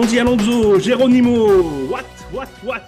Allons-y, 0.00 0.18
Alonso, 0.18 0.78
Geronimo, 0.78 1.60
what, 1.90 2.06
what, 2.32 2.48
what? 2.64 2.80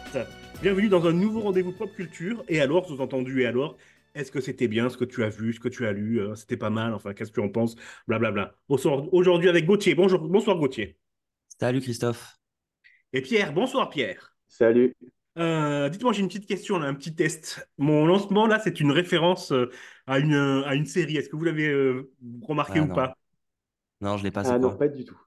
Bienvenue 0.63 0.89
dans 0.89 1.05
un 1.07 1.13
nouveau 1.13 1.41
rendez-vous 1.41 1.73
pop 1.73 1.95
culture. 1.95 2.43
Et 2.49 2.59
alors, 2.59 2.87
sous-entendu, 2.87 3.43
et 3.43 3.47
alors 3.47 3.77
Est-ce 4.15 4.33
que 4.33 4.41
c'était 4.41 4.67
bien 4.67 4.89
ce 4.89 4.97
que 4.97 5.05
tu 5.05 5.23
as 5.23 5.29
vu, 5.29 5.53
ce 5.53 5.61
que 5.61 5.69
tu 5.69 5.87
as 5.87 5.93
lu 5.93 6.21
euh, 6.23 6.35
C'était 6.37 6.57
pas 6.57 6.71
mal, 6.71 6.95
enfin, 6.95 7.13
qu'est-ce 7.13 7.31
que 7.31 7.39
tu 7.39 7.47
en 7.47 7.51
penses 7.51 7.77
Blablabla. 8.09 8.55
Aujourd'hui 8.67 9.51
avec 9.51 9.67
Gauthier. 9.67 9.95
Bonjour, 9.95 10.21
bonsoir 10.21 10.57
Gauthier. 10.57 10.97
Salut 11.61 11.83
Christophe. 11.83 12.39
Et 13.13 13.21
Pierre, 13.21 13.53
bonsoir 13.53 13.91
Pierre. 13.91 14.35
Salut. 14.49 14.95
Euh, 15.39 15.91
dites-moi, 15.91 16.15
j'ai 16.15 16.23
une 16.23 16.29
petite 16.29 16.47
question, 16.47 16.79
là, 16.79 16.87
un 16.87 16.95
petit 16.95 17.15
test. 17.15 17.69
Mon 17.77 18.07
lancement, 18.07 18.47
là, 18.47 18.59
c'est 18.59 18.81
une 18.81 18.91
référence 18.91 19.53
euh, 19.53 19.71
à, 20.07 20.19
une, 20.19 20.65
à 20.65 20.75
une 20.75 20.87
série. 20.87 21.19
Est-ce 21.19 21.29
que 21.29 21.37
vous 21.37 21.45
l'avez 21.45 21.95
remarqué 22.41 22.79
Ah, 22.79 22.83
ou 22.85 22.87
non. 22.87 22.95
pas? 22.95 23.19
Non, 24.01 24.17
je 24.17 24.25
l'ai 24.25 24.31
pas, 24.31 24.51
Ah 24.51 24.59
non, 24.59 24.75
pas 24.75 24.89
du 24.89 25.05
tout. 25.05 25.21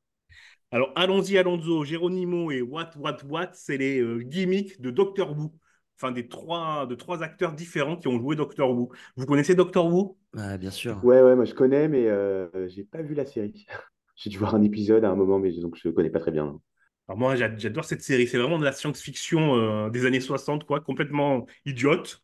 Alors, 0.72 0.92
allons-y, 0.96 1.38
Alonso, 1.38 1.84
Geronimo 1.86 2.52
et 2.52 2.62
What, 2.62 2.92
What, 2.98 3.18
What, 3.30 3.50
c'est 3.54 3.78
les 3.78 4.00
euh, 4.02 4.20
gimmicks 4.24 4.80
de 4.82 4.92
Doctor 4.92 5.38
Who. 5.38 5.54
Enfin, 5.98 6.12
des 6.12 6.28
trois, 6.28 6.86
de 6.88 6.96
trois 6.96 7.24
acteurs 7.24 7.54
différents 7.54 7.96
qui 7.98 8.08
ont 8.10 8.20
joué 8.20 8.36
Doctor 8.36 8.70
Who. 8.72 8.92
Vous 9.16 9.26
connaissez 9.26 9.56
Doctor 9.56 9.86
Who? 9.88 10.18
Ah, 10.38 10.58
Bien 10.58 10.72
sûr. 10.72 11.04
Ouais, 11.04 11.22
ouais, 11.22 11.36
moi 11.36 11.46
je 11.46 11.54
connais, 11.54 11.88
mais 11.88 12.08
euh, 12.08 12.68
j'ai 12.70 12.84
pas 12.86 13.02
vu 13.02 13.14
la 13.16 13.26
série. 13.26 13.66
J'ai 14.18 14.30
dû 14.30 14.38
voir 14.38 14.56
un 14.56 14.62
épisode 14.64 15.04
à 15.06 15.10
un 15.12 15.16
moment, 15.16 15.40
mais 15.40 15.52
je- 15.52 15.62
donc 15.62 15.76
je 15.78 15.90
connais 15.90 16.10
pas 16.10 16.20
très 16.22 16.32
bien. 16.32 16.62
Alors 17.08 17.20
moi, 17.20 17.36
j'a- 17.36 17.56
j'adore 17.58 17.86
cette 17.86 18.02
série. 18.02 18.28
C'est 18.28 18.38
vraiment 18.38 18.58
de 18.60 18.64
la 18.66 18.72
science-fiction 18.72 19.56
euh, 19.56 19.90
des 19.90 20.06
années 20.06 20.20
60, 20.22 20.66
quoi, 20.66 20.82
complètement 20.82 21.46
idiote. 21.66 22.24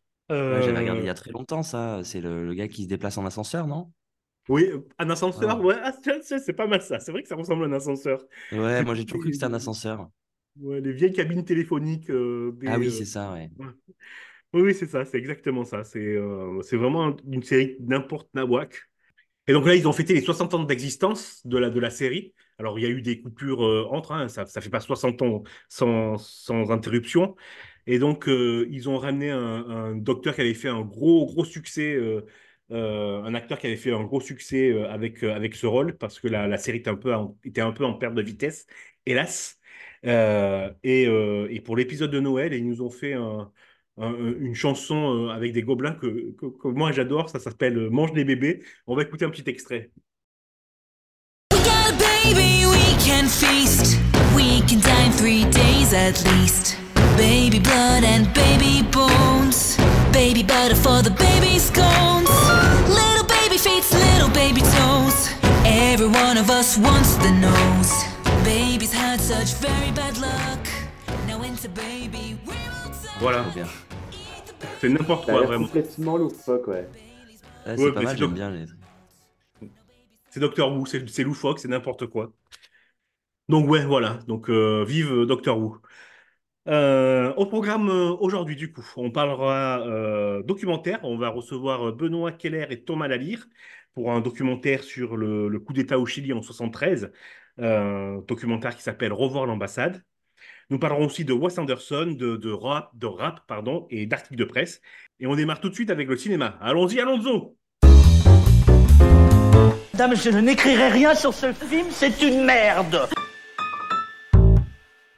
Ouais, 0.50 0.60
j'avais 0.62 0.78
regardé 0.78 1.02
il 1.02 1.06
y 1.06 1.08
Euh, 1.08 1.10
a 1.10 1.14
très 1.14 1.32
longtemps, 1.32 1.62
ça. 1.64 2.02
C'est 2.04 2.20
le, 2.20 2.44
le 2.46 2.54
gars 2.54 2.68
qui 2.68 2.84
se 2.84 2.88
déplace 2.88 3.16
en 3.18 3.24
ascenseur, 3.26 3.66
non? 3.66 3.92
Oui, 4.48 4.64
euh, 4.64 4.80
un 4.98 5.08
ascenseur, 5.10 5.60
ouais, 5.62 5.76
ah, 5.82 5.92
c'est 6.38 6.52
pas 6.52 6.66
mal 6.66 6.82
ça. 6.82 6.98
C'est 7.00 7.12
vrai 7.12 7.22
que 7.22 7.28
ça 7.28 7.36
ressemble 7.36 7.64
à 7.64 7.66
un 7.68 7.72
ascenseur. 7.72 8.24
Ouais, 8.52 8.82
moi 8.84 8.94
j'ai 8.94 9.04
toujours 9.06 9.20
cru 9.20 9.30
que 9.30 9.34
c'était 9.34 9.46
un 9.46 9.54
ascenseur. 9.54 10.08
Ouais, 10.60 10.80
les 10.80 10.92
vieilles 10.92 11.12
cabines 11.12 11.44
téléphoniques. 11.44 12.10
euh, 12.10 12.52
des, 12.58 12.68
Ah 12.68 12.78
oui, 12.78 12.88
euh, 12.88 12.98
c'est 12.98 13.04
ça, 13.04 13.32
ouais. 13.32 13.50
Oui, 14.52 14.60
oui, 14.62 14.74
c'est 14.74 14.86
ça, 14.86 15.04
c'est 15.04 15.16
exactement 15.18 15.64
ça. 15.64 15.82
C'est 15.84 15.98
euh, 16.00 16.60
vraiment 16.72 17.16
une 17.30 17.42
série 17.42 17.76
n'importe 17.80 18.28
nawak. 18.34 18.82
Et 19.48 19.52
donc 19.52 19.66
là, 19.66 19.74
ils 19.76 19.88
ont 19.88 19.92
fêté 19.92 20.14
les 20.14 20.22
60 20.22 20.54
ans 20.54 20.64
d'existence 20.64 21.46
de 21.46 21.58
la, 21.58 21.70
de 21.70 21.80
la 21.80 21.90
série. 21.90 22.34
Alors, 22.58 22.78
il 22.78 22.82
y 22.82 22.86
a 22.86 22.90
eu 22.90 23.02
des 23.02 23.20
coupures 23.22 23.60
entre, 23.92 24.12
hein, 24.12 24.28
ça 24.28 24.44
ne 24.44 24.60
fait 24.62 24.70
pas 24.70 24.80
60 24.80 25.22
ans 25.22 25.42
sans, 25.68 26.18
sans 26.18 26.70
interruption. 26.70 27.36
Et 27.86 27.98
donc, 27.98 28.26
ils 28.28 28.88
ont 28.88 28.98
ramené 28.98 29.30
un, 29.30 29.38
un 29.68 29.96
docteur 29.96 30.34
qui 30.34 30.42
avait 30.42 30.54
fait 30.54 30.68
un 30.68 30.82
gros, 30.82 31.26
gros 31.26 31.44
succès, 31.44 31.96
euh, 32.72 33.22
un 33.24 33.34
acteur 33.34 33.58
qui 33.58 33.66
avait 33.66 33.76
fait 33.76 33.92
un 33.92 34.04
gros 34.04 34.20
succès 34.20 34.70
euh, 34.70 34.88
avec, 34.90 35.22
euh, 35.24 35.34
avec 35.34 35.54
ce 35.54 35.66
rôle, 35.66 35.96
parce 35.98 36.18
que 36.20 36.28
la, 36.28 36.56
série 36.58 36.78
était 36.78 36.90
un 36.90 36.96
peu 36.96 37.14
en, 37.14 37.36
était 37.44 37.60
un 37.60 37.72
peu 37.72 37.84
en 37.84 37.94
perte 37.94 38.14
de 38.14 38.22
vitesse, 38.22 38.66
hélas. 39.06 39.58
Et, 40.04 41.60
pour 41.64 41.76
l'épisode 41.76 42.10
de 42.10 42.20
Noël, 42.20 42.52
ils 42.54 42.66
nous 42.66 42.82
ont 42.82 42.90
fait 42.90 43.12
un- 43.14 43.52
un- 43.98 44.14
une 44.40 44.54
chanson 44.54 45.28
avec 45.28 45.52
des 45.52 45.62
gobelins 45.62 45.92
que, 45.94 46.32
que, 46.32 46.68
moi 46.68 46.92
j'adore, 46.92 47.28
ça 47.28 47.38
s'appelle 47.38 47.90
Mange 47.90 48.12
des 48.12 48.24
bébés. 48.24 48.62
On 48.86 48.96
va 48.96 49.02
écouter 49.02 49.24
un 49.24 49.30
petit 49.30 49.48
extrait. 49.48 49.90
Baby, 52.24 52.66
we 52.66 52.96
can 53.04 53.26
feast. 53.28 53.98
We 54.34 54.62
can 54.62 54.80
in 55.04 55.12
three 55.12 55.44
days 55.50 55.92
at 55.92 56.24
least. 56.32 56.78
Baby 57.16 57.58
blood 57.58 58.04
and 58.04 58.32
baby 58.32 58.82
bones. 58.90 59.76
Baby 60.12 60.42
butter 60.42 60.76
for 60.76 61.02
the 61.02 61.10
baby 61.10 61.58
scones. 61.58 62.31
Little 64.22 64.34
baby 64.34 64.60
feet, 64.60 64.70
little 64.70 64.86
baby 64.94 65.10
toes. 65.10 65.30
Every 65.64 66.06
one 66.06 66.38
of 66.38 66.48
us 66.48 66.78
wants 66.78 67.16
the 67.16 67.30
nose. 67.32 67.92
Baby's 68.44 68.92
had 68.92 69.20
such 69.20 69.54
very 69.54 69.90
bad 69.90 70.16
luck. 70.18 70.64
Now 71.26 71.42
into 71.42 71.68
baby, 71.68 72.38
we 72.46 72.52
will 72.54 72.92
die. 73.02 73.18
Voilà, 73.18 73.44
c'est 74.80 74.88
n'importe 74.88 75.24
quoi 75.24 75.42
vraiment. 75.42 75.66
complètement 75.66 76.16
loufoque, 76.16 76.68
ouais. 76.68 76.88
Ouais, 77.66 77.76
c'est 77.76 77.82
Ouais, 77.82 77.92
pas 77.92 78.02
mal, 78.02 78.12
c'est 78.12 78.18
j'aime 78.18 78.32
bien 78.32 78.50
les. 78.50 78.66
C'est 80.30 80.38
Doctor 80.38 80.72
Who, 80.72 80.86
c'est 80.86 81.08
c'est 81.08 81.24
loufoque, 81.24 81.58
c'est 81.58 81.68
n'importe 81.68 82.06
quoi. 82.06 82.32
Donc 83.48 83.68
ouais, 83.68 83.84
voilà, 83.84 84.20
donc 84.28 84.48
euh, 84.50 84.84
vive 84.86 85.12
euh, 85.12 85.26
Doctor 85.26 85.58
Who. 85.58 85.78
Euh, 86.68 87.34
au 87.34 87.46
programme 87.46 87.88
euh, 87.90 88.16
aujourd'hui, 88.20 88.54
du 88.54 88.72
coup, 88.72 88.88
on 88.96 89.10
parlera 89.10 89.80
euh, 89.80 90.44
documentaire. 90.44 91.00
On 91.02 91.18
va 91.18 91.28
recevoir 91.30 91.92
Benoît 91.92 92.30
Keller 92.30 92.66
et 92.70 92.84
Thomas 92.84 93.08
Lalire 93.08 93.48
pour 93.94 94.12
un 94.12 94.20
documentaire 94.20 94.82
sur 94.82 95.16
le, 95.16 95.58
coup 95.58 95.72
d'État 95.72 95.98
au 95.98 96.06
Chili 96.06 96.32
en 96.32 96.42
73, 96.42 97.12
euh, 97.58 98.20
documentaire 98.26 98.76
qui 98.76 98.82
s'appelle 98.82 99.12
Revoir 99.12 99.46
l'ambassade. 99.46 100.02
Nous 100.70 100.78
parlerons 100.78 101.06
aussi 101.06 101.24
de 101.24 101.32
Wes 101.32 101.58
Anderson, 101.58 102.16
de, 102.18 102.50
rap, 102.50 102.90
de 102.94 103.06
rap 103.06 103.40
pardon, 103.46 103.86
et 103.90 104.06
d'articles 104.06 104.36
de 104.36 104.44
presse. 104.44 104.80
Et 105.20 105.26
on 105.26 105.36
démarre 105.36 105.60
tout 105.60 105.68
de 105.68 105.74
suite 105.74 105.90
avec 105.90 106.08
le 106.08 106.16
cinéma. 106.16 106.58
Allons-y, 106.60 107.00
Alonso 107.00 107.56
Dame, 109.94 110.16
je 110.16 110.30
n'écrirai 110.30 110.88
rien 110.88 111.14
sur 111.14 111.34
ce 111.34 111.52
film, 111.52 111.86
c'est 111.90 112.22
une 112.22 112.44
merde. 112.44 113.08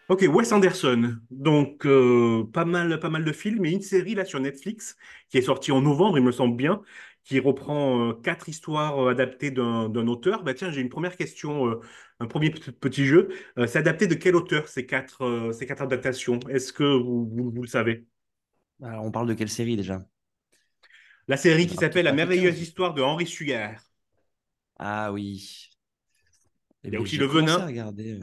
Ok, 0.09 0.23
Wes 0.29 0.53
Anderson. 0.53 1.17
Donc, 1.31 1.87
euh, 1.87 2.45
pas 2.53 2.65
mal, 2.67 3.01
pas 3.01 3.09
mal 3.09 3.25
de 3.25 3.33
films 3.33 3.65
et 3.65 3.71
une 3.71 3.81
série 3.81 4.15
là 4.15 4.25
sur 4.27 4.39
Netflix 4.39 4.97
qui 5.31 5.39
est 5.39 5.43
sortie 5.43 5.73
en 5.73 5.81
novembre, 5.81 6.19
il 6.19 6.25
me 6.25 6.31
semble 6.33 6.57
bien, 6.57 6.83
qui 7.25 7.41
reprend 7.41 8.11
euh, 8.11 8.13
quatre 8.13 8.51
histoires 8.51 8.99
euh, 8.99 9.11
adaptées 9.13 9.51
d'un 9.51 10.07
auteur. 10.07 10.43
Bah 10.45 10.53
tiens, 10.53 10.71
j'ai 10.71 10.83
une 10.83 10.91
première 10.91 11.17
question, 11.17 11.81
un 12.21 12.27
premier 12.27 12.51
petit 12.51 13.07
jeu. 13.07 13.29
C'est 13.67 13.79
adapté 13.79 14.07
de 14.07 14.15
quel 14.15 14.37
auteur 14.37 14.69
ces 14.69 14.85
quatre, 14.87 15.51
ces 15.55 15.67
quatre 15.67 15.83
adaptations? 15.83 16.39
Est-ce 16.51 16.73
que 16.75 16.85
vous, 16.85 17.27
vous, 17.27 17.51
vous 17.51 17.63
le 17.63 17.69
savez? 17.69 18.05
Alors, 18.83 19.05
on 19.05 19.11
parle 19.11 19.27
de 19.29 19.35
quelle 19.35 19.49
série 19.49 19.77
déjà? 19.77 20.07
La 21.29 21.37
série 21.37 21.67
qui 21.67 21.77
s'appelle 21.77 22.07
La 22.07 22.13
merveilleuse 22.13 22.59
15. 22.59 22.63
histoire 22.63 22.95
de 22.95 23.03
Henri 23.03 23.27
Sugar. 23.27 23.79
Ah 24.79 25.11
oui. 25.13 25.69
Il 26.85 26.93
y 26.93 26.97
a 26.97 27.01
aussi 27.01 27.19
le 27.19 27.27
venin. 27.27 27.59
regarder. 27.67 28.19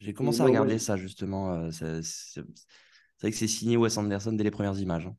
J'ai 0.00 0.14
commencé 0.14 0.42
à 0.42 0.44
Non, 0.44 0.46
regarder 0.46 0.78
ça 0.78 0.96
justement. 0.96 1.52
euh, 1.54 1.70
c'est 1.70 2.02
c'est- 2.02 2.42
c'est 3.16 3.22
vrai 3.22 3.30
que 3.32 3.36
c'est 3.36 3.48
signé 3.48 3.76
Wes 3.76 3.96
Anderson 3.98 4.32
dès 4.32 4.44
les 4.44 4.50
premières 4.50 4.78
images. 4.78 5.06
hein. 5.06 5.16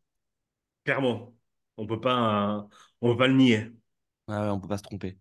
Clairement, 0.83 1.35
on 1.77 1.85
peut 1.87 1.99
pas, 2.01 2.67
on 3.01 3.11
peut 3.11 3.17
pas 3.17 3.27
le 3.27 3.33
nier. 3.35 3.71
Ah 4.27 4.41
ouais, 4.45 4.49
on 4.49 4.59
peut 4.59 4.67
pas 4.67 4.77
se 4.79 4.83
tromper. 4.83 5.19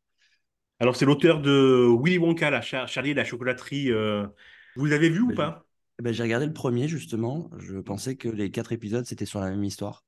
Alors, 0.81 0.97
c'est 0.97 1.05
l'auteur 1.05 1.41
de 1.43 1.87
Willy 2.03 2.19
Wonka, 2.19 2.51
la 2.51 2.63
Char- 2.63 2.89
Charlie 2.89 3.11
et 3.11 3.15
la 3.15 3.25
chocolaterie. 3.25 3.91
euh, 3.91 4.27
Vous 4.75 4.87
l'avez 4.87 5.11
vu 5.11 5.21
ou 5.21 5.33
Ben, 5.33 5.37
j'ai- 5.37 5.45
pas? 5.45 5.67
Eh 5.99 6.03
ben, 6.03 6.13
j'ai 6.13 6.23
regardé 6.23 6.45
le 6.47 6.53
premier 6.53 6.87
justement. 6.89 7.51
Je 7.59 7.79
pensais 7.79 8.17
que 8.17 8.29
les 8.29 8.51
quatre 8.51 8.73
épisodes 8.73 9.07
c'était 9.07 9.25
sur 9.27 9.41
la 9.41 9.49
même 9.51 9.65
histoire. 9.65 10.05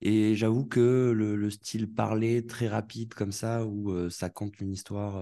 Et 0.00 0.34
j'avoue 0.36 0.66
que 0.66 1.12
le, 1.14 1.34
le 1.36 1.50
style 1.50 1.92
parlé 1.92 2.46
très 2.46 2.68
rapide 2.68 3.14
comme 3.14 3.32
ça, 3.32 3.64
où 3.64 3.90
euh, 3.92 4.10
ça 4.10 4.28
compte 4.30 4.60
une 4.60 4.70
histoire, 4.72 5.16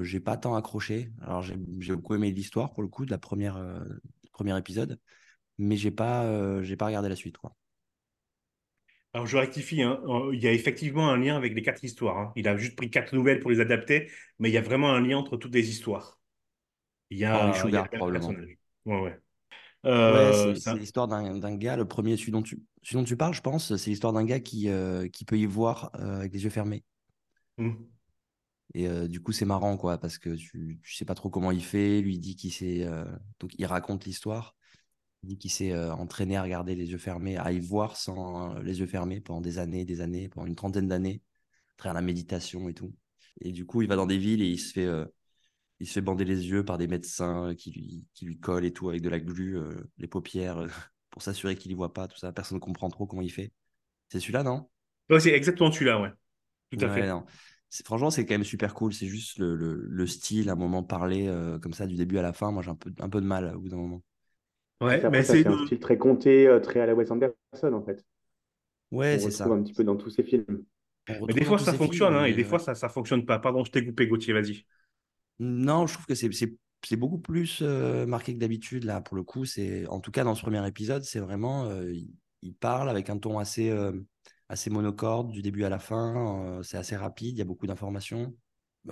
j'ai 0.00 0.20
pas 0.20 0.36
tant 0.36 0.54
accroché. 0.54 1.10
Alors 1.20 1.42
j'ai 1.42 1.56
beaucoup 1.56 2.14
aimé 2.14 2.30
l'histoire 2.30 2.72
pour 2.72 2.82
le 2.82 2.88
coup 2.88 3.04
de 3.04 3.10
la 3.10 3.18
première, 3.18 3.56
euh, 3.56 3.80
premier 4.32 4.56
épisode, 4.56 4.98
mais 5.58 5.76
j'ai 5.76 5.90
pas, 5.90 6.24
euh, 6.24 6.62
j'ai 6.62 6.76
pas 6.76 6.86
regardé 6.86 7.08
la 7.08 7.16
suite 7.16 7.36
quoi. 7.36 7.54
Alors, 9.14 9.26
je 9.26 9.36
rectifie, 9.36 9.82
hein. 9.82 10.00
Euh, 10.06 10.34
Il 10.34 10.42
y 10.42 10.46
a 10.46 10.52
effectivement 10.52 11.10
un 11.10 11.18
lien 11.18 11.36
avec 11.36 11.54
les 11.54 11.60
quatre 11.60 11.84
histoires. 11.84 12.16
hein. 12.16 12.32
Il 12.34 12.48
a 12.48 12.56
juste 12.56 12.76
pris 12.76 12.90
quatre 12.90 13.14
nouvelles 13.14 13.40
pour 13.40 13.50
les 13.50 13.60
adapter, 13.60 14.10
mais 14.38 14.48
il 14.48 14.54
y 14.54 14.56
a 14.56 14.62
vraiment 14.62 14.90
un 14.94 15.00
lien 15.00 15.18
entre 15.18 15.36
toutes 15.36 15.54
les 15.54 15.68
histoires. 15.68 16.18
Il 17.10 17.18
y 17.18 17.26
a, 17.26 17.36
Henry 17.36 17.50
il 17.68 17.74
y 17.74 17.76
a 17.76 17.84
Sugar 17.84 17.90
probablement. 17.90 18.32
Ouais, 18.86 19.00
ouais. 19.02 19.18
Euh, 19.84 20.54
c'est 20.54 20.74
l'histoire 20.76 21.08
d'un 21.08 21.56
gars, 21.56 21.76
le 21.76 21.84
premier, 21.84 22.16
celui 22.16 22.32
dont 22.32 22.42
tu, 22.42 22.62
celui 22.82 23.02
dont 23.02 23.04
tu 23.04 23.16
parles, 23.16 23.34
je 23.34 23.42
pense, 23.42 23.76
c'est 23.76 23.90
l'histoire 23.90 24.12
d'un 24.12 24.24
gars 24.24 24.40
qui, 24.40 24.70
euh, 24.70 25.08
qui 25.08 25.24
peut 25.24 25.36
y 25.36 25.44
voir 25.44 25.90
euh, 25.96 26.20
avec 26.20 26.32
les 26.32 26.44
yeux 26.44 26.50
fermés. 26.50 26.82
Hmm. 27.58 27.72
Et 28.74 28.88
euh, 28.88 29.08
du 29.08 29.20
coup, 29.22 29.32
c'est 29.32 29.44
marrant, 29.44 29.76
quoi, 29.76 29.98
parce 29.98 30.18
que 30.18 30.30
tu, 30.34 30.80
tu 30.82 30.94
sais 30.94 31.04
pas 31.04 31.14
trop 31.14 31.30
comment 31.30 31.50
il 31.52 31.62
fait. 31.64 32.00
Lui 32.00 32.14
il 32.14 32.20
dit 32.20 32.36
qu'il 32.36 32.52
s'est. 32.52 32.84
euh, 32.86 33.04
donc, 33.40 33.52
il 33.58 33.66
raconte 33.66 34.04
l'histoire. 34.06 34.56
Il 35.22 35.30
dit 35.30 35.38
qu'il 35.38 35.50
s'est 35.50 35.72
euh, 35.72 35.94
entraîné 35.94 36.36
à 36.36 36.42
regarder 36.42 36.74
les 36.76 36.90
yeux 36.92 36.98
fermés, 36.98 37.36
à 37.38 37.52
y 37.52 37.60
voir 37.60 37.96
sans 37.96 38.54
les 38.60 38.80
yeux 38.80 38.86
fermés 38.86 39.20
pendant 39.20 39.40
des 39.42 39.58
années, 39.58 39.84
des 39.84 40.00
années, 40.00 40.28
pendant 40.28 40.46
une 40.46 40.56
trentaine 40.56 40.88
d'années, 40.88 41.22
à 41.72 41.76
travers 41.78 41.94
la 41.94 42.02
méditation 42.02 42.68
et 42.68 42.74
tout. 42.74 42.94
Et 43.42 43.52
du 43.52 43.66
coup, 43.66 43.82
il 43.82 43.88
va 43.88 43.96
dans 43.96 44.06
des 44.06 44.18
villes 44.18 44.42
et 44.42 44.48
il 44.48 44.58
se 44.60 44.72
fait, 44.72 44.88
il 45.80 45.86
se 45.86 45.94
fait 45.94 46.00
bander 46.00 46.24
les 46.24 46.48
yeux 46.48 46.64
par 46.64 46.78
des 46.78 46.86
médecins 46.86 47.54
qui 47.56 47.72
lui, 47.72 48.06
qui 48.14 48.24
lui 48.26 48.38
collent 48.38 48.64
et 48.64 48.72
tout 48.72 48.88
avec 48.88 49.02
de 49.02 49.08
la 49.08 49.20
glu, 49.20 49.58
les 49.98 50.06
paupières, 50.08 50.66
pour 51.10 51.22
s'assurer 51.22 51.56
qu'il 51.56 51.72
y 51.72 51.74
voit 51.74 51.92
pas, 51.92 52.08
tout 52.08 52.18
ça. 52.18 52.32
Personne 52.32 52.56
ne 52.56 52.60
comprend 52.62 52.88
trop 52.90 53.06
comment 53.06 53.22
il 53.22 53.32
fait. 53.32 53.52
C'est 54.10 54.20
celui-là, 54.20 54.42
non? 54.44 54.68
Ouais, 55.10 55.20
c'est 55.20 55.30
exactement 55.32 55.70
celui-là, 55.72 56.00
ouais. 56.00 56.10
Tout 56.70 56.84
à 56.84 56.90
Ouais, 56.90 56.90
fait. 56.90 57.06
non. 57.06 57.24
C'est- 57.72 57.86
Franchement, 57.86 58.10
c'est 58.10 58.26
quand 58.26 58.34
même 58.34 58.44
super 58.44 58.74
cool. 58.74 58.92
C'est 58.94 59.06
juste 59.08 59.38
le, 59.38 59.56
le, 59.56 59.74
le 59.88 60.08
style, 60.08 60.50
à 60.50 60.52
un 60.54 60.56
moment 60.56 60.82
parlé 60.84 61.28
euh, 61.28 61.58
comme 61.58 61.74
ça 61.74 61.86
du 61.86 61.96
début 61.96 62.18
à 62.18 62.22
la 62.22 62.34
fin. 62.34 62.52
Moi, 62.52 62.62
j'ai 62.62 62.70
un 62.70 62.76
peu, 62.76 62.92
un 63.00 63.08
peu 63.08 63.20
de 63.22 63.26
mal 63.26 63.54
au 63.56 63.60
bout 63.60 63.68
d'un 63.70 63.76
moment. 63.78 64.02
Ouais, 64.82 65.06
Après, 65.06 65.10
mais 65.10 65.22
ça 65.22 65.36
c'est 65.36 65.46
un 65.46 65.56
style 65.56 65.78
très 65.80 65.96
compté, 65.96 66.46
euh, 66.48 66.58
très 66.60 66.80
à 66.80 66.86
la 66.86 66.94
Wes 66.94 67.10
Anderson, 67.10 67.34
en 67.72 67.82
fait. 67.82 68.04
Ouais, 68.92 69.18
On 69.18 69.20
c'est 69.20 69.30
ça. 69.32 69.50
retrouve 69.50 69.52
un 69.52 69.62
petit 69.62 69.74
peu 69.74 69.84
dans 69.84 69.96
tous 69.96 70.10
ses 70.10 70.24
films. 70.24 70.64
Mais 71.26 71.34
des 71.34 71.44
fois, 71.44 71.58
ça 71.58 71.74
fonctionne, 71.74 72.14
films, 72.14 72.16
hein, 72.16 72.26
et 72.26 72.34
des 72.34 72.44
ouais. 72.44 72.58
fois, 72.58 72.58
ça 72.60 72.74
ça 72.76 72.88
fonctionne 72.90 73.26
pas. 73.26 73.38
Pardon, 73.40 73.64
je 73.64 73.70
t'ai 73.72 73.84
coupé, 73.86 74.06
Gauthier, 74.08 74.34
vas-y. 74.34 74.64
Non, 75.38 75.86
je 75.86 75.94
trouve 75.94 76.06
que 76.06 76.14
c'est 76.14 76.32
c'est 76.32 76.54
c'est 76.84 76.96
beaucoup 76.96 77.18
plus 77.18 77.60
euh, 77.62 78.06
marqué 78.06 78.34
que 78.34 78.38
d'habitude 78.40 78.84
là. 78.84 79.00
Pour 79.00 79.16
le 79.16 79.22
coup, 79.22 79.44
c'est 79.44 79.86
en 79.88 80.00
tout 80.00 80.10
cas 80.10 80.24
dans 80.24 80.34
ce 80.34 80.42
premier 80.42 80.66
épisode, 80.66 81.04
c'est 81.04 81.20
vraiment 81.20 81.66
euh, 81.66 81.92
il, 81.92 82.10
il 82.42 82.54
parle 82.54 82.88
avec 82.88 83.08
un 83.10 83.18
ton 83.18 83.38
assez 83.38 83.70
euh, 83.70 83.92
assez 84.52 84.70
monocorde 84.70 85.32
du 85.32 85.42
début 85.42 85.64
à 85.64 85.68
la 85.70 85.78
fin. 85.78 86.44
euh, 86.46 86.62
c'est 86.62 86.76
assez 86.76 86.96
rapide, 86.96 87.36
il 87.36 87.38
y 87.38 87.42
a 87.42 87.44
beaucoup 87.46 87.66
d'informations. 87.66 88.34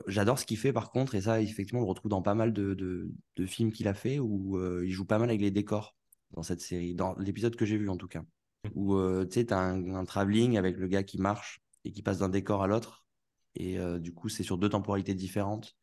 J'adore 0.07 0.39
ce 0.39 0.47
qu'il 0.47 0.57
fait 0.57 0.73
par 0.73 0.91
contre, 0.91 1.15
et 1.15 1.21
ça 1.21 1.41
effectivement 1.41 1.81
on 1.81 1.85
le 1.85 1.89
retrouve 1.89 2.11
dans 2.11 2.23
pas 2.23 2.35
mal 2.35 2.53
de, 2.53 2.75
de, 2.75 3.11
de 3.37 3.47
films 3.47 3.73
qu'il 3.73 3.89
a 3.89 3.95
fait 3.95 4.19
où 4.21 4.57
euh, 4.57 4.83
il 4.87 4.91
joue 4.93 5.05
pas 5.05 5.19
mal 5.19 5.29
avec 5.29 5.41
les 5.41 5.51
décors 5.51 5.97
dans 6.33 6.43
cette 6.43 6.61
série, 6.61 6.95
dans 6.95 7.15
l'épisode 7.19 7.57
que 7.57 7.67
j'ai 7.67 7.77
vu 7.77 7.89
en 7.89 7.97
tout 7.97 8.09
cas. 8.09 8.23
Où 8.75 8.95
euh, 8.95 9.27
tu 9.27 9.35
sais, 9.35 9.47
tu 9.47 9.55
as 9.55 9.59
un, 9.59 9.95
un 9.95 10.05
travelling 10.05 10.57
avec 10.57 10.77
le 10.77 10.87
gars 10.87 11.03
qui 11.03 11.19
marche 11.19 11.61
et 11.85 11.93
qui 11.93 12.03
passe 12.03 12.19
d'un 12.19 12.29
décor 12.29 12.63
à 12.63 12.69
l'autre. 12.69 13.05
Et 13.57 13.79
euh, 13.79 13.99
du 13.99 14.13
coup, 14.13 14.29
c'est 14.29 14.45
sur 14.45 14.59
deux 14.59 14.69
temporalités 14.69 15.15
différentes. 15.15 15.75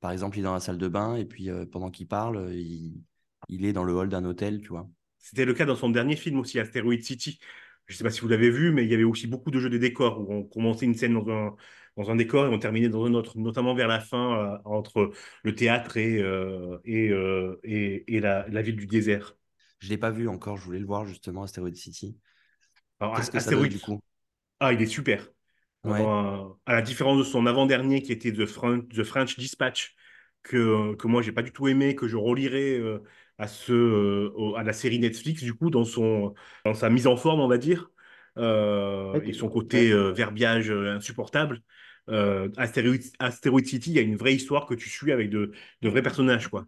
Par 0.00 0.12
exemple, 0.12 0.36
il 0.36 0.40
est 0.40 0.44
dans 0.44 0.54
la 0.54 0.60
salle 0.60 0.78
de 0.78 0.88
bain 0.88 1.16
et 1.16 1.24
puis 1.24 1.50
pendant 1.72 1.90
qu'il 1.90 2.06
parle, 2.06 2.54
il, 2.54 3.02
il 3.48 3.64
est 3.64 3.72
dans 3.72 3.82
le 3.82 3.92
hall 3.92 4.08
d'un 4.08 4.24
hôtel, 4.24 4.60
tu 4.60 4.68
vois. 4.68 4.88
C'était 5.18 5.44
le 5.44 5.54
cas 5.54 5.64
dans 5.64 5.74
son 5.74 5.90
dernier 5.90 6.14
film 6.14 6.38
aussi, 6.38 6.60
Asteroid 6.60 7.00
City. 7.00 7.40
Je 7.88 7.94
ne 7.94 7.98
sais 7.98 8.04
pas 8.04 8.10
si 8.10 8.20
vous 8.20 8.28
l'avez 8.28 8.50
vu, 8.50 8.70
mais 8.72 8.84
il 8.84 8.90
y 8.90 8.94
avait 8.94 9.04
aussi 9.04 9.26
beaucoup 9.26 9.50
de 9.50 9.58
jeux 9.60 9.70
de 9.70 9.78
décors 9.78 10.20
où 10.20 10.32
on 10.32 10.44
commençait 10.44 10.86
une 10.86 10.94
scène 10.94 11.14
dans 11.14 11.28
un, 11.30 11.56
dans 11.96 12.10
un 12.10 12.16
décor 12.16 12.46
et 12.46 12.50
on 12.50 12.58
terminait 12.58 12.88
dans 12.90 13.04
un 13.06 13.14
autre, 13.14 13.38
notamment 13.38 13.74
vers 13.74 13.88
la 13.88 14.00
fin, 14.00 14.54
euh, 14.56 14.58
entre 14.66 15.12
le 15.42 15.54
théâtre 15.54 15.96
et, 15.96 16.20
euh, 16.22 16.78
et, 16.84 17.08
euh, 17.10 17.58
et, 17.64 18.16
et 18.16 18.20
la, 18.20 18.46
la 18.48 18.62
ville 18.62 18.76
du 18.76 18.86
désert. 18.86 19.36
Je 19.80 19.88
l'ai 19.88 19.98
pas 19.98 20.10
vu 20.10 20.28
encore, 20.28 20.56
je 20.58 20.64
voulais 20.64 20.78
le 20.80 20.86
voir 20.86 21.06
justement, 21.06 21.44
Asteroid 21.44 21.74
City. 21.74 22.18
Alors, 23.00 23.14
Qu'est-ce 23.14 23.30
que 23.30 23.38
ça 23.40 23.50
Asteroid, 23.50 23.66
donne 23.66 23.68
du 23.68 23.80
coup? 23.80 24.00
Ah, 24.60 24.72
il 24.72 24.82
est 24.82 24.86
super. 24.86 25.28
Ouais. 25.84 26.04
À 26.66 26.72
la 26.74 26.82
différence 26.82 27.18
de 27.18 27.24
son 27.24 27.46
avant-dernier 27.46 28.02
qui 28.02 28.12
était 28.12 28.32
The, 28.32 28.46
Fren- 28.46 28.86
The 28.88 29.04
French 29.04 29.38
Dispatch, 29.38 29.94
que, 30.42 30.94
que 30.96 31.06
moi 31.06 31.22
j'ai 31.22 31.32
pas 31.32 31.42
du 31.42 31.52
tout 31.52 31.68
aimé, 31.68 31.94
que 31.94 32.08
je 32.08 32.16
relirai 32.16 32.78
euh, 32.78 33.02
à, 33.38 33.46
ce, 33.48 33.72
euh, 33.72 34.54
à 34.56 34.62
la 34.62 34.72
série 34.72 34.98
Netflix, 34.98 35.42
du 35.42 35.54
coup, 35.54 35.70
dans, 35.70 35.84
son, 35.84 36.34
dans 36.64 36.74
sa 36.74 36.90
mise 36.90 37.06
en 37.06 37.16
forme, 37.16 37.40
on 37.40 37.48
va 37.48 37.58
dire, 37.58 37.90
euh, 38.38 39.18
Ouais, 39.18 39.20
et 39.24 39.32
son 39.32 39.48
ouais. 39.48 39.50
côté 39.50 39.92
verbiage 40.12 40.70
insupportable. 40.70 41.60
Euh, 42.08 42.48
Asteroid, 42.56 42.96
Asteroid 43.18 43.64
City, 43.64 43.90
il 43.90 43.96
y 43.96 43.98
a 43.98 44.02
une 44.02 44.16
vraie 44.16 44.34
histoire 44.34 44.66
que 44.66 44.74
tu 44.74 44.88
suis 44.88 45.12
avec 45.12 45.28
de, 45.30 45.52
de 45.82 45.88
vrais 45.88 46.02
personnages, 46.02 46.48
quoi. 46.48 46.66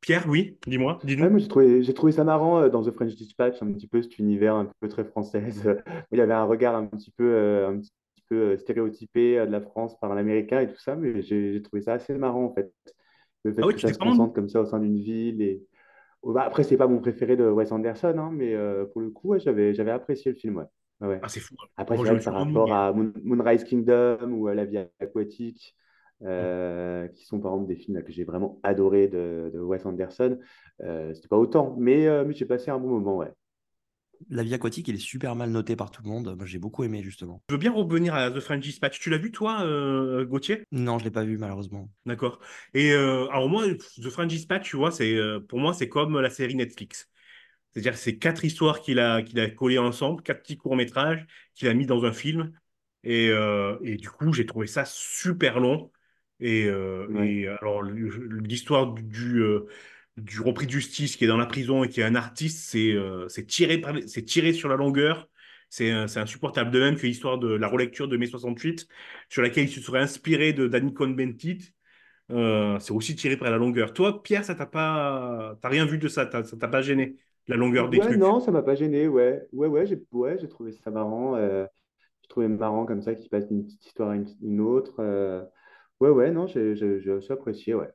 Pierre, 0.00 0.26
oui, 0.28 0.58
dis-moi, 0.66 1.00
Ouais, 1.20 1.28
dis-nous. 1.28 1.30
moi, 1.30 1.38
j'ai 1.38 1.48
trouvé, 1.94 2.12
ça 2.12 2.24
marrant 2.24 2.68
dans 2.68 2.82
The 2.82 2.90
French 2.92 3.14
Dispatch, 3.14 3.62
un 3.62 3.72
petit 3.72 3.86
peu 3.86 4.00
cet 4.02 4.18
univers 4.18 4.54
un 4.54 4.70
peu 4.80 4.88
très 4.88 5.04
française. 5.04 5.66
où 5.66 6.14
il 6.14 6.18
y 6.18 6.20
avait 6.22 6.32
un 6.32 6.44
regard 6.44 6.74
un 6.74 6.86
petit 6.86 7.10
peu, 7.10 7.66
un 7.66 7.78
petit 7.78 7.92
peu 8.28 8.56
stéréotypé 8.56 9.36
de 9.36 9.50
la 9.50 9.60
France 9.60 9.98
par 10.00 10.14
l'américain 10.14 10.60
et 10.60 10.68
tout 10.72 10.78
ça, 10.80 10.96
mais 10.96 11.20
j'ai 11.22 11.60
trouvé 11.62 11.82
ça 11.82 11.94
assez 11.94 12.14
marrant 12.14 12.44
en 12.46 12.54
fait. 12.54 12.72
Le 13.44 13.52
Ah 13.60 13.66
fait 13.66 13.66
oui, 13.66 13.74
que 13.74 13.80
ça 13.80 13.92
se 13.92 13.98
concentre 13.98 14.34
comme 14.34 14.48
ça 14.48 14.60
au 14.60 14.66
sein 14.66 14.78
d'une 14.80 14.98
ville. 14.98 15.40
Et... 15.42 15.62
Bah, 16.24 16.42
après, 16.44 16.64
c'est 16.64 16.76
pas 16.78 16.88
mon 16.88 17.00
préféré 17.00 17.36
de 17.36 17.44
Wes 17.50 17.72
Anderson, 17.72 18.14
hein, 18.18 18.30
mais 18.32 18.54
euh, 18.54 18.86
pour 18.86 19.00
le 19.02 19.10
coup, 19.10 19.28
ouais, 19.30 19.40
j'avais, 19.40 19.74
j'avais 19.74 19.90
apprécié 19.92 20.32
le 20.32 20.38
film. 20.38 20.66
Ouais. 21.00 21.22
Ah, 21.22 21.28
c'est 21.28 21.40
fou. 21.40 21.54
Après, 21.76 21.96
Moi, 21.96 22.06
c'est 22.06 22.08
vrai 22.08 22.22
par 22.22 22.34
rapport 22.34 22.72
à 22.74 22.92
Moon- 22.92 23.12
Moonrise 23.24 23.64
Kingdom 23.64 24.32
ou 24.32 24.48
à 24.48 24.54
La 24.54 24.64
Vie 24.66 24.78
aquatique, 25.00 25.76
euh, 26.22 27.08
qui 27.08 27.24
sont 27.26 27.40
par 27.40 27.52
exemple 27.54 27.68
des 27.68 27.76
films 27.76 27.96
là, 27.96 28.02
que 28.02 28.12
j'ai 28.12 28.24
vraiment 28.24 28.60
adoré 28.62 29.08
de, 29.08 29.50
de 29.54 29.60
Wes 29.60 29.84
Anderson, 29.86 30.38
euh, 30.82 31.14
c'était 31.14 31.28
pas 31.28 31.38
autant, 31.38 31.76
mais, 31.78 32.06
euh, 32.06 32.24
mais 32.26 32.34
j'ai 32.34 32.44
passé 32.46 32.70
un 32.70 32.78
bon 32.78 32.88
moment, 32.88 33.16
ouais. 33.18 33.32
La 34.28 34.42
vie 34.42 34.54
aquatique, 34.54 34.88
il 34.88 34.94
est 34.94 34.98
super 34.98 35.34
mal 35.34 35.50
noté 35.50 35.76
par 35.76 35.90
tout 35.90 36.02
le 36.02 36.08
monde. 36.08 36.34
Moi, 36.36 36.46
j'ai 36.46 36.58
beaucoup 36.58 36.84
aimé 36.84 37.02
justement. 37.02 37.40
Je 37.48 37.54
veux 37.54 37.58
bien 37.58 37.72
revenir 37.72 38.14
à 38.14 38.30
The 38.30 38.40
French 38.40 38.62
Dispatch. 38.62 39.00
Tu 39.00 39.10
l'as 39.10 39.18
vu, 39.18 39.32
toi, 39.32 39.62
euh, 39.62 40.24
Gauthier? 40.26 40.64
Non, 40.72 40.98
je 40.98 41.04
l'ai 41.04 41.10
pas 41.10 41.24
vu 41.24 41.38
malheureusement. 41.38 41.88
D'accord. 42.06 42.40
Et 42.74 42.92
euh, 42.92 43.26
alors 43.28 43.48
moi, 43.48 43.64
The 43.66 44.10
French 44.10 44.28
Dispatch, 44.28 44.68
tu 44.68 44.76
vois, 44.76 44.90
c'est 44.90 45.14
euh, 45.16 45.40
pour 45.40 45.58
moi, 45.58 45.74
c'est 45.74 45.88
comme 45.88 46.18
la 46.20 46.30
série 46.30 46.54
Netflix. 46.54 47.08
C'est-à-dire 47.72 47.96
c'est 47.96 48.18
quatre 48.18 48.44
histoires 48.44 48.80
qu'il 48.80 48.98
a, 48.98 49.22
qu'il 49.22 49.38
a 49.40 49.48
collées 49.48 49.78
ensemble, 49.78 50.22
quatre 50.22 50.42
petits 50.42 50.56
courts-métrages 50.56 51.26
qu'il 51.54 51.68
a 51.68 51.74
mis 51.74 51.86
dans 51.86 52.04
un 52.04 52.12
film. 52.12 52.52
Et, 53.04 53.28
euh, 53.30 53.78
et 53.82 53.96
du 53.96 54.10
coup, 54.10 54.32
j'ai 54.32 54.44
trouvé 54.44 54.66
ça 54.66 54.84
super 54.84 55.60
long. 55.60 55.90
Et, 56.40 56.68
Ouais. 57.08 57.42
et 57.42 57.48
alors, 57.48 57.82
l'histoire 57.82 58.92
du, 58.94 59.02
du, 59.02 59.42
du 60.20 60.40
repris 60.40 60.66
de 60.66 60.70
justice 60.72 61.16
qui 61.16 61.24
est 61.24 61.28
dans 61.28 61.36
la 61.36 61.46
prison 61.46 61.84
et 61.84 61.88
qui 61.88 62.00
est 62.00 62.04
un 62.04 62.14
artiste, 62.14 62.58
c'est 62.70 62.92
euh, 62.92 63.26
tiré, 63.48 63.78
par, 63.78 63.92
les- 63.92 64.08
c'est 64.08 64.22
tiré 64.24 64.52
sur 64.52 64.68
la 64.68 64.76
longueur. 64.76 65.28
C'est 65.72 65.90
insupportable. 65.92 66.70
De 66.72 66.80
même 66.80 66.96
que 66.96 67.06
l'histoire 67.06 67.38
de 67.38 67.48
la 67.48 67.68
relecture 67.68 68.08
de 68.08 68.16
mai 68.16 68.26
68, 68.26 68.88
sur 69.28 69.42
laquelle 69.42 69.64
il 69.64 69.72
se 69.72 69.80
serait 69.80 70.00
inspiré 70.00 70.52
de 70.52 70.66
Danny 70.66 70.92
Cohn-Bendit. 70.92 71.72
Euh, 72.30 72.78
c'est 72.80 72.92
aussi 72.92 73.16
tiré 73.16 73.36
par 73.36 73.50
la 73.50 73.58
longueur. 73.58 73.92
Toi, 73.94 74.22
Pierre, 74.22 74.44
ça 74.44 74.54
t'a 74.54 74.66
pas, 74.66 75.56
t'as 75.62 75.68
rien 75.68 75.86
vu 75.86 75.98
de 75.98 76.08
ça, 76.08 76.30
ça 76.44 76.56
t'a 76.58 76.68
pas 76.68 76.82
gêné, 76.82 77.16
la 77.48 77.56
longueur 77.56 77.88
des 77.90 77.98
Ouais, 77.98 78.00
trucs? 78.00 78.24
non, 78.24 78.40
ça 78.40 78.50
m'a 78.52 78.62
pas 78.62 78.74
gêné, 78.74 79.08
ouais. 79.08 79.46
Ouais, 79.52 79.66
ouais, 79.66 79.86
j'ai 79.86 80.00
ouais, 80.12 80.38
j'ai 80.38 80.48
trouvé 80.48 80.72
ça 80.72 80.90
marrant. 80.90 81.34
euh, 81.36 81.66
j'ai 82.22 82.28
trouvé 82.28 82.48
marrant 82.48 82.86
comme 82.86 83.02
ça 83.02 83.14
qu'il 83.14 83.30
passe 83.30 83.48
d'une 83.48 83.64
petite 83.64 83.84
histoire 83.86 84.10
à 84.10 84.16
une, 84.16 84.26
une 84.42 84.60
autre. 84.60 84.96
euh. 85.00 85.44
Ouais, 86.00 86.10
ouais, 86.10 86.30
non, 86.32 86.46
j'ai 86.48 86.74
apprécié, 87.30 87.74
ouais. 87.74 87.90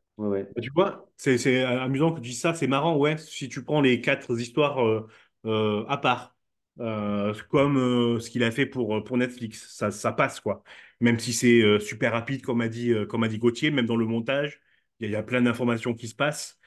Bah, 0.56 0.62
Tu 0.62 0.70
vois, 0.74 1.10
c'est 1.18 1.38
c'est 1.38 1.64
amusant 1.64 2.12
que 2.14 2.20
tu 2.22 2.30
dises 2.30 2.40
ça, 2.42 2.54
c'est 2.54 2.68
marrant, 2.68 2.96
ouais, 2.98 3.18
si 3.18 3.50
tu 3.50 3.64
prends 3.64 3.82
les 3.82 4.02
quatre 4.02 4.40
histoires 4.40 4.80
euh, 4.86 5.08
euh, 5.46 5.86
à 5.88 5.98
part, 5.98 6.36
euh, 6.80 7.34
comme 7.50 7.78
euh, 7.78 8.20
ce 8.20 8.30
qu'il 8.30 8.44
a 8.44 8.52
fait 8.52 8.66
pour, 8.66 9.04
pour 9.04 9.18
Netflix, 9.18 9.68
ça, 9.76 9.92
ça 9.92 10.12
passe, 10.14 10.40
quoi. 10.40 10.64
Même 11.02 11.20
si 11.20 11.34
c'est 11.34 11.62
euh, 11.62 11.80
super 11.80 12.14
rapide, 12.14 12.42
comme 12.42 12.62
a 12.62 12.70
dit, 12.70 12.92
euh, 12.92 13.06
comme 13.06 13.24
a 13.24 13.28
dit 13.28 13.38
Gauthier, 13.38 13.72
même 13.72 13.86
dans 13.86 13.98
le 13.98 14.06
montage, 14.06 14.62
il 15.00 15.10
y, 15.10 15.12
y 15.14 15.16
a 15.16 15.24
plein 15.24 15.42
d'informations 15.42 15.94
qui 15.94 16.08
se 16.08 16.16
passent. 16.16 16.60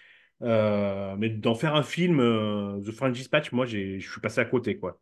Euh, 0.43 1.17
mais 1.17 1.31
d'en 1.31 1.55
faire 1.55 1.75
un 1.75 1.83
film, 1.83 2.21
euh, 2.21 2.81
The 2.83 2.93
French 2.93 3.17
Dispatch, 3.17 3.53
moi, 3.53 3.67
je 3.67 3.99
suis 3.99 4.21
passé 4.21 4.41
à 4.41 4.45
côté, 4.45 4.79
quoi. 4.79 5.01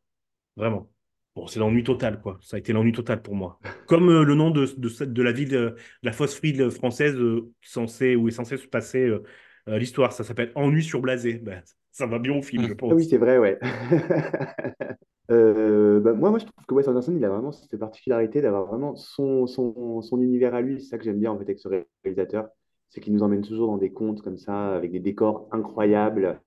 Vraiment. 0.56 0.90
Bon, 1.36 1.46
c'est 1.46 1.58
l'ennui 1.60 1.84
total, 1.84 2.20
quoi. 2.22 2.38
Ça 2.40 2.56
a 2.56 2.58
été 2.58 2.72
l'ennui 2.72 2.92
total 2.92 3.20
pour 3.20 3.34
moi. 3.34 3.58
Comme 3.86 4.08
euh, 4.08 4.24
le 4.24 4.34
nom 4.34 4.50
de, 4.50 4.64
de, 5.04 5.22
la 5.22 5.32
ville, 5.32 5.54
euh, 5.54 5.70
de 5.70 5.76
la 6.02 6.12
fausse 6.12 6.40
ville 6.40 6.70
française 6.70 7.14
euh, 7.14 7.52
censée, 7.62 8.16
où 8.16 8.26
est 8.26 8.30
censé 8.32 8.56
se 8.56 8.66
passer 8.66 9.06
euh, 9.06 9.22
euh, 9.68 9.78
l'histoire. 9.78 10.12
Ça 10.14 10.24
s'appelle 10.24 10.50
Ennui 10.54 10.82
sur 10.82 11.00
Blasé. 11.02 11.34
Ben, 11.34 11.62
ça 11.92 12.06
va 12.06 12.18
bien 12.18 12.32
au 12.34 12.42
film, 12.42 12.66
je 12.66 12.72
Ah 12.88 12.94
oui, 12.94 13.04
pense. 13.04 13.08
c'est 13.08 13.18
vrai, 13.18 13.38
ouais. 13.38 13.58
Euh, 15.28 15.98
bah, 15.98 16.12
moi, 16.12 16.30
moi, 16.30 16.38
je 16.38 16.44
trouve 16.44 16.64
que 16.66 16.74
Wes 16.74 16.86
Anderson, 16.86 17.12
il 17.16 17.24
a 17.24 17.28
vraiment 17.28 17.50
cette 17.50 17.76
particularité 17.80 18.40
d'avoir 18.40 18.66
vraiment 18.66 18.94
son, 18.94 19.48
son, 19.48 20.00
son 20.00 20.22
univers 20.22 20.54
à 20.54 20.60
lui. 20.60 20.80
C'est 20.80 20.90
ça 20.90 20.98
que 20.98 21.04
j'aime 21.04 21.18
bien 21.18 21.32
en 21.32 21.36
fait 21.36 21.42
avec 21.42 21.58
ce 21.58 21.68
réalisateur. 22.04 22.48
C'est 22.90 23.00
qu'il 23.00 23.12
nous 23.12 23.24
emmène 23.24 23.42
toujours 23.42 23.66
dans 23.66 23.76
des 23.76 23.92
contes 23.92 24.22
comme 24.22 24.36
ça, 24.36 24.76
avec 24.76 24.92
des 24.92 25.00
décors 25.00 25.48
incroyables, 25.50 26.40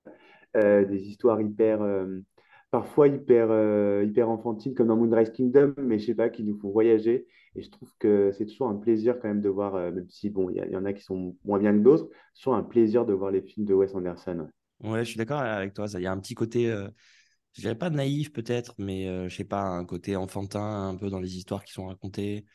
euh, 0.56 0.86
des 0.86 1.08
histoires 1.08 1.40
hyper, 1.42 1.82
euh, 1.82 2.20
parfois 2.70 3.08
hyper, 3.08 3.50
euh, 3.50 4.04
hyper 4.04 4.28
enfantines, 4.28 4.74
comme 4.74 4.88
dans 4.88 4.96
Moonrise 4.96 5.30
Kingdom, 5.30 5.74
mais 5.78 5.98
je 5.98 6.06
sais 6.06 6.14
pas, 6.14 6.28
qui 6.28 6.44
nous 6.44 6.58
font 6.58 6.70
voyager. 6.70 7.26
Et 7.56 7.62
je 7.62 7.70
trouve 7.70 7.90
que 7.98 8.30
c'est 8.32 8.46
toujours 8.46 8.68
un 8.68 8.76
plaisir 8.76 9.18
quand 9.20 9.28
même 9.28 9.40
de 9.40 9.48
voir, 9.48 9.74
euh, 9.74 9.90
même 9.90 10.08
si 10.08 10.30
bon, 10.30 10.50
il 10.50 10.56
y, 10.56 10.76
en 10.76 10.84
a 10.84 10.92
qui 10.92 11.02
sont 11.02 11.36
moins 11.44 11.58
bien 11.58 11.72
que 11.72 11.82
d'autres, 11.82 12.08
c'est 12.32 12.42
toujours 12.42 12.54
un 12.54 12.62
plaisir 12.62 13.04
de 13.06 13.12
voir 13.12 13.30
les 13.30 13.42
films 13.42 13.66
de 13.66 13.74
Wes 13.74 13.94
Anderson. 13.94 14.38
ouais. 14.40 14.50
Ouais, 14.82 15.04
je 15.04 15.10
suis 15.10 15.18
d'accord 15.18 15.40
avec 15.40 15.74
toi. 15.74 15.88
Ça, 15.88 15.98
il 16.00 16.04
y 16.04 16.06
a 16.06 16.12
un 16.12 16.18
petit 16.18 16.34
côté, 16.34 16.70
euh, 16.70 16.88
je 17.54 17.60
dirais 17.60 17.74
pas 17.74 17.90
naïf 17.90 18.32
peut-être, 18.32 18.74
mais 18.78 19.08
euh, 19.08 19.28
je 19.28 19.36
sais 19.36 19.44
pas, 19.44 19.62
un 19.62 19.84
côté 19.84 20.16
enfantin 20.16 20.88
un 20.88 20.96
peu 20.96 21.10
dans 21.10 21.20
les 21.20 21.36
histoires 21.36 21.64
qui 21.64 21.72
sont 21.72 21.86
racontées, 21.86 22.46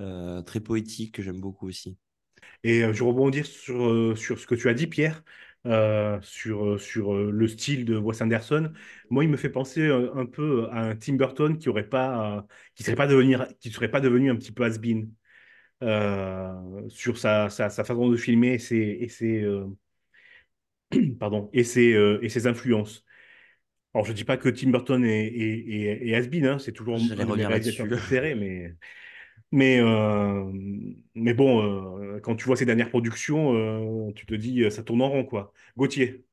euh, 0.00 0.42
très 0.42 0.60
poétique 0.60 1.14
que 1.14 1.22
j'aime 1.22 1.40
beaucoup 1.40 1.66
aussi. 1.66 1.98
Et 2.62 2.92
je 2.92 3.02
rebondis 3.02 3.44
sur, 3.44 4.16
sur 4.16 4.38
ce 4.38 4.46
que 4.46 4.54
tu 4.54 4.68
as 4.68 4.74
dit, 4.74 4.86
Pierre, 4.86 5.24
euh, 5.66 6.18
sur, 6.22 6.64
euh, 6.64 6.78
sur 6.78 7.14
euh, 7.14 7.30
le 7.32 7.48
style 7.48 7.84
de 7.84 7.96
Wes 7.96 8.20
Anderson. 8.22 8.72
Moi, 9.10 9.24
il 9.24 9.30
me 9.30 9.36
fait 9.36 9.50
penser 9.50 9.88
un 9.88 10.26
peu 10.26 10.68
à 10.70 10.80
un 10.80 10.96
Tim 10.96 11.14
Burton 11.14 11.58
qui 11.58 11.68
aurait 11.68 11.88
pas, 11.88 12.46
qui 12.74 12.84
serait 12.84 12.96
pas 12.96 13.06
devenir, 13.06 13.48
qui 13.58 13.70
serait 13.70 13.90
pas 13.90 14.00
devenu 14.00 14.30
un 14.30 14.36
petit 14.36 14.52
peu 14.52 14.64
has-been 14.64 15.10
sur 16.88 17.18
sa, 17.18 17.50
sa, 17.50 17.68
sa 17.68 17.84
façon 17.84 18.08
de 18.08 18.16
filmer 18.16 18.54
et 18.54 18.58
ses, 18.58 18.98
et 19.00 19.08
ses, 19.08 19.44
pardon, 21.18 21.50
et 21.52 21.64
ses, 21.64 21.96
et 22.22 22.28
ses 22.28 22.46
influences. 22.46 23.04
Alors, 23.94 24.04
je 24.04 24.12
dis 24.12 24.24
pas 24.24 24.36
que 24.36 24.48
Tim 24.48 24.70
Burton 24.70 25.04
est, 25.04 25.26
est, 25.26 25.68
est, 25.68 26.08
est 26.08 26.14
has-been, 26.14 26.46
hein, 26.46 26.58
c'est 26.58 26.72
toujours 26.72 26.96
un 26.96 27.36
là-dessus. 27.36 27.86
préférés, 27.86 28.34
mais, 28.34 28.74
mais, 29.52 29.78
euh, 29.80 30.50
mais 31.14 31.34
bon, 31.34 31.62
euh, 32.16 32.20
quand 32.20 32.36
tu 32.36 32.44
vois 32.46 32.56
ses 32.56 32.66
dernières 32.66 32.90
productions, 32.90 33.54
euh, 33.54 34.12
tu 34.14 34.26
te 34.26 34.34
dis, 34.34 34.70
ça 34.70 34.82
tourne 34.82 35.02
en 35.02 35.08
rond, 35.10 35.24
quoi. 35.24 35.52
Gauthier. 35.76 36.24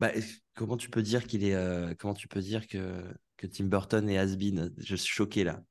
Bah, 0.00 0.10
comment 0.54 0.76
tu 0.76 0.90
peux 0.90 1.02
dire 1.02 1.26
qu'il 1.26 1.44
est, 1.44 1.96
comment 1.98 2.14
tu 2.14 2.28
peux 2.28 2.40
dire 2.40 2.66
que, 2.66 3.02
que 3.36 3.46
Tim 3.46 3.64
Burton 3.66 4.08
est 4.08 4.18
has-been? 4.18 4.72
Je 4.78 4.96
suis 4.96 5.14
choqué 5.14 5.44
là. 5.44 5.62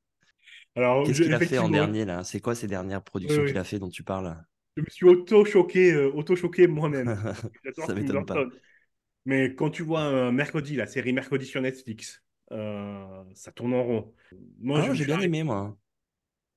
Alors, 0.76 1.04
Qu'est-ce 1.04 1.22
qu'il 1.22 1.34
a 1.34 1.40
fait 1.40 1.60
en 1.60 1.70
dernier 1.70 2.04
là? 2.04 2.24
C'est 2.26 2.40
quoi 2.42 2.56
ces 2.56 2.68
dernières 2.68 3.04
oui, 3.24 3.36
productions 3.36 3.44
qu'il 3.44 3.58
a 3.58 3.64
fait 3.64 3.80
dont 3.80 3.90
tu 3.90 4.04
parles? 4.04 4.44
je 4.78 4.82
me 4.82 4.88
suis 4.90 5.06
auto-choqué, 5.06 5.92
euh, 5.94 6.12
auto-choqué 6.14 6.68
moi-même. 6.68 7.16
J'adore 7.64 7.86
Ça 7.86 7.94
m'étonne 7.94 8.26
pas. 8.26 8.48
Mais 9.26 9.56
quand 9.56 9.70
tu 9.72 9.84
vois 9.84 10.32
Mercredi, 10.32 10.76
la 10.76 10.88
série 10.88 11.14
Mercredi 11.14 11.46
sur 11.46 11.62
Netflix, 11.62 12.24
ça 12.50 13.52
tourne 13.56 13.74
en 13.74 13.84
rond. 13.84 14.14
Moi, 14.60 14.82
Ah 14.82 14.94
j'ai 14.94 15.06
bien 15.06 15.20
aimé 15.20 15.44
moi. 15.44 15.78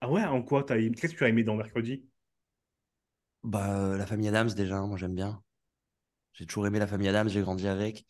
Ah 0.01 0.11
ouais, 0.11 0.25
en 0.25 0.43
quoi 0.43 0.63
t'as. 0.65 0.77
Qu'est-ce 0.79 1.13
que 1.13 1.19
tu 1.19 1.25
as 1.25 1.29
aimé 1.29 1.43
dans 1.45 1.55
Mercredi? 1.57 2.03
Bah, 3.43 3.77
euh, 3.79 3.97
la 3.97 4.07
famille 4.07 4.29
Adams 4.29 4.51
déjà, 4.55 4.81
moi 4.83 4.97
j'aime 4.97 5.15
bien. 5.15 5.43
J'ai 6.35 6.47
toujours 6.47 6.67
aimé 6.67 6.79
la 6.81 6.87
famille 6.87 7.09
Adams, 7.09 7.29
j'ai 7.29 7.43
grandi 7.43 7.69
avec. 7.69 8.07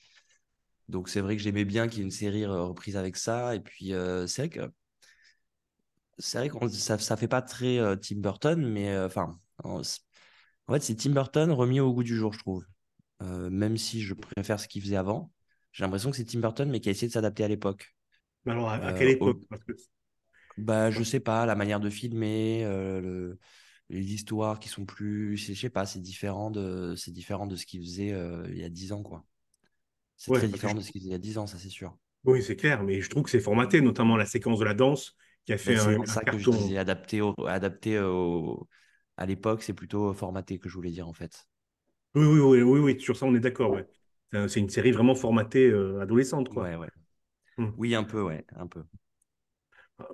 Donc 0.89 1.09
c'est 1.09 1.21
vrai 1.23 1.37
que 1.37 1.43
j'aimais 1.43 1.65
bien 1.67 1.89
qu'il 1.89 1.99
y 2.01 2.03
ait 2.03 2.05
une 2.07 2.11
série 2.13 2.45
euh, 2.45 2.65
reprise 2.65 2.97
avec 2.97 3.17
ça. 3.17 3.55
Et 3.57 3.61
puis 3.61 3.95
euh, 3.95 4.27
c'est 4.29 4.43
vrai 4.43 4.51
que 4.51 4.73
c'est 6.19 6.39
vrai 6.39 6.49
que 6.49 6.69
ça, 6.69 6.99
ça 6.99 7.17
fait 7.17 7.29
pas 7.29 7.43
très 7.43 7.79
euh, 7.79 7.97
Tim 7.97 8.17
Burton, 8.21 8.65
mais 8.67 8.97
enfin, 8.99 9.39
en, 9.65 9.81
en 9.81 10.73
fait, 10.75 10.81
c'est 10.83 10.97
Tim 10.97 11.11
Burton 11.13 11.51
remis 11.53 11.81
au 11.81 11.93
goût 11.95 12.03
du 12.05 12.17
jour, 12.17 12.33
je 12.33 12.39
trouve. 12.41 12.67
Même 13.23 13.79
si 13.79 14.03
je 14.03 14.15
préfère 14.15 14.61
ce 14.61 14.69
qu'il 14.69 14.83
faisait 14.83 14.97
avant, 14.97 15.33
j'ai 15.73 15.85
l'impression 15.85 16.11
que 16.11 16.17
c'est 16.19 16.25
Tim 16.27 16.41
Burton, 16.41 16.71
mais 16.71 16.81
qui 16.81 16.89
a 16.89 16.93
essayé 16.93 17.09
de 17.09 17.13
s'adapter 17.15 17.45
à 17.45 17.49
l'époque. 17.49 17.95
Mais 18.45 18.53
alors, 18.53 18.69
à, 18.71 18.77
à 18.77 18.93
quelle 18.95 19.09
au- 19.21 19.33
époque? 19.33 19.43
Parce 19.51 19.63
que- 19.65 19.73
Bah, 20.57 20.91
je 20.91 21.03
sais 21.03 21.21
pas, 21.21 21.45
la 21.47 21.55
manière 21.55 21.81
de 21.81 21.91
filmer, 21.91 22.65
euh, 22.65 23.01
le- 23.01 23.39
les 23.91 24.15
histoires 24.15 24.59
qui 24.59 24.69
sont 24.69 24.87
plus, 24.87 25.37
je 25.37 25.53
sais 25.55 25.69
pas, 25.71 25.85
c'est 25.87 26.01
différent 26.01 26.51
de, 26.51 26.95
c'est 26.97 27.13
différent 27.13 27.47
de 27.47 27.57
ce 27.57 27.67
qu'il 27.67 27.81
faisait 27.83 28.13
euh, 28.13 28.47
il 28.51 28.59
y 28.59 28.65
a 28.65 28.69
10 28.71 28.93
ans, 28.93 29.03
quoi. 29.03 29.25
C'est 30.17 30.33
Ouais, 30.33 30.41
très 30.41 30.49
différent 30.49 30.75
je- 30.75 30.77
de 30.77 30.83
ce 30.83 30.93
qu'il 30.93 31.01
faisait 31.03 31.11
il 31.11 31.13
y 31.13 31.17
a 31.17 31.19
10 31.19 31.39
ans, 31.39 31.47
ça 31.49 31.59
c'est 31.59 31.71
sûr. 31.71 31.97
Oui, 32.25 32.43
c'est 32.43 32.57
clair, 32.57 32.83
mais 32.83 33.01
je 33.01 33.09
trouve 33.09 33.23
que 33.23 33.31
c'est 33.31 33.41
formaté, 33.41 33.81
notamment 33.81 34.17
la 34.17 34.27
séquence 34.27 34.59
de 34.59 34.65
la 34.65 34.75
danse 34.75 35.17
qui 35.45 35.53
a 35.53 35.59
fait 35.59 35.77
Mais 35.77 35.77
c'est 35.77 35.99
un, 35.99 35.99
ça 36.07 36.25
que 36.25 36.39
je 36.39 36.49
disais 36.49 36.79
adapté 36.79 37.21
au, 37.21 37.35
adapté 37.47 37.99
au, 38.01 38.69
à 39.17 39.27
l'époque, 39.27 39.63
c'est 39.63 39.75
plutôt 39.75 40.13
formaté 40.15 40.59
que 40.59 40.69
je 40.69 40.75
voulais 40.75 40.91
dire 40.93 41.09
en 41.09 41.13
fait. 41.13 41.47
Oui, 42.15 42.25
oui, 42.25 42.41
oui, 42.41 42.63
oui, 42.63 42.81
oui, 42.81 43.01
sur 43.01 43.17
ça, 43.17 43.27
on 43.27 43.35
est 43.35 43.41
d'accord, 43.41 43.71
ouais. 43.73 43.87
C'est 44.33 44.39
un- 44.39 44.49
c'est 44.49 44.61
une 44.61 44.71
série 44.71 44.91
vraiment 44.93 45.15
formatée 45.15 45.69
euh, 45.69 46.01
adolescente, 46.01 46.49
quoi. 46.49 46.67
Ouais, 46.67 46.75
ouais. 46.77 46.89
Hmm. 47.59 47.71
Oui, 47.77 47.95
un 47.97 48.05
peu, 48.05 48.23
ouais, 48.23 48.47
un 48.57 48.67
peu. 48.69 48.85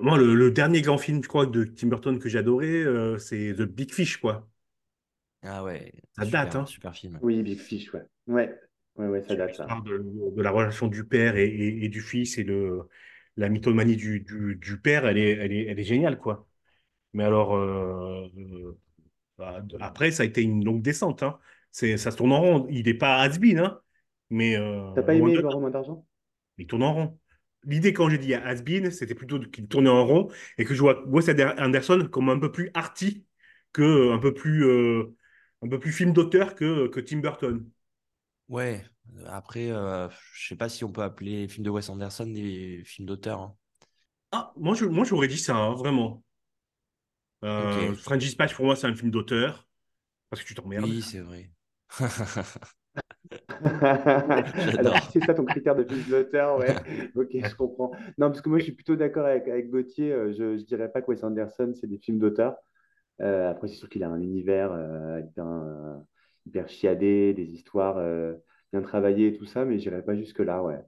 Moi, 0.00 0.18
le, 0.18 0.34
le 0.34 0.50
dernier 0.50 0.82
grand 0.82 0.98
film, 0.98 1.22
je 1.22 1.28
crois, 1.28 1.46
de 1.46 1.64
Tim 1.64 1.86
Burton 1.88 2.18
que 2.18 2.28
j'ai 2.28 2.38
adoré, 2.38 2.68
euh, 2.82 3.16
c'est 3.18 3.54
The 3.54 3.62
Big 3.62 3.92
Fish, 3.92 4.16
quoi. 4.18 4.48
Ah 5.42 5.62
ouais, 5.62 5.92
Ça 6.16 6.24
super, 6.24 6.54
date, 6.54 6.56
hein. 6.56 6.64
super 6.66 6.94
film. 6.94 7.20
Oui, 7.20 7.42
Big 7.42 7.58
Fish, 7.60 7.92
ouais. 7.94 8.04
Ouais, 8.26 8.52
ouais, 8.96 9.06
ouais, 9.08 9.22
ça 9.22 9.36
date, 9.36 9.54
ça. 9.56 9.72
l'histoire 9.72 9.82
de, 9.82 9.98
de 10.36 10.42
la 10.42 10.50
relation 10.50 10.86
du 10.88 11.04
père 11.04 11.36
et, 11.36 11.46
et- 11.46 11.84
et 11.84 11.88
du 11.88 12.00
fils 12.00 12.38
et 12.38 12.44
le, 12.44 12.88
la 13.36 13.48
mythomanie 13.48 13.96
du, 13.96 14.20
du, 14.20 14.56
du 14.56 14.80
père, 14.80 15.06
elle 15.06 15.18
est, 15.18 15.30
elle 15.32 15.52
est, 15.52 15.66
elle 15.66 15.78
est 15.80 15.84
géniale, 15.84 16.18
quoi. 16.18 16.46
Mais 17.14 17.24
alors, 17.24 17.54
euh, 17.56 18.28
euh, 18.38 18.78
bah, 19.38 19.60
de- 19.62 19.78
après, 19.80 20.10
ça 20.12 20.22
a 20.24 20.26
été 20.26 20.42
une 20.42 20.64
longue 20.64 20.82
descente, 20.82 21.22
hein. 21.22 21.38
C'est, 21.72 21.96
ça 21.98 22.10
se 22.10 22.16
tourne 22.18 22.32
en 22.32 22.40
rond. 22.40 22.66
Il 22.70 22.86
n'est 22.86 22.94
pas 22.94 23.20
has-been, 23.22 23.58
hein, 23.60 23.80
mais 24.30 24.56
euh, 24.58 24.90
T'as 24.94 25.02
pas 25.02 25.14
aimé 25.14 25.36
là. 25.38 25.50
Romain 25.50 25.68
d'Argent? 25.68 26.06
Il 26.56 26.66
tourne 26.66 26.82
en 26.84 26.94
rond. 26.94 27.18
L'idée, 27.64 27.92
quand 27.92 28.08
j'ai 28.10 28.18
dit 28.18 28.34
has-been, 28.34 28.90
c'était 28.90 29.14
plutôt 29.14 29.38
qu'il 29.40 29.68
tournait 29.68 29.90
en 29.90 30.04
rond 30.06 30.28
et 30.58 30.64
que 30.64 30.74
je 30.74 30.80
vois 30.80 31.04
Wes 31.08 31.28
Anderson 31.58 32.08
comme 32.10 32.28
un 32.28 32.38
peu 32.38 32.50
plus 32.52 32.70
arty 32.74 33.24
que 33.72 34.12
un 34.12 34.18
peu 34.18 34.34
plus, 34.34 34.64
euh, 34.66 35.16
un 35.62 35.68
peu 35.68 35.78
plus 35.78 35.92
film 35.92 36.12
d'auteur 36.12 36.54
que, 36.56 36.88
que 36.88 37.00
Tim 37.00 37.18
Burton. 37.20 37.70
Ouais, 38.48 38.84
après, 39.26 39.70
euh, 39.70 40.08
je 40.34 40.48
sais 40.48 40.56
pas 40.56 40.68
si 40.68 40.84
on 40.84 40.92
peut 40.92 41.02
appeler 41.02 41.42
les 41.42 41.48
films 41.48 41.64
de 41.64 41.70
Wes 41.70 41.88
Anderson 41.88 42.26
des 42.26 42.82
films 42.84 43.06
d'auteur. 43.08 43.40
hein. 43.40 43.56
Ah, 44.30 44.52
moi, 44.56 44.74
je, 44.74 44.84
moi, 44.84 45.04
j'aurais 45.04 45.28
dit 45.28 45.38
ça, 45.38 45.56
hein, 45.56 45.74
vraiment. 45.74 46.22
Euh, 47.44 47.94
Ok, 47.94 48.02
French 48.04 48.20
Dispatch, 48.22 48.54
pour 48.54 48.64
moi, 48.64 48.76
c'est 48.76 48.86
un 48.86 48.94
film 48.94 49.10
d'auteur 49.10 49.68
parce 50.30 50.42
que 50.42 50.48
tu 50.48 50.54
t'emmerdes. 50.56 50.94
oui, 50.94 51.02
c'est 51.02 51.20
vrai. 51.20 51.50
Alors, 54.78 55.08
c'est 55.12 55.20
ça 55.24 55.34
ton 55.34 55.44
critère 55.44 55.74
de 55.76 55.84
film 55.84 56.02
d'auteur, 56.08 56.58
ouais. 56.58 56.82
Ok, 57.16 57.30
je 57.32 57.54
comprends. 57.54 57.92
Non, 58.18 58.28
parce 58.28 58.40
que 58.40 58.48
moi, 58.48 58.58
je 58.58 58.64
suis 58.64 58.72
plutôt 58.72 58.96
d'accord 58.96 59.26
avec, 59.26 59.48
avec 59.48 59.70
Gauthier. 59.70 60.12
euh, 60.12 60.32
Je 60.32 60.44
ne 60.44 60.56
dirais 60.58 60.90
pas 60.90 61.02
que 61.02 61.10
Wes 61.10 61.22
Anderson, 61.24 61.72
c'est 61.80 61.86
des 61.86 61.98
films 61.98 62.18
d'auteur. 62.18 62.56
Euh, 63.22 63.50
après, 63.50 63.68
c'est 63.68 63.76
sûr 63.76 63.88
qu'il 63.90 64.04
a 64.04 64.10
un 64.10 64.20
univers 64.22 64.72
euh, 64.72 65.20
hyper, 65.20 65.46
euh, 65.46 65.98
hyper 66.46 66.68
chiadé, 66.68 67.34
des 67.34 67.44
histoires 67.54 67.98
euh, 67.98 68.34
bien 68.72 68.82
travaillées 68.82 69.28
et 69.28 69.38
tout 69.38 69.46
ça, 69.46 69.64
mais 69.64 69.78
je 69.78 69.90
n'irais 69.90 70.04
pas 70.04 70.16
jusque-là, 70.16 70.62
ouais. 70.62 70.80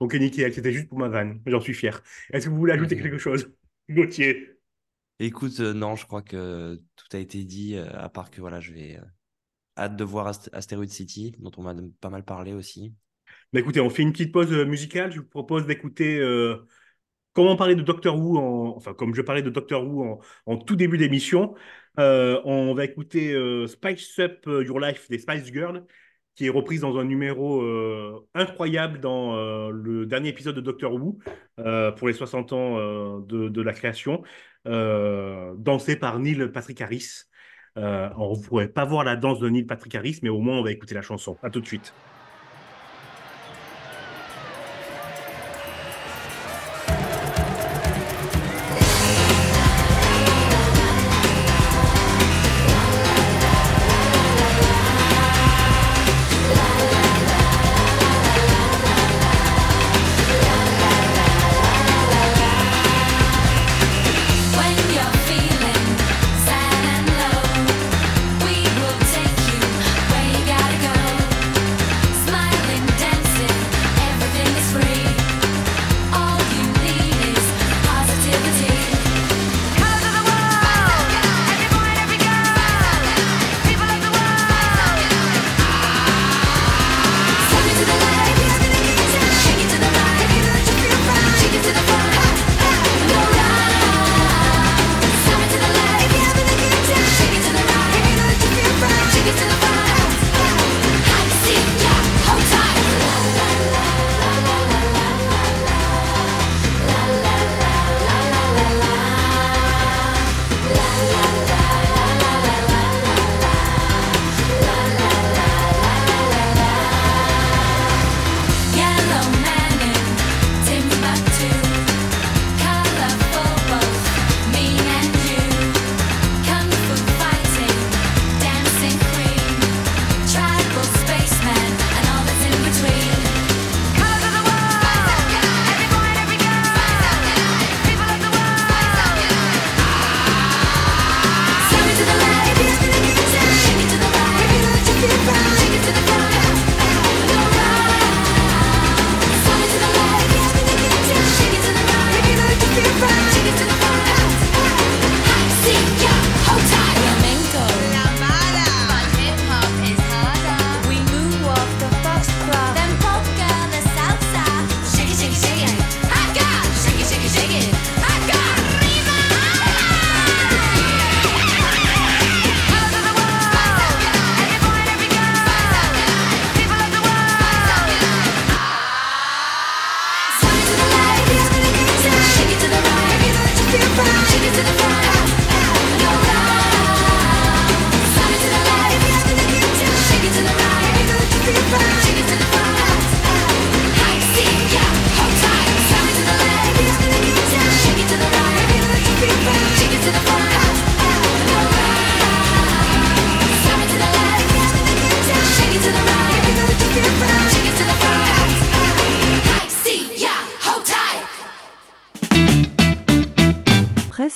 Ok, 0.00 0.14
nickel, 0.14 0.54
c'était 0.54 0.72
juste 0.72 0.88
pour 0.88 0.98
ma 0.98 1.08
vanne. 1.08 1.40
J'en 1.46 1.60
suis 1.60 1.74
fier. 1.74 2.02
Est-ce 2.32 2.46
que 2.46 2.50
vous 2.50 2.58
voulez 2.58 2.72
ajouter 2.74 2.96
quelque 2.96 3.18
chose? 3.18 3.50
Gauthier? 3.88 4.58
Écoute, 5.20 5.58
euh, 5.60 5.72
non, 5.74 5.96
je 5.96 6.06
crois 6.06 6.22
que 6.22 6.80
tout 6.96 7.16
a 7.16 7.18
été 7.20 7.44
dit, 7.44 7.74
euh, 7.76 7.88
à 7.98 8.08
part 8.08 8.30
que 8.30 8.40
voilà, 8.40 8.60
je 8.60 8.72
vais 8.72 8.96
euh, 8.98 9.02
hâte 9.78 9.96
de 9.96 10.04
voir 10.04 10.26
Ast- 10.26 10.50
Asteroid 10.52 10.88
City, 10.88 11.34
dont 11.38 11.52
on 11.56 11.62
m'a 11.62 11.74
pas 12.00 12.10
mal 12.10 12.24
parlé 12.24 12.52
aussi. 12.52 12.94
Bah, 13.52 13.60
écoutez, 13.60 13.80
on 13.80 13.90
fait 13.90 14.02
une 14.02 14.12
petite 14.12 14.32
pause 14.32 14.52
euh, 14.52 14.64
musicale. 14.66 15.10
Je 15.12 15.20
vous 15.20 15.26
propose 15.26 15.66
d'écouter 15.66 16.18
euh, 16.18 16.66
Comment 17.34 17.56
parler 17.56 17.76
de 17.76 17.82
Doctor 17.82 18.18
Who, 18.18 18.38
en, 18.38 18.76
enfin 18.76 18.94
comme 18.94 19.14
je 19.14 19.22
parlais 19.22 19.42
de 19.42 19.50
Doctor 19.50 19.86
Who 19.86 20.20
en, 20.46 20.56
tout 20.58 20.76
début 20.76 20.98
d'émission, 20.98 21.54
euh, 22.00 22.40
on 22.44 22.74
va 22.74 22.84
écouter 22.84 23.32
Spice 23.68 24.18
Up 24.18 24.44
Your 24.46 24.80
Life 24.80 25.08
des 25.08 25.18
Spice 25.18 25.46
Girls, 25.52 25.86
qui 26.34 26.46
est 26.46 26.50
reprise 26.50 26.80
dans 26.80 26.98
un 26.98 27.04
numéro 27.04 27.62
incroyable 28.34 28.98
dans 28.98 29.70
le 29.70 30.06
dernier 30.06 30.30
épisode 30.30 30.56
de 30.56 30.60
Doctor 30.60 30.94
Who, 30.94 31.20
pour 31.96 32.08
les 32.08 32.14
60 32.14 32.52
ans 32.52 33.20
de, 33.20 33.62
la 33.62 33.72
création, 33.72 34.24
dansé 34.64 35.96
par 35.96 36.18
Neil 36.18 36.50
Patrick 36.50 36.80
Harris. 36.80 37.28
Euh, 37.76 38.10
on 38.16 38.36
ne 38.36 38.42
pourrait 38.42 38.68
pas 38.68 38.84
voir 38.84 39.04
la 39.04 39.16
danse 39.16 39.38
de 39.38 39.48
Neil 39.48 39.64
Patrick 39.64 39.94
Harris, 39.94 40.20
mais 40.22 40.28
au 40.28 40.40
moins 40.40 40.58
on 40.58 40.62
va 40.62 40.72
écouter 40.72 40.94
la 40.94 41.02
chanson. 41.02 41.38
À 41.42 41.50
tout 41.50 41.60
de 41.60 41.66
suite. 41.66 41.94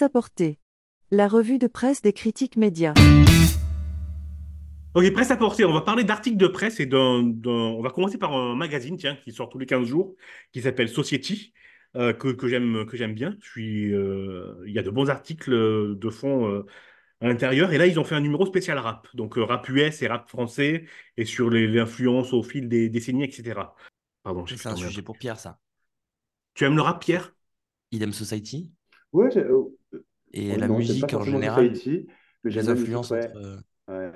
Presse-à-porter. 0.03 0.59
La 1.13 1.29
revue 1.29 1.59
de 1.61 1.69
presse 1.69 2.03
des 2.03 2.13
critiques 2.13 2.57
médias. 2.57 2.93
Ok, 4.97 5.13
presse 5.13 5.31
à 5.31 5.37
porter. 5.37 5.65
On 5.65 5.73
va 5.73 5.83
parler 5.83 6.03
d'articles 6.03 6.39
de 6.39 6.49
presse 6.49 6.81
et 6.81 6.87
d'un, 6.87 7.23
d'un- 7.23 7.51
on 7.51 7.83
va 7.83 7.91
commencer 7.91 8.19
par 8.19 8.33
un 8.33 8.57
magazine, 8.57 8.97
tiens, 8.97 9.15
qui 9.15 9.31
sort 9.31 9.49
tous 9.49 9.59
les 9.61 9.67
15 9.67 9.87
jours, 9.87 10.17
qui 10.51 10.61
s'appelle 10.61 10.89
Society, 10.89 11.53
euh, 11.95 12.13
que, 12.13 12.33
que 12.33 12.49
j'aime, 12.49 12.85
que 12.85 12.97
j'aime 12.97 13.15
bien. 13.15 13.37
Je 13.43 13.49
suis, 13.49 13.95
euh, 13.95 14.61
il 14.67 14.73
y 14.73 14.79
a 14.81 14.83
de 14.83 14.91
bons 14.91 15.09
articles 15.09 15.53
euh, 15.53 15.95
de 15.95 16.11
fond 16.11 16.51
euh, 16.51 16.67
à 17.21 17.29
l'intérieur. 17.29 17.73
Et 17.73 17.79
là, 17.79 17.87
ils 17.87 18.01
ont 18.01 18.05
fait 18.05 18.17
un 18.17 18.21
numéro 18.21 18.45
spécial 18.45 18.79
rap. 18.79 19.07
Donc, 19.15 19.39
euh, 19.39 19.45
rap 19.45 19.69
US 19.69 20.03
et 20.03 20.09
rap 20.09 20.29
français, 20.29 20.85
et 21.17 21.25
sur 21.25 21.49
les, 21.49 21.69
l'influence 21.69 22.33
au 22.33 22.43
fil 22.43 22.69
des 22.69 22.89
décennies, 22.89 23.23
etc. 23.23 23.77
Pardon, 24.25 24.45
C'est 24.49 24.67
un 24.67 24.75
sujet 24.75 25.03
pour 25.03 25.17
Pierre, 25.17 25.39
ça. 25.39 25.61
Tu 26.55 26.65
aimes 26.65 26.75
le 26.75 26.83
rap, 26.83 27.01
Pierre? 27.01 27.37
Idem 27.93 28.13
Society? 28.13 28.73
Ouais, 29.13 29.31
j'ai- 29.31 29.47
et 30.33 30.57
ouais, 30.57 30.59
la 30.59 30.69
non, 30.69 30.83
musique 30.83 31.15
en 31.15 31.25
général, 31.25 31.75
Society, 31.75 32.07
mais 32.45 32.51
les 32.55 32.69
influences 32.71 33.11
truc, 33.11 33.11
ouais. 33.11 33.31
entre. 33.35 33.65
Ouais. 33.89 34.13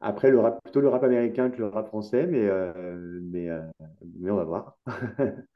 Après, 0.00 0.30
le 0.30 0.40
rap, 0.40 0.62
plutôt 0.64 0.80
le 0.80 0.88
rap 0.90 1.04
américain 1.04 1.50
que 1.50 1.58
le 1.58 1.68
rap 1.68 1.88
français, 1.88 2.26
mais, 2.26 2.40
euh, 2.46 3.20
mais, 3.22 3.50
euh, 3.50 3.62
mais 4.20 4.30
on 4.30 4.36
va 4.36 4.44
voir. 4.44 4.78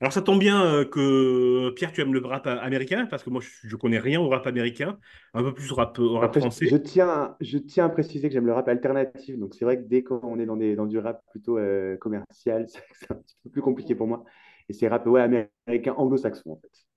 Alors, 0.00 0.12
ça 0.12 0.22
tombe 0.22 0.38
bien 0.40 0.64
euh, 0.64 0.84
que 0.84 1.70
Pierre, 1.70 1.92
tu 1.92 2.00
aimes 2.00 2.12
le 2.14 2.24
rap 2.24 2.46
américain, 2.46 3.06
parce 3.06 3.22
que 3.24 3.30
moi, 3.30 3.40
je, 3.42 3.48
je 3.68 3.76
connais 3.76 3.98
rien 3.98 4.20
au 4.20 4.28
rap 4.28 4.46
américain, 4.46 4.98
un 5.34 5.42
peu 5.42 5.52
plus 5.54 5.72
au 5.72 5.74
rap, 5.74 5.98
au 5.98 6.18
rap 6.18 6.32
Après, 6.32 6.40
je, 6.40 6.48
français. 6.48 6.66
je 6.66 6.76
tiens, 6.76 7.08
à- 7.08 7.36
je 7.40 7.58
tiens 7.58 7.86
à 7.86 7.88
préciser 7.88 8.28
que 8.28 8.34
j'aime 8.34 8.46
le 8.46 8.52
rap 8.52 8.68
alternatif. 8.68 9.38
Donc, 9.38 9.54
c'est 9.54 9.64
vrai 9.64 9.76
que 9.78 9.82
dès 9.88 10.02
qu'on 10.02 10.38
est 10.40 10.46
dans, 10.46 10.56
des, 10.56 10.74
dans 10.74 10.86
du 10.86 10.98
rap 10.98 11.22
plutôt 11.30 11.58
euh, 11.58 11.96
commercial, 11.98 12.66
c'est 12.68 12.82
c'est 12.92 13.10
un 13.12 13.16
petit 13.16 13.36
peu 13.44 13.50
plus 13.50 13.62
compliqué 13.62 13.94
pour 13.94 14.06
moi. 14.08 14.24
Et 14.68 14.72
c'est 14.72 14.88
rap 14.88 15.06
ouais, 15.06 15.20
américain 15.22 15.94
anglo-saxon, 15.96 16.52
en 16.52 16.56
fait. 16.60 16.87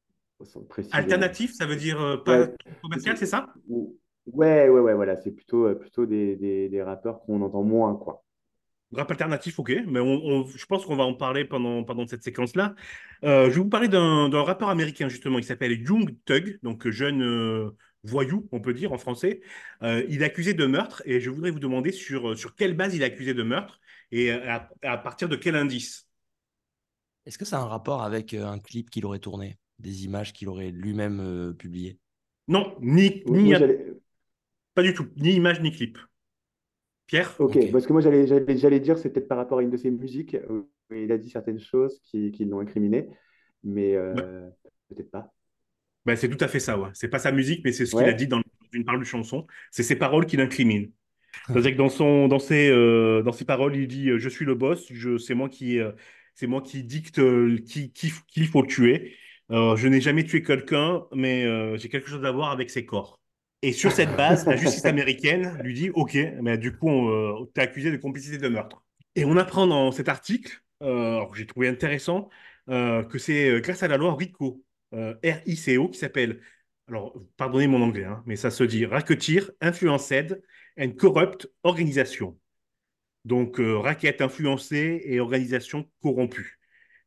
Alternatif, 0.91 1.53
ça 1.53 1.65
veut 1.65 1.75
dire 1.75 1.99
euh, 2.01 2.17
pas 2.17 2.37
Ouais. 2.37 2.55
commercial, 2.81 3.17
c'est 3.17 3.25
ça? 3.25 3.47
Ouais, 4.27 4.69
ouais, 4.69 4.79
ouais, 4.79 4.93
voilà. 4.93 5.15
C'est 5.21 5.31
plutôt, 5.31 5.65
euh, 5.67 5.75
plutôt 5.75 6.05
des, 6.05 6.35
des, 6.35 6.69
des 6.69 6.83
rappeurs 6.83 7.21
qu'on 7.21 7.41
entend 7.41 7.63
moins, 7.63 7.95
quoi. 7.95 8.23
Rap 8.93 9.09
alternatif, 9.09 9.57
ok, 9.57 9.71
mais 9.87 10.01
on, 10.01 10.05
on- 10.25 10.45
je 10.47 10.65
pense 10.65 10.85
qu'on 10.85 10.97
va 10.97 11.05
en 11.05 11.13
parler 11.13 11.45
pendant, 11.45 11.81
pendant 11.85 12.05
cette 12.07 12.23
séquence-là. 12.23 12.75
Euh, 13.23 13.45
je 13.49 13.51
vais 13.55 13.61
vous 13.61 13.69
parler 13.69 13.87
d'un 13.87 14.27
d'un 14.27 14.43
rappeur 14.43 14.67
américain, 14.69 15.07
justement, 15.07 15.37
il 15.39 15.45
s'appelle 15.45 15.79
Young 15.81 16.13
Thug, 16.25 16.59
donc 16.61 16.89
jeune 16.89 17.21
euh, 17.23 17.69
voyou, 18.03 18.49
on 18.51 18.59
peut 18.59 18.73
dire 18.73 18.91
en 18.91 18.97
français. 18.97 19.39
Euh, 19.81 20.03
il 20.09 20.21
est 20.21 20.25
accusé 20.25 20.53
de 20.53 20.65
meurtre 20.65 21.01
et 21.05 21.21
je 21.21 21.29
voudrais 21.29 21.51
vous 21.51 21.59
demander 21.59 21.93
sur, 21.93 22.37
sur 22.37 22.53
quelle 22.55 22.73
base 22.75 22.93
il 22.93 23.01
est 23.01 23.05
accusé 23.05 23.33
de 23.33 23.43
meurtre 23.43 23.79
et 24.11 24.31
à, 24.31 24.69
à 24.83 24.97
partir 24.97 25.29
de 25.29 25.37
quel 25.37 25.55
indice? 25.55 26.05
Est-ce 27.25 27.37
que 27.39 27.45
ça 27.45 27.57
a 27.59 27.61
un 27.63 27.67
rapport 27.67 28.03
avec 28.03 28.33
un 28.35 28.59
clip 28.59 28.89
qu'il 28.91 29.05
aurait 29.07 29.17
tourné, 29.19 29.57
des 29.81 30.05
images 30.05 30.33
qu'il 30.33 30.49
aurait 30.49 30.71
lui-même 30.71 31.19
euh, 31.19 31.53
publiées 31.53 31.97
Non, 32.47 32.75
ni, 32.81 33.23
j'allais- 33.25 33.93
pas 34.73 34.83
du 34.83 34.93
tout, 34.93 35.07
ni 35.17 35.33
image 35.33 35.61
ni 35.61 35.71
clip. 35.71 35.97
Pierre? 37.07 37.35
Ok, 37.39 37.57
Ok. 37.57 37.71
parce 37.71 37.85
que 37.85 37.93
moi, 37.93 38.01
j'allais, 38.01 38.79
dire, 38.79 38.97
c'est 38.97 39.09
peut-être 39.09 39.27
par 39.27 39.37
rapport 39.37 39.59
à 39.59 39.63
une 39.63 39.69
de 39.69 39.77
ses 39.77 39.91
musiques, 39.91 40.37
où 40.49 40.67
il 40.95 41.11
a 41.11 41.17
dit 41.17 41.29
certaines 41.29 41.59
choses 41.59 41.99
qui, 42.03 42.31
qui 42.31 42.45
l'ont 42.45 42.59
incriminé, 42.59 43.09
mais 43.63 43.95
euh, 43.95 44.49
peut-être 44.89 45.11
pas. 45.11 45.33
Ben, 46.05 46.15
c'est 46.15 46.29
tout 46.29 46.43
à 46.43 46.47
fait 46.47 46.59
ça, 46.59 46.79
ouais. 46.79 46.89
C'est 46.93 47.09
pas 47.09 47.19
sa 47.19 47.31
musique, 47.31 47.61
mais 47.63 47.71
c'est 47.71 47.85
ce 47.85 47.95
qu'il 47.95 48.05
a 48.07 48.13
dit 48.13 48.27
dans 48.27 48.41
une 48.71 48.85
parole 48.85 49.01
de 49.01 49.05
chanson. 49.05 49.45
C'est 49.71 49.83
ses 49.83 49.95
paroles 49.95 50.25
qui 50.25 50.37
l'incriminent. 50.37 50.87
C'est-à-dire 51.47 51.71
que 51.71 51.77
dans 51.77 51.89
son, 51.89 52.27
dans 52.27 52.39
ses, 52.39 52.69
euh, 52.69 53.21
dans 53.23 53.31
ses 53.31 53.45
paroles, 53.45 53.75
il 53.75 53.87
dit 53.87 54.09
euh, 54.09 54.17
Je 54.17 54.29
suis 54.29 54.45
le 54.45 54.55
boss, 54.55 54.91
c'est 55.19 55.33
moi 55.33 55.49
qui, 55.49 55.79
euh, 55.79 55.91
c'est 56.35 56.47
moi 56.47 56.61
qui 56.61 56.83
dicte 56.83 57.19
euh, 57.19 57.57
qui, 57.65 57.91
qui, 57.91 58.11
qui 58.27 58.41
il 58.41 58.47
faut 58.47 58.65
tuer. 58.65 59.15
Euh, 59.51 59.75
je 59.75 59.87
n'ai 59.87 59.99
jamais 60.01 60.23
tué 60.23 60.43
quelqu'un, 60.43 61.05
mais 61.13 61.43
euh, 61.45 61.77
j'ai 61.77 61.89
quelque 61.89 62.09
chose 62.09 62.23
à 62.25 62.31
voir 62.31 62.51
avec 62.51 62.69
ses 62.69 62.85
corps. 62.85 63.19
Et 63.61 63.73
sur 63.73 63.91
cette 63.91 64.15
base, 64.15 64.45
la 64.47 64.55
justice 64.55 64.85
américaine 64.85 65.59
lui 65.63 65.73
dit 65.73 65.89
Ok, 65.91 66.17
mais 66.41 66.57
du 66.57 66.71
coup, 66.75 66.87
on, 66.89 67.09
euh, 67.43 67.45
t'es 67.53 67.61
accusé 67.61 67.91
de 67.91 67.97
complicité 67.97 68.37
de 68.37 68.47
meurtre. 68.47 68.83
Et 69.15 69.25
on 69.25 69.35
apprend 69.37 69.67
dans 69.67 69.91
cet 69.91 70.07
article, 70.09 70.61
euh, 70.81 71.25
que 71.27 71.37
j'ai 71.37 71.45
trouvé 71.45 71.67
intéressant, 71.67 72.29
euh, 72.69 73.03
que 73.03 73.17
c'est 73.17 73.49
euh, 73.49 73.59
grâce 73.59 73.83
à 73.83 73.87
la 73.89 73.97
loi 73.97 74.15
RICO, 74.15 74.63
euh, 74.93 75.15
R-I-C-O, 75.23 75.89
qui 75.89 75.99
s'appelle, 75.99 76.41
alors 76.87 77.13
pardonnez 77.37 77.67
mon 77.67 77.81
anglais, 77.81 78.05
hein, 78.05 78.23
mais 78.25 78.37
ça 78.37 78.51
se 78.51 78.63
dit 78.63 78.85
Racketeer 78.85 79.51
Influenced 79.59 80.41
and 80.79 80.91
Corrupt 80.97 81.47
Organisation. 81.63 82.37
Donc, 83.25 83.59
euh, 83.59 83.77
raquette 83.77 84.21
influencée 84.21 85.01
et 85.05 85.19
organisation 85.19 85.89
corrompue. 86.01 86.60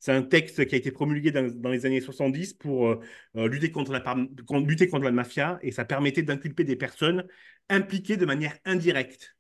C'est 0.05 0.13
un 0.13 0.21
texte 0.21 0.67
qui 0.67 0.75
a 0.75 0.77
été 0.77 0.91
promulgué 0.91 1.31
dans, 1.31 1.51
dans 1.51 1.71
les 1.71 1.87
années 1.87 2.03
70 2.03 2.53
pour 2.53 2.89
euh, 2.89 3.01
euh, 3.37 3.49
lutter, 3.49 3.71
contre 3.71 3.91
la, 3.91 4.01
par- 4.01 4.19
contre- 4.47 4.67
lutter 4.69 4.87
contre 4.87 5.07
la 5.07 5.13
mafia 5.13 5.59
et 5.63 5.71
ça 5.71 5.87
permettait 5.87 6.23
d'inculper 6.23 6.63
des 6.65 6.77
personnes 6.77 7.25
impliquées 7.71 8.19
de 8.19 8.27
manière 8.27 8.55
indirecte 8.67 9.35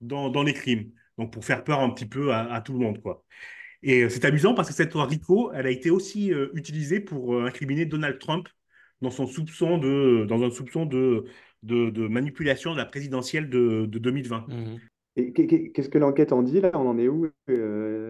dans, 0.00 0.28
dans 0.30 0.44
les 0.44 0.52
crimes. 0.52 0.92
Donc, 1.18 1.32
pour 1.32 1.44
faire 1.44 1.64
peur 1.64 1.80
un 1.80 1.90
petit 1.90 2.06
peu 2.06 2.32
à, 2.32 2.52
à 2.54 2.60
tout 2.60 2.74
le 2.74 2.78
monde, 2.78 3.02
quoi. 3.02 3.24
Et 3.82 4.04
euh, 4.04 4.08
c'est 4.08 4.24
amusant 4.24 4.54
parce 4.54 4.68
que 4.68 4.74
cette 4.74 4.94
loi 4.94 5.06
RICO, 5.06 5.50
elle 5.52 5.66
a 5.66 5.70
été 5.70 5.90
aussi 5.90 6.32
euh, 6.32 6.48
utilisée 6.54 7.00
pour 7.00 7.34
euh, 7.34 7.46
incriminer 7.46 7.84
Donald 7.84 8.20
Trump 8.20 8.48
dans 9.00 9.10
son 9.10 9.26
soupçon 9.26 9.78
de, 9.78 10.26
dans 10.28 10.44
un 10.44 10.50
soupçon 10.50 10.86
de, 10.86 11.24
de, 11.64 11.90
de 11.90 12.06
manipulation 12.06 12.72
de 12.72 12.78
la 12.78 12.86
présidentielle 12.86 13.50
de, 13.50 13.86
de 13.86 13.98
2020. 13.98 14.46
Mhm. 14.48 14.78
Et 15.16 15.32
qu'est- 15.32 15.46
qu'est- 15.46 15.70
qu'est-ce 15.70 15.88
que 15.88 15.98
l'enquête 15.98 16.32
en 16.32 16.42
dit 16.42 16.60
là? 16.60 16.70
On 16.74 16.88
en 16.88 16.98
est 16.98 17.08
où? 17.08 17.30
Euh, 17.48 18.03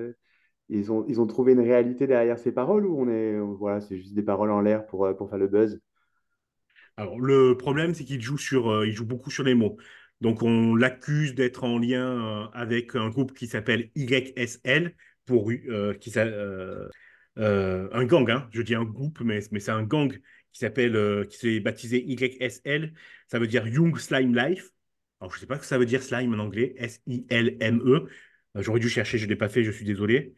ils 0.68 0.90
ont, 0.90 1.04
ils 1.08 1.20
ont 1.20 1.26
trouvé 1.26 1.52
une 1.52 1.60
réalité 1.60 2.06
derrière 2.06 2.38
ces 2.38 2.52
paroles 2.52 2.86
ou 2.86 2.98
on 2.98 3.08
est, 3.08 3.38
voilà, 3.38 3.80
c'est 3.80 3.98
juste 3.98 4.14
des 4.14 4.22
paroles 4.22 4.50
en 4.50 4.60
l'air 4.60 4.86
pour, 4.86 5.04
euh, 5.04 5.14
pour 5.14 5.28
faire 5.28 5.38
le 5.38 5.48
buzz? 5.48 5.80
Alors, 6.96 7.18
le 7.20 7.56
problème, 7.56 7.94
c'est 7.94 8.04
qu'il 8.04 8.20
joue 8.22 8.38
sur, 8.38 8.70
euh, 8.70 8.86
il 8.86 8.92
joue 8.92 9.06
beaucoup 9.06 9.30
sur 9.30 9.42
les 9.42 9.54
mots. 9.54 9.76
Donc, 10.20 10.42
on 10.42 10.74
l'accuse 10.76 11.34
d'être 11.34 11.64
en 11.64 11.78
lien 11.78 12.44
euh, 12.44 12.46
avec 12.52 12.94
un 12.94 13.10
groupe 13.10 13.34
qui 13.34 13.46
s'appelle 13.46 13.90
YSL, 13.94 14.94
pour, 15.26 15.50
qui, 16.00 16.12
un 17.36 18.04
gang, 18.04 18.30
hein. 18.30 18.48
Je 18.52 18.62
dis 18.62 18.74
un 18.74 18.84
groupe, 18.84 19.20
mais, 19.20 19.40
mais 19.50 19.60
c'est 19.60 19.70
un 19.70 19.82
gang 19.82 20.12
qui 20.52 20.60
s'appelle, 20.60 21.26
qui 21.28 21.38
s'est 21.38 21.60
baptisé 21.60 22.04
YSL. 22.06 22.94
Ça 23.26 23.38
veut 23.38 23.46
dire 23.46 23.66
Young 23.66 23.98
Slime 23.98 24.34
Life. 24.34 24.70
Alors, 25.20 25.32
je 25.32 25.38
ne 25.38 25.40
sais 25.40 25.46
pas 25.46 25.56
ce 25.56 25.60
que 25.60 25.66
ça 25.66 25.78
veut 25.78 25.86
dire 25.86 26.02
slime 26.02 26.34
en 26.34 26.38
anglais, 26.38 26.74
S-I-L-M-E. 26.76 28.06
J'aurais 28.56 28.80
dû 28.80 28.88
chercher, 28.88 29.18
je 29.18 29.24
ne 29.24 29.30
l'ai 29.30 29.36
pas 29.36 29.48
fait, 29.48 29.64
je 29.64 29.70
suis 29.70 29.84
désolé. 29.84 30.34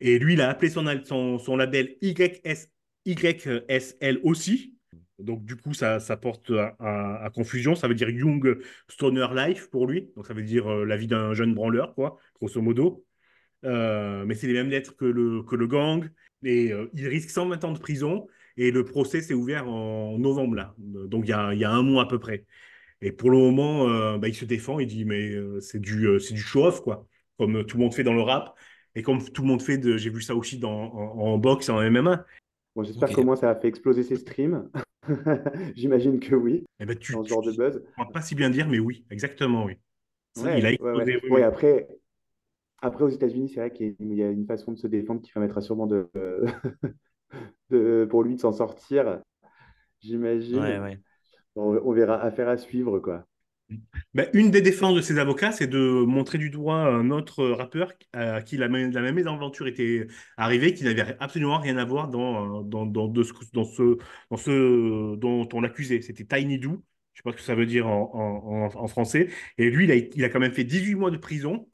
Et 0.00 0.18
lui, 0.18 0.34
il 0.34 0.40
a 0.40 0.50
appelé 0.50 0.70
son, 0.70 0.84
son, 1.04 1.38
son 1.38 1.56
label 1.56 1.96
YS, 2.02 2.68
YSL 3.04 4.20
aussi. 4.22 4.76
Donc, 5.18 5.44
du 5.44 5.56
coup, 5.56 5.72
ça, 5.72 5.98
ça 6.00 6.16
porte 6.16 6.52
à, 6.78 7.30
confusion. 7.34 7.74
Ça 7.74 7.88
veut 7.88 7.94
dire 7.94 8.10
Young 8.10 8.58
Stoner 8.88 9.28
Life 9.34 9.70
pour 9.70 9.86
lui. 9.86 10.10
Donc, 10.16 10.26
ça 10.26 10.34
veut 10.34 10.42
dire 10.42 10.70
euh, 10.70 10.84
la 10.84 10.96
vie 10.96 11.06
d'un 11.06 11.32
jeune 11.34 11.54
branleur, 11.54 11.94
quoi, 11.94 12.18
grosso 12.34 12.60
modo. 12.60 13.04
Euh, 13.64 14.24
mais 14.26 14.34
c'est 14.34 14.46
les 14.46 14.52
mêmes 14.52 14.68
lettres 14.68 14.94
que 14.96 15.06
le, 15.06 15.42
que 15.42 15.56
le 15.56 15.66
gang. 15.66 16.08
Et 16.42 16.72
euh, 16.72 16.90
il 16.94 17.08
risque 17.08 17.30
120 17.30 17.64
ans 17.64 17.72
de 17.72 17.78
prison. 17.78 18.26
Et 18.58 18.70
le 18.70 18.84
procès 18.84 19.22
s'est 19.22 19.34
ouvert 19.34 19.68
en 19.68 20.18
novembre, 20.18 20.56
là. 20.56 20.74
Donc, 20.78 21.24
il 21.26 21.30
y 21.30 21.32
a, 21.32 21.54
y 21.54 21.64
a 21.64 21.70
un 21.70 21.82
mois 21.82 22.04
à 22.04 22.06
peu 22.06 22.18
près. 22.18 22.44
Et 23.02 23.12
pour 23.12 23.30
le 23.30 23.38
moment, 23.38 24.16
bah, 24.18 24.28
il 24.28 24.34
se 24.34 24.46
défend. 24.46 24.78
Il 24.78 24.86
dit, 24.86 25.04
mais 25.04 25.32
c'est 25.60 25.80
du, 25.80 26.08
c'est 26.20 26.34
du 26.34 26.40
show-off, 26.40 26.80
quoi. 26.82 27.06
Comme 27.38 27.64
tout 27.66 27.76
le 27.76 27.82
monde 27.82 27.94
fait 27.94 28.04
dans 28.04 28.14
le 28.14 28.22
rap. 28.22 28.56
Et 28.96 29.02
comme 29.02 29.22
tout 29.24 29.42
le 29.42 29.48
monde 29.48 29.62
fait, 29.62 29.78
de, 29.78 29.96
j'ai 29.98 30.10
vu 30.10 30.22
ça 30.22 30.34
aussi 30.36 30.58
dans, 30.58 30.72
en, 30.94 31.18
en 31.34 31.38
boxe 31.38 31.68
et 31.68 31.72
en 31.72 31.82
MMA. 31.82 32.26
Bon, 32.74 32.84
j'espère 32.84 33.10
Ok. 33.10 33.12
qu'au 33.12 33.22
moins 33.22 33.36
ça 33.36 33.50
a 33.50 33.54
fait 33.56 33.68
exploser 33.68 34.02
ses 34.02 34.16
streams. 34.18 34.70
J'imagine 35.76 36.20
que 36.20 36.34
oui, 36.34 36.64
Eh 36.78 36.86
ben, 36.86 36.98
tu, 36.98 37.12
dans 37.12 37.22
ce 37.22 37.28
tu- 37.28 37.28
genre 37.28 37.42
de 37.42 37.52
buzz. 37.52 37.82
on 37.96 38.04
va 38.04 38.10
pas 38.10 38.22
si 38.22 38.34
bien 38.34 38.50
dire, 38.50 38.68
mais 38.68 38.78
oui, 38.78 39.04
exactement, 39.10 39.64
oui. 39.64 39.78
Ça, 40.34 40.50
Ouais, 40.50 40.58
il 40.58 40.66
a 40.66 40.72
explosé, 40.72 41.16
ouais. 41.16 41.20
oui, 41.24 41.30
Ouais, 41.30 41.42
oui. 41.42 41.44
après, 41.44 41.88
après, 42.82 43.04
aux 43.04 43.08
États-Unis, 43.10 43.50
c'est 43.50 43.60
vrai 43.60 43.72
qu'il 43.72 43.86
y 43.88 43.90
a 43.90 43.94
une- 44.00 44.12
il 44.12 44.18
y 44.18 44.22
a 44.24 44.30
une 44.30 44.46
façon 44.46 44.72
de 44.72 44.78
se 44.78 44.86
défendre 44.88 45.22
qui 45.22 45.32
permettra 45.32 45.60
sûrement 45.62 45.86
de, 45.86 46.10
de- 47.70 48.06
pour 48.10 48.22
lui 48.22 48.36
de 48.36 48.40
s'en 48.40 48.52
sortir, 48.52 49.20
j'imagine. 50.00 50.64
Ouais, 50.64 50.78
ouais. 50.78 51.00
On, 51.56 51.78
on 51.84 51.92
verra, 51.92 52.20
affaire 52.22 52.48
à 52.48 52.58
suivre, 52.58 53.00
quoi. 53.00 53.26
Ben, 54.14 54.28
une 54.32 54.50
des 54.50 54.62
défenses 54.62 54.94
de 54.94 55.00
ses 55.00 55.18
avocats, 55.18 55.52
c'est 55.52 55.66
de 55.66 55.78
montrer 56.06 56.38
du 56.38 56.50
doigt 56.50 56.76
un 56.86 57.10
autre 57.10 57.44
rappeur 57.48 57.92
à 58.12 58.40
qui 58.42 58.56
la 58.56 58.68
même, 58.68 58.92
la 58.92 59.00
même 59.02 59.14
mésaventure 59.16 59.66
était 59.66 60.06
arrivée, 60.36 60.72
qui 60.74 60.84
n'avait 60.84 61.16
absolument 61.20 61.58
rien 61.58 61.76
à 61.76 61.84
voir 61.84 62.08
dans, 62.08 62.62
dans, 62.62 62.86
dans, 62.86 63.08
de 63.08 63.22
ce, 63.22 63.32
dans 63.52 63.64
ce, 63.64 63.98
dans 64.30 64.36
ce 64.36 65.16
dont 65.16 65.48
on 65.52 65.60
l'accusait. 65.60 66.00
C'était 66.00 66.24
Tiny 66.24 66.58
Do. 66.58 66.82
Je 67.12 67.18
sais 67.20 67.22
pas 67.24 67.32
ce 67.32 67.36
que 67.36 67.42
ça 67.42 67.54
veut 67.54 67.66
dire 67.66 67.86
en, 67.88 68.10
en, 68.14 68.66
en- 68.76 68.84
en 68.84 68.86
français. 68.88 69.28
Et 69.58 69.70
lui, 69.70 69.84
il 69.84 69.90
a, 69.90 69.96
il 69.96 70.24
a 70.24 70.28
quand 70.28 70.40
même 70.40 70.52
fait 70.52 70.64
18 70.64 70.94
mois 70.94 71.10
de 71.10 71.16
prison 71.16 71.68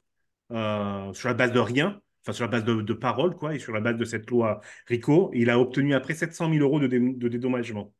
euh, 0.51 1.13
sur 1.13 1.29
la 1.29 1.33
base 1.35 1.51
de 1.53 1.59
rien, 1.59 2.01
enfin 2.23 2.33
sur 2.33 2.45
la 2.45 2.51
base 2.51 2.65
de, 2.65 2.81
de 2.81 2.93
paroles, 2.93 3.35
quoi, 3.35 3.55
et 3.55 3.59
sur 3.59 3.73
la 3.73 3.81
base 3.81 3.97
de 3.97 4.05
cette 4.05 4.29
loi 4.31 4.61
RICO. 4.87 5.31
Il 5.33 5.49
a 5.49 5.59
obtenu 5.59 5.93
après 5.95 6.13
700 6.15 6.49
000 6.49 6.61
euros 6.63 6.79
de, 6.79 6.87
dé- 6.87 6.99
de 6.99 7.27
dédommagement. 7.29 7.93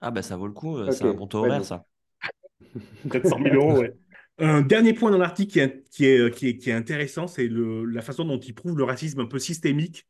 Ah, 0.00 0.10
bah 0.10 0.22
ça 0.22 0.36
vaut 0.36 0.46
le 0.48 0.52
coup, 0.52 0.76
euh, 0.78 0.90
Ok, 0.90 0.92
c'est 0.92 1.04
un 1.04 1.14
bon 1.14 1.26
taux 1.26 1.40
ouais, 1.40 1.48
horaire, 1.48 1.64
donc- 1.64 1.86
ça. 2.62 3.20
700 3.20 3.38
000 3.42 3.54
euros, 3.54 3.80
ouais. 3.80 3.94
Un 4.38 4.62
dernier 4.62 4.94
point 4.94 5.10
dans 5.10 5.18
l'article 5.18 5.52
qui 5.52 5.60
est, 5.60 5.84
qui 5.90 6.06
est, 6.06 6.56
qui 6.56 6.70
est, 6.70 6.72
intéressant, 6.72 7.26
c'est 7.26 7.48
la 7.48 8.02
façon 8.02 8.24
dont 8.24 8.40
il 8.40 8.54
prouve 8.54 8.76
le 8.78 8.84
racisme 8.84 9.20
un 9.20 9.26
peu 9.26 9.38
systémique 9.38 10.06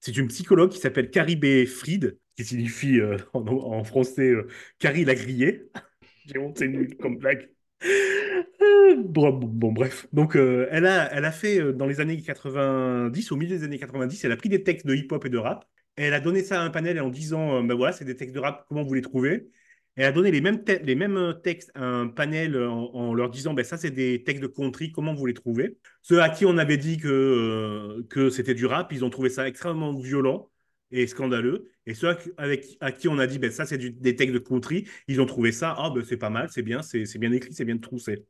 C'est 0.00 0.16
une 0.16 0.28
psychologue 0.28 0.70
qui 0.70 0.78
s'appelle 0.78 1.10
Carrie 1.10 1.36
B. 1.36 1.66
Fried, 1.66 2.18
qui 2.36 2.44
signifie 2.44 3.00
euh, 3.00 3.16
en, 3.34 3.84
français 3.84 4.30
euh, 4.30 4.48
Carrie 4.78 5.04
la 5.04 5.14
grillée. 5.14 5.68
J'ai 6.26 6.38
honte, 6.38 6.58
c'est 6.58 6.68
nul 6.68 6.96
comme 6.96 7.18
blague. 7.18 7.50
Euh, 7.84 8.96
Bon, 8.96 9.32
bref. 9.72 10.06
Donc, 10.12 10.36
euh, 10.36 10.66
elle 10.70 10.86
a, 10.86 11.12
elle 11.12 11.24
a 11.24 11.32
fait 11.32 11.72
dans 11.72 11.86
les 11.86 12.00
années 12.00 12.20
90, 12.20 13.30
au 13.30 13.36
milieu 13.36 13.56
des 13.56 13.64
années 13.64 13.78
90, 13.78 14.24
elle 14.24 14.32
a 14.32 14.36
pris 14.36 14.48
des 14.48 14.62
textes 14.62 14.86
de 14.86 14.94
hip-hop 14.94 15.24
et 15.24 15.28
de 15.28 15.38
rap. 15.38 15.68
Elle 15.96 16.14
a 16.14 16.20
donné 16.20 16.42
ça 16.42 16.60
à 16.60 16.64
un 16.64 16.70
panel 16.70 17.00
en 17.00 17.08
disant, 17.08 17.62
ben 17.62 17.74
voilà, 17.74 17.92
c'est 17.92 18.04
des 18.04 18.16
textes 18.16 18.34
de 18.34 18.40
rap, 18.40 18.64
comment 18.68 18.82
vous 18.82 18.94
les 18.94 19.02
trouvez? 19.02 19.48
Elle 19.96 20.04
a 20.06 20.12
donné 20.12 20.30
les 20.30 20.40
mêmes, 20.42 20.62
te- 20.62 20.82
les 20.84 20.94
mêmes 20.94 21.16
euh, 21.16 21.32
textes 21.32 21.70
à 21.74 21.84
un 21.84 22.08
panel 22.08 22.56
en, 22.58 22.90
en 22.94 23.14
leur 23.14 23.30
disant, 23.30 23.54
ben 23.54 23.64
ça, 23.64 23.76
c'est 23.78 23.90
des 23.90 24.22
textes 24.24 24.42
de 24.42 24.46
country, 24.48 24.92
comment 24.92 25.14
vous 25.14 25.26
les 25.26 25.34
trouvez? 25.34 25.78
Ceux 26.02 26.20
à 26.22 26.28
qui 26.28 26.44
on 26.46 26.58
avait 26.58 26.76
dit 26.76 26.98
que, 26.98 27.08
euh, 27.08 28.02
que 28.10 28.30
c'était 28.30 28.54
du 28.54 28.66
rap, 28.66 28.92
ils 28.92 29.04
ont 29.04 29.10
trouvé 29.10 29.30
ça 29.30 29.48
extrêmement 29.48 29.94
violent 29.94 30.50
et 30.90 31.06
scandaleux. 31.06 31.70
Et 31.86 31.94
ceux 31.94 32.08
à, 32.10 32.14
qui- 32.14 32.30
avec, 32.36 32.76
à 32.80 32.92
qui 32.92 33.08
on 33.08 33.18
a 33.18 33.26
dit, 33.26 33.38
ben 33.38 33.50
ça, 33.50 33.64
c'est 33.66 33.78
des 33.78 34.16
textes 34.16 34.34
de 34.34 34.38
country, 34.38 34.86
ils 35.08 35.20
ont 35.20 35.26
trouvé 35.26 35.50
ça, 35.52 35.74
ah, 35.78 35.90
ben 35.90 36.04
c'est 36.04 36.16
pas 36.18 36.30
mal, 36.30 36.48
c'est 36.50 36.62
bien, 36.62 36.82
c'est 36.82 37.04
bien 37.18 37.32
écrit, 37.32 37.52
c'est 37.54 37.64
bien 37.64 37.78
troussé. 37.78 38.26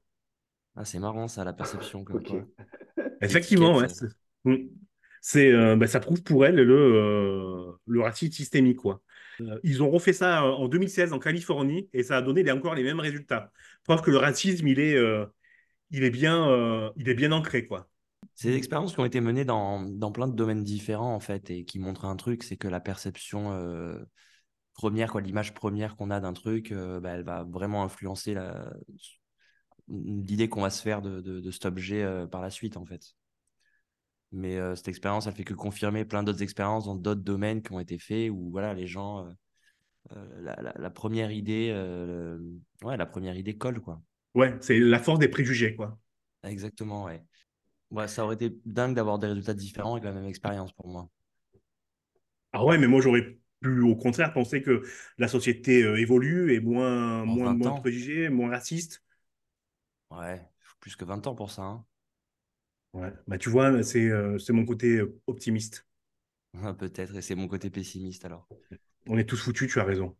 Ah, 0.76 0.84
c'est 0.84 0.98
marrant 0.98 1.26
ça, 1.28 1.44
la 1.44 1.52
perception 1.52 2.04
comme 2.04 2.18
Ok. 2.18 2.28
quoi. 2.28 2.46
Effectivement, 3.20 3.76
ouais. 3.78 3.88
C'est, 3.88 4.06
Mm. 4.44 4.68
C'est, 5.20 5.52
euh, 5.52 5.74
bah, 5.76 5.88
ça 5.88 5.98
prouve 5.98 6.22
pour 6.22 6.46
elle 6.46 6.54
le, 6.56 6.74
euh, 6.74 7.72
le 7.88 8.00
racisme 8.00 8.32
systémique, 8.32 8.78
quoi. 8.78 9.02
Euh, 9.40 9.58
ils 9.62 9.82
ont 9.82 9.90
refait 9.90 10.12
ça 10.12 10.44
euh, 10.44 10.52
en 10.52 10.68
2016 10.68 11.12
en 11.12 11.18
Californie 11.18 11.88
et 11.92 12.02
ça 12.02 12.16
a 12.16 12.22
donné 12.22 12.50
encore 12.50 12.74
les 12.74 12.82
mêmes 12.82 13.00
résultats. 13.00 13.52
Preuve 13.84 14.02
que 14.02 14.10
le 14.10 14.18
racisme, 14.18 14.66
il 14.66 14.80
est, 14.80 14.94
euh, 14.94 15.26
il 15.90 16.04
est 16.04 16.10
bien, 16.10 16.92
il 16.96 17.08
est 17.08 17.14
bien 17.14 17.32
ancré, 17.32 17.66
quoi. 17.66 17.88
Des 18.42 18.56
expériences 18.56 18.94
qui 18.94 19.00
ont 19.00 19.04
été 19.04 19.20
menées 19.20 19.44
dans, 19.44 19.82
dans 19.82 20.10
plein 20.10 20.26
de 20.26 20.34
domaines 20.34 20.64
différents, 20.64 21.14
en 21.14 21.20
fait, 21.20 21.50
et 21.50 21.64
qui 21.64 21.78
montrent 21.78 22.04
un 22.04 22.16
truc, 22.16 22.42
c'est 22.42 22.56
que 22.56 22.68
la 22.68 22.80
perception 22.80 23.56
première, 24.74 25.16
l'image 25.18 25.54
première 25.54 25.96
qu'on 25.96 26.10
a 26.10 26.18
d'un 26.20 26.32
truc, 26.32 26.72
bah, 26.72 27.10
elle 27.10 27.22
va 27.22 27.44
vraiment 27.44 27.84
influencer 27.84 28.36
l'idée 29.88 30.48
qu'on 30.48 30.62
va 30.62 30.70
se 30.70 30.82
faire 30.82 31.02
de, 31.02 31.20
de, 31.20 31.50
cet 31.52 31.66
objet 31.66 32.04
par 32.32 32.42
la 32.42 32.50
suite, 32.50 32.76
en 32.76 32.84
fait. 32.84 33.14
Mais 34.36 34.56
euh, 34.58 34.74
cette 34.76 34.88
expérience, 34.88 35.26
elle 35.26 35.34
fait 35.34 35.44
que 35.44 35.54
confirmer 35.54 36.04
plein 36.04 36.22
d'autres 36.22 36.42
expériences 36.42 36.86
dans 36.86 36.94
d'autres 36.96 37.22
domaines 37.22 37.62
qui 37.62 37.72
ont 37.72 37.80
été 37.80 37.98
faits, 37.98 38.30
où 38.30 38.50
voilà, 38.50 38.74
les 38.74 38.86
gens, 38.86 39.26
euh, 39.26 39.32
euh, 40.16 40.42
la, 40.42 40.56
la- 40.62 40.74
la 40.78 40.90
première 40.90 41.32
idée, 41.32 41.70
euh, 41.74 42.38
ouais, 42.84 42.96
la 42.96 43.06
première 43.06 43.36
idée 43.36 43.56
colle, 43.58 43.80
quoi. 43.80 44.02
Ouais, 44.34 44.56
c'est 44.60 44.78
la 44.78 44.98
force 45.00 45.18
des 45.18 45.26
préjugés, 45.28 45.74
quoi. 45.74 45.98
Exactement, 46.44 47.04
ouais. 47.04 47.22
Ouais, 47.90 48.08
ça 48.08 48.24
aurait 48.24 48.34
été 48.36 48.50
dingue 48.66 48.94
d'avoir 48.96 49.18
des 49.20 49.28
résultats 49.28 49.54
différents 49.54 49.94
avec 49.94 50.04
la 50.04 50.12
même 50.12 50.26
expérience 50.26 50.72
pour 50.74 50.88
moi. 50.88 51.10
Ah 52.52 52.64
ouais, 52.64 52.78
mais 52.78 52.86
moi, 52.86 53.00
j'aurais 53.00 53.38
pu, 53.60 53.80
au 53.82 53.96
contraire, 53.96 54.32
penser 54.32 54.62
que 54.62 54.82
la 55.18 55.28
société 55.28 55.80
évolue 56.00 56.54
et 56.54 56.60
moins, 56.60 57.24
En 57.26 57.36
moins, 57.36 57.48
20 57.48 57.54
moins 57.54 57.72
ans. 57.72 57.82
préjugés, 57.82 58.28
moins 58.30 58.50
raciste. 58.50 59.02
Ouais, 60.10 60.44
plus 60.80 60.96
que 60.96 61.04
20 61.04 61.24
ans 61.28 61.34
pour 61.36 61.50
ça. 61.52 61.62
hein. 61.62 61.86
Ouais. 62.96 63.12
Bah, 63.26 63.38
tu 63.38 63.50
vois, 63.50 63.82
c'est 63.82 64.50
mon 64.50 64.64
côté 64.64 65.02
optimiste. 65.26 65.86
Peut-être, 66.78 67.16
et 67.16 67.22
c'est 67.22 67.34
mon 67.34 67.48
côté 67.48 67.68
pessimiste 67.68 68.24
alors. 68.24 68.48
On 69.06 69.18
est 69.18 69.24
tous 69.24 69.36
foutus, 69.36 69.70
tu 69.70 69.78
as 69.78 69.84
raison. 69.84 70.16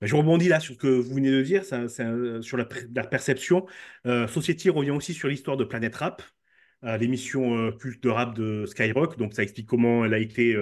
Bah, 0.00 0.06
je 0.06 0.14
rebondis 0.14 0.48
là 0.48 0.60
sur 0.60 0.74
ce 0.74 0.78
que 0.78 0.88
vous 0.88 1.14
venez 1.14 1.30
de 1.30 1.42
dire, 1.42 1.64
ça, 1.64 1.88
c'est, 1.88 2.42
sur 2.42 2.56
la, 2.56 2.64
per- 2.64 2.86
la 2.94 3.04
perception. 3.04 3.66
Euh, 4.06 4.26
Society 4.26 4.70
revient 4.70 4.90
aussi 4.90 5.14
sur 5.14 5.28
l'histoire 5.28 5.56
de 5.56 5.64
Planète 5.64 5.94
Rap, 5.96 6.22
euh, 6.84 6.96
l'émission 6.96 7.56
euh, 7.56 7.72
culte 7.72 8.02
de 8.02 8.08
rap 8.08 8.34
de 8.34 8.66
Skyrock. 8.66 9.16
Donc, 9.18 9.34
ça 9.34 9.42
explique 9.42 9.66
comment 9.66 10.04
elle 10.04 10.14
a 10.14 10.18
été, 10.18 10.56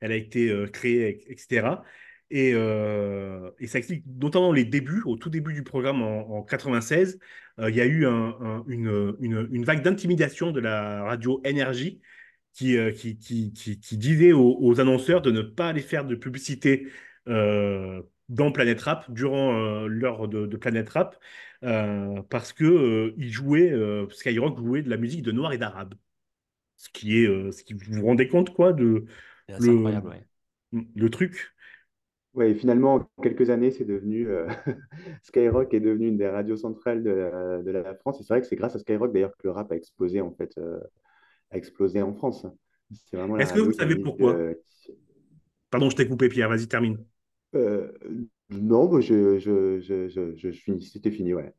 elle 0.00 0.12
a 0.12 0.16
été 0.16 0.52
créée, 0.72 1.24
etc. 1.30 1.82
Et, 2.30 2.52
euh, 2.54 3.50
et 3.58 3.66
ça 3.66 3.78
explique 3.78 4.04
notamment 4.06 4.52
les 4.52 4.64
débuts, 4.64 5.02
au 5.06 5.16
tout 5.16 5.30
début 5.30 5.54
du 5.54 5.62
programme 5.64 6.02
en, 6.02 6.38
en 6.38 6.42
96, 6.42 7.18
euh, 7.58 7.70
il 7.70 7.76
y 7.76 7.80
a 7.80 7.86
eu 7.86 8.06
un- 8.06 8.36
un- 8.40 8.64
une, 8.68 9.16
une- 9.20 9.48
une 9.50 9.64
vague 9.64 9.82
d'intimidation 9.82 10.52
de 10.52 10.60
la 10.60 11.04
radio 11.04 11.40
Énergie 11.44 12.00
qui, 12.54 12.76
euh, 12.76 12.92
qui, 12.92 13.18
qui, 13.18 13.52
qui, 13.52 13.80
qui 13.80 13.96
disait 13.98 14.32
aux, 14.32 14.58
aux 14.60 14.80
annonceurs 14.80 15.22
de 15.22 15.30
ne 15.30 15.42
pas 15.42 15.68
aller 15.70 15.80
faire 15.82 16.04
de 16.04 16.14
publicité 16.16 16.88
dans 18.28 18.52
Planète 18.52 18.80
Rap 18.82 19.10
durant 19.12 19.86
l'heure 19.86 20.28
de, 20.28 20.46
de 20.46 20.56
Planète 20.56 20.88
Rap 20.90 21.16
parce 22.28 22.52
que 22.52 23.14
ils 23.16 23.32
jouaient, 23.32 23.72
Skyrock 24.10 24.58
jouait 24.58 24.82
de 24.82 24.90
la 24.90 24.96
musique 24.96 25.22
de 25.22 25.32
Noirs 25.32 25.52
et 25.52 25.58
d'Arabes. 25.58 25.94
Ce 26.76 26.88
qui 26.90 27.18
est, 27.18 27.52
ce 27.52 27.64
qui 27.64 27.74
vous 27.74 27.80
vous 28.00 28.06
rendez 28.06 28.28
compte 28.28 28.54
quoi 28.54 28.72
de 28.72 29.06
le, 29.56 29.70
incroyable, 29.70 30.08
ouais. 30.08 30.26
le 30.94 31.10
truc. 31.10 31.54
Et 32.42 32.54
finalement, 32.54 32.94
en 32.96 33.22
quelques 33.22 33.50
années, 33.50 33.70
c'est 33.70 33.84
devenu. 33.84 34.28
euh, 34.28 34.48
Skyrock 35.22 35.72
est 35.74 35.80
devenu 35.80 36.08
une 36.08 36.18
des 36.18 36.28
radios 36.28 36.56
centrales 36.56 37.02
de 37.02 37.10
la, 37.10 37.62
de 37.62 37.70
la 37.70 37.94
France. 37.96 38.20
Et 38.20 38.24
c'est 38.24 38.34
vrai 38.34 38.40
que 38.40 38.46
c'est 38.46 38.56
grâce 38.56 38.76
à 38.76 38.78
Skyrock 38.78 39.12
d'ailleurs 39.12 39.36
que 39.36 39.46
le 39.46 39.52
rap 39.52 39.70
a 39.72 39.76
explosé 39.76 40.20
en 40.20 40.32
fait, 40.32 40.56
euh, 40.58 40.80
a 41.52 41.58
explosé 41.58 42.02
en 42.02 42.14
France. 42.14 42.46
C'est 42.92 43.16
vraiment 43.18 43.36
la 43.36 43.46
Est-ce 43.46 43.52
que 43.54 43.60
vous 43.60 43.72
savez 43.72 43.96
pourquoi? 43.96 44.38
euh, 44.40 44.54
Pardon, 45.70 45.88
je 45.90 45.96
t'ai 45.96 46.06
coupé, 46.08 46.28
Pierre. 46.28 46.48
Vas-y, 46.50 46.68
termine. 46.68 46.98
euh, 47.54 47.92
non, 48.50 49.00
je, 49.00 49.38
je, 49.38 49.80
je, 49.80 50.08
je, 50.08 50.34
je 50.36 50.50
finis. 50.52 50.82
C'était 50.82 51.10
fini, 51.10 51.34
ouais. 51.34 51.54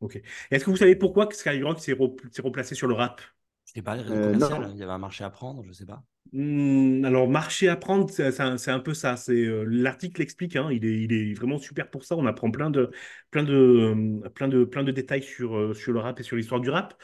Ok. 0.00 0.20
Est-ce 0.50 0.64
que 0.64 0.70
vous 0.70 0.76
savez 0.76 0.96
pourquoi 0.96 1.28
Skyrock 1.32 1.78
s'est 1.80 1.92
re- 1.92 2.32
s'est 2.32 2.42
replacé 2.42 2.74
sur 2.74 2.88
le 2.88 2.94
rap? 2.94 3.20
C'était 3.64 3.82
pas 3.82 3.96
les 3.96 4.04
Euh, 4.08 4.34
non. 4.34 4.50
il 4.72 4.76
y 4.78 4.82
avait 4.82 4.92
un 4.92 4.98
marché 4.98 5.22
à 5.24 5.30
prendre, 5.30 5.62
je 5.64 5.72
sais 5.72 5.86
pas. 5.86 6.04
Hmm, 6.32 7.04
alors, 7.04 7.28
marché 7.28 7.68
à 7.68 7.76
prendre, 7.76 8.08
c'est 8.08 8.40
un, 8.70 8.80
peu 8.80 8.94
ça. 8.94 9.16
C'est 9.18 9.32
euh, 9.34 9.64
l'article 9.68 10.20
l'explique. 10.20 10.56
hein, 10.56 10.70
il 10.72 10.84
est, 10.86 11.02
il 11.02 11.12
est 11.12 11.34
vraiment 11.34 11.58
super 11.58 11.90
pour 11.90 12.04
ça. 12.04 12.16
On 12.16 12.24
apprend 12.24 12.50
plein 12.50 12.70
de, 12.70 12.90
plein 13.30 13.42
de, 13.42 13.52
euh, 13.52 14.28
plein 14.30 14.48
de, 14.48 14.64
plein 14.64 14.82
de 14.82 14.92
détails 14.92 15.22
sur, 15.22 15.54
euh, 15.56 15.74
sur 15.74 15.92
le 15.92 16.00
rap 16.00 16.18
et 16.20 16.22
sur 16.22 16.36
l'histoire 16.36 16.60
du 16.62 16.70
rap. 16.70 16.94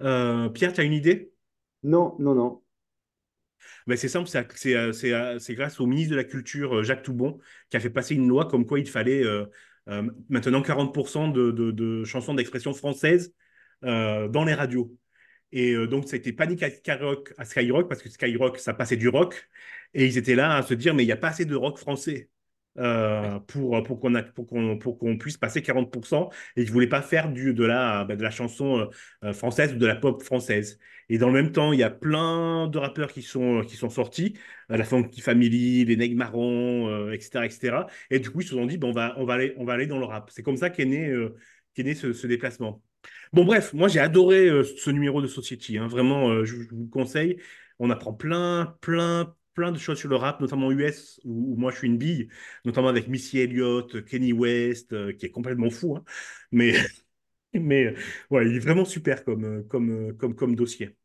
Euh, 0.00 0.48
Pierre, 0.48 0.72
tu 0.72 0.80
as 0.80 0.84
une 0.84 0.94
idée? 0.94 1.32
Non, 1.82 2.16
non, 2.18 2.34
non. 2.34 2.62
Ben, 3.86 3.96
c'est 3.96 4.08
simple, 4.08 4.28
c'est 4.28 5.54
grâce 5.54 5.80
au 5.80 5.86
ministre 5.86 6.12
de 6.12 6.16
la 6.16 6.24
Culture, 6.24 6.82
Jacques 6.82 7.02
Toubon, 7.02 7.38
qui 7.68 7.76
a 7.76 7.80
fait 7.80 7.90
passer 7.90 8.14
une 8.14 8.28
loi 8.28 8.46
comme 8.46 8.64
quoi 8.64 8.78
il 8.78 8.88
fallait 8.88 9.24
maintenant 10.28 10.62
40% 10.62 11.28
de, 11.28 11.50
de, 11.50 11.70
de 11.70 12.04
chansons 12.04 12.34
d'expression 12.34 12.72
française 12.72 13.34
dans 13.82 14.44
les 14.46 14.54
radios. 14.54 14.96
Et 15.52 15.72
euh, 15.74 15.86
donc, 15.86 16.08
ça 16.08 16.16
a 16.16 16.18
été 16.18 16.32
panique 16.32 16.62
à 16.62 16.70
Skyrock, 16.70 17.32
à 17.38 17.44
Skyrock 17.44 17.88
parce 17.88 18.02
que 18.02 18.08
Skyrock, 18.10 18.58
ça 18.58 18.74
passait 18.74 18.96
du 18.96 19.08
rock. 19.08 19.48
Et 19.94 20.06
ils 20.06 20.18
étaient 20.18 20.34
là 20.34 20.56
à 20.56 20.62
se 20.62 20.74
dire, 20.74 20.94
mais 20.94 21.02
il 21.04 21.06
n'y 21.06 21.12
a 21.12 21.16
pas 21.16 21.28
assez 21.28 21.44
de 21.44 21.54
rock 21.56 21.78
français 21.78 22.30
euh, 22.78 23.40
pour, 23.40 23.82
pour 23.82 23.98
qu'on 24.00 24.14
a- 24.14 24.22
pour 24.22 24.46
qu'on 24.46 24.78
pour 24.78 24.98
qu'on 24.98 25.16
puisse 25.18 25.36
passer 25.36 25.62
40%. 25.62 26.30
Et 26.56 26.62
ils 26.62 26.66
ne 26.66 26.70
voulaient 26.72 26.86
pas 26.88 27.02
faire 27.02 27.30
du, 27.32 27.54
de, 27.54 27.64
la, 27.64 28.04
bah, 28.04 28.14
de 28.16 28.22
la 28.22 28.30
chanson 28.30 28.78
euh, 28.80 28.86
euh, 29.24 29.32
française 29.32 29.72
ou 29.74 29.76
de 29.78 29.86
la 29.86 29.96
pop 29.96 30.22
française. 30.22 30.78
Et 31.08 31.18
dans 31.18 31.28
le 31.28 31.32
même 31.42 31.52
temps, 31.52 31.72
il 31.72 31.78
y 31.80 31.82
a 31.82 31.90
plein 31.90 32.68
de 32.68 32.78
rappeurs 32.78 33.12
qui 33.12 33.22
sont, 33.22 33.62
qui 33.66 33.76
sont 33.76 33.88
sortis, 33.90 34.34
euh, 34.70 34.76
la 34.76 34.84
Funky 34.84 35.20
Family, 35.20 35.84
les 35.84 35.96
Neg 35.96 36.14
Marron, 36.16 36.88
euh, 36.88 37.12
etc., 37.12 37.46
etc. 37.46 37.86
Et 38.10 38.20
du 38.20 38.30
coup, 38.30 38.40
ils 38.42 38.44
se 38.48 38.54
sont 38.54 38.66
dit, 38.66 38.78
bon, 38.78 38.90
on 38.90 38.92
va, 38.92 39.14
on 39.18 39.24
va 39.24 39.34
aller, 39.34 39.54
on 39.56 39.64
va 39.64 39.72
aller 39.74 39.86
dans 39.86 39.98
le 39.98 40.04
rap. 40.04 40.30
C'est 40.32 40.42
comme 40.42 40.56
ça 40.56 40.70
qu'est 40.70 40.84
né, 40.84 41.08
euh, 41.08 41.34
qu'est 41.74 41.82
né 41.82 41.94
ce, 41.94 42.12
ce 42.12 42.26
déplacement. 42.26 42.82
Bon, 43.32 43.44
bref, 43.44 43.72
moi 43.74 43.88
j'ai 43.88 44.00
adoré 44.00 44.48
euh, 44.48 44.64
ce 44.64 44.90
numéro 44.90 45.20
de 45.22 45.26
Society. 45.26 45.78
hein. 45.78 45.86
Vraiment, 45.86 46.30
euh, 46.30 46.44
je, 46.44 46.56
vous 46.56 46.84
le 46.84 46.88
conseille. 46.90 47.38
On 47.78 47.90
apprend 47.90 48.12
plein, 48.12 48.76
plein, 48.80 49.34
plein 49.54 49.72
de 49.72 49.78
choses 49.78 49.98
sur 49.98 50.08
le 50.08 50.16
rap, 50.16 50.40
notamment 50.40 50.70
US, 50.72 51.20
où, 51.24 51.56
moi 51.56 51.70
je 51.70 51.78
suis 51.78 51.86
une 51.88 51.98
bille, 51.98 52.28
notamment 52.64 52.88
avec 52.88 53.08
Missy 53.08 53.38
Elliott, 53.38 54.04
Kenny 54.04 54.32
West, 54.32 54.92
euh, 54.92 55.12
qui 55.12 55.26
est 55.26 55.30
complètement 55.30 55.70
fou. 55.70 55.96
hein. 55.96 56.04
Mais, 56.52 56.74
mais 57.54 57.94
ouais, 58.30 58.46
il 58.48 58.56
est 58.56 58.58
vraiment 58.60 58.84
super 58.84 59.24
comme, 59.24 59.66
comme, 59.68 60.16
comme 60.36 60.56
dossier. 60.56 60.96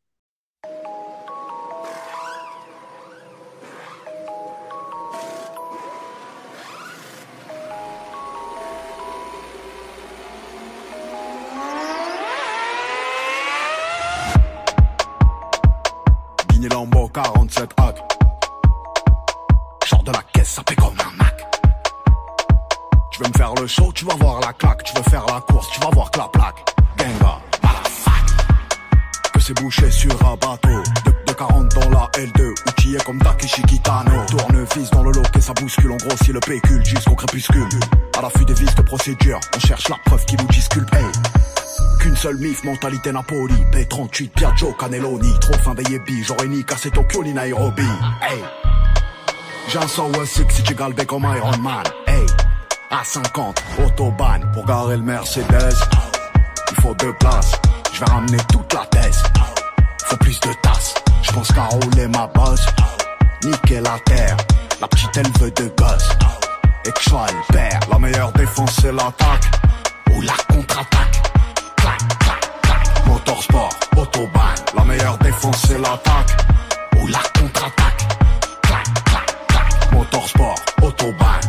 Procédure, 39.03 39.39
on 39.53 39.59
cherche 39.59 39.89
la 39.89 39.97
preuve 40.05 40.23
qui 40.23 40.37
nous 40.37 40.47
disculpe. 40.47 40.95
Qu'une 41.99 42.15
seule 42.15 42.37
mif, 42.37 42.63
mentalité 42.63 43.11
Napoli 43.11 43.53
P38, 43.73 44.29
Piaggio, 44.29 44.71
Cannelloni 44.79 45.29
Trop 45.41 45.57
fin 45.57 45.75
yébis, 45.89 46.23
j'aurais 46.23 46.47
ni 46.47 46.63
cassé 46.63 46.89
Tokyo 46.89 47.21
ni 47.21 47.33
Nairobi 47.33 47.83
Hey 48.21 48.41
J'ai 49.67 49.77
un 49.77 49.87
Sour 49.89 50.25
Six 50.25 50.45
si 50.47 50.63
tu 50.63 50.73
galbé 50.73 51.05
comme 51.05 51.23
Iron 51.35 51.57
Man. 51.57 51.83
Hey, 52.07 52.25
à 52.91 53.03
50, 53.03 53.61
autobahn 53.85 54.49
pour 54.53 54.65
garer 54.65 54.95
le 54.95 55.03
Mercedes. 55.03 55.75
Il 56.71 56.81
faut 56.81 56.95
deux 56.95 57.13
places, 57.13 57.51
je 57.91 57.99
vais 57.99 58.09
ramener 58.09 58.37
toute 58.53 58.73
la 58.73 58.85
thèse. 58.85 59.21
Faut 60.05 60.17
plus 60.17 60.39
de 60.39 60.53
tasses, 60.61 60.95
je 61.23 61.31
pense 61.33 61.51
qu'à 61.51 61.65
rouler 61.65 62.07
ma 62.07 62.27
bosse. 62.27 62.67
Niquer 63.43 63.81
la 63.81 63.99
terre, 64.05 64.37
la 64.79 64.87
petite 64.87 65.17
elle 65.17 65.41
veut 65.41 65.51
de 65.51 65.67
gosse. 65.77 66.22
Et 66.85 66.91
père, 67.53 67.79
la 67.89 67.97
meilleure 67.97 68.31
défense 68.33 68.79
c'est 68.81 68.91
l'attaque. 68.91 69.45
Ou 70.13 70.21
la 70.21 70.33
contre-attaque. 70.53 71.21
Clac, 71.77 71.97
clac, 72.19 72.51
clac. 72.61 73.07
Motorsport, 73.07 73.69
autobahn, 73.97 74.55
la 74.75 74.83
meilleure 74.83 75.17
défense 75.19 75.63
c'est 75.65 75.77
l'attaque. 75.77 76.35
Ou 77.01 77.07
la 77.07 77.19
contre-attaque. 77.39 78.07
Clac, 78.63 78.83
clac, 79.05 79.47
clac. 79.47 79.93
Motorsport, 79.93 80.55
autobahn. 80.81 81.41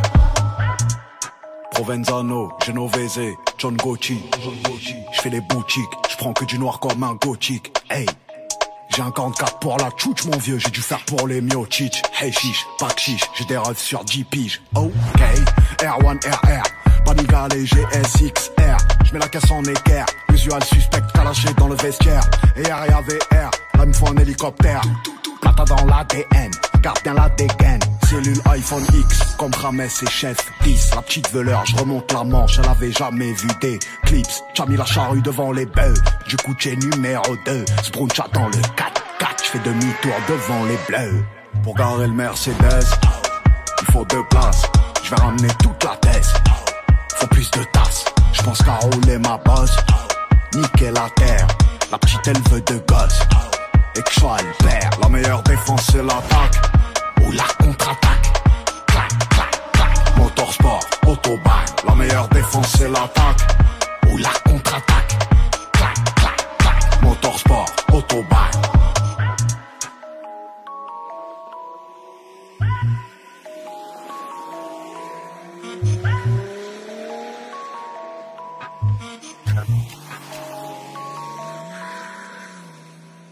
Provenzano, 1.73 2.53
Genovese, 2.65 3.37
John 3.59 3.77
Gucci. 3.77 4.23
Je 5.13 5.21
fais 5.21 5.31
les 5.31 5.41
boutiques, 5.41 5.91
je 6.09 6.17
prends 6.17 6.33
que 6.33 6.45
du 6.45 6.59
noir 6.61 6.79
comme 6.79 7.03
un 7.03 7.15
gothique. 7.15 7.73
Hey, 7.91 8.07
j'ai 8.95 9.03
un 9.03 9.11
44 9.11 9.59
pour 9.59 9.77
la 9.79 9.91
tchouch 9.91 10.25
mon 10.27 10.39
vieux, 10.39 10.59
j'ai 10.59 10.71
dû 10.71 10.81
faire 10.81 11.05
pour 11.07 11.27
les 11.27 11.41
miochich. 11.41 12.03
Hey 12.21 12.33
chiche, 12.33 12.65
de 12.81 12.87
chiche, 12.97 13.23
j'ai 13.35 13.45
des 13.47 13.59
rêves 13.59 13.79
sur 13.79 14.05
10 14.05 14.25
piges. 14.25 14.63
Ok, 14.77 14.93
R1 15.79 16.19
RR, 16.29 16.63
Paniga 17.05 17.49
les 17.53 17.67
GSXR. 17.67 18.77
Je 19.05 19.13
mets 19.13 19.19
la 19.19 19.29
caisse 19.29 19.51
en 19.51 19.65
équerre, 19.65 20.07
usual 20.33 20.63
suspect 20.63 21.03
calaché 21.13 21.49
dans 21.57 21.69
le 21.69 21.77
vestiaire. 21.77 22.23
Et 22.57 22.63
RIA 22.63 23.01
VR, 23.01 23.51
là 23.79 23.87
me 23.87 23.93
faut 23.93 24.09
un 24.09 24.17
hélicoptère. 24.17 24.83
Plata 25.41 25.65
dans 25.65 25.85
l'ADN, 25.87 26.51
garde 26.81 27.03
bien 27.03 27.15
la 27.15 27.29
dégaine. 27.31 27.81
Cellule 28.15 28.41
iPhone 28.53 28.87
X, 28.95 29.35
comme 29.37 29.51
Rames 29.61 29.81
et 29.81 30.09
Chef 30.09 30.37
10. 30.63 30.95
La 30.95 31.03
petite 31.03 31.33
veleur, 31.33 31.67
je 31.67 31.75
remonte 31.75 32.13
la 32.13 32.23
manche, 32.23 32.61
elle 32.61 32.71
avait 32.71 32.93
jamais 32.93 33.33
vu 33.33 33.49
des 33.61 33.77
clips. 34.05 34.29
J'ai 34.55 34.67
mis 34.67 34.77
la 34.77 34.85
charrue 34.85 35.21
devant 35.21 35.51
les 35.51 35.67
bœufs, 35.67 36.01
du 36.29 36.37
coup 36.37 36.55
j'ai 36.57 36.77
numéro 36.77 37.37
2. 37.45 37.65
Spruncha 37.83 38.29
dans 38.33 38.47
le 38.47 38.53
4-4, 38.53 38.95
je 39.43 39.51
fais 39.51 39.59
demi-tour 39.59 40.13
devant 40.29 40.65
les 40.67 40.79
bleus. 40.87 41.25
Pour 41.65 41.75
garer 41.75 42.07
le 42.07 42.13
Mercedes, 42.13 42.87
il 43.81 43.93
faut 43.93 44.05
deux 44.05 44.23
places, 44.31 44.63
je 45.03 45.11
vais 45.11 45.21
ramener 45.21 45.49
toute 45.61 45.83
la 45.83 45.97
thèse. 45.97 46.35
Faut 47.17 47.27
plus 47.27 47.51
de 47.51 47.65
tasses, 47.73 48.05
je 48.33 48.43
pense 48.43 48.63
qu'à 48.63 48.77
rouler 48.77 49.19
ma 49.19 49.39
bosse. 49.39 49.77
Niquer 50.55 50.93
la 50.93 51.11
terre, 51.17 51.49
la 51.91 51.99
petite 51.99 52.29
elle 52.29 52.41
veut 52.53 52.61
de 52.61 52.81
gosse. 52.87 53.19
Et 53.97 54.03
que 54.03 54.11
je 54.13 54.21
sois 54.21 54.37
le 54.39 54.65
père, 54.65 54.91
la 55.03 55.09
meilleure 55.09 55.43
défense 55.43 55.89
c'est 55.91 56.05
l'attaque. 56.05 56.61
Ou 57.27 57.33
la 57.33 57.45
contre-attaque. 57.59 58.33
Clac, 58.87 59.09
clac, 59.31 59.73
clac. 59.73 60.17
Motorsport, 60.19 60.87
autobahn, 61.07 61.65
la 61.87 61.95
meilleure 61.95 62.29
défense 62.29 62.67
c'est 62.77 62.89
l'attaque. 62.89 63.41
Ou 64.11 64.17
la 64.19 64.31
contre-attaque. 64.45 65.19
Clac, 65.73 65.95
clac, 66.17 66.59
clac. 66.59 67.03
Motorsport, 67.03 67.67
autobahn. 67.93 68.51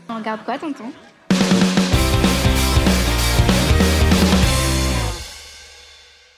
Regarde 0.09 0.45
quoi, 0.45 0.59
tonton? 0.59 0.93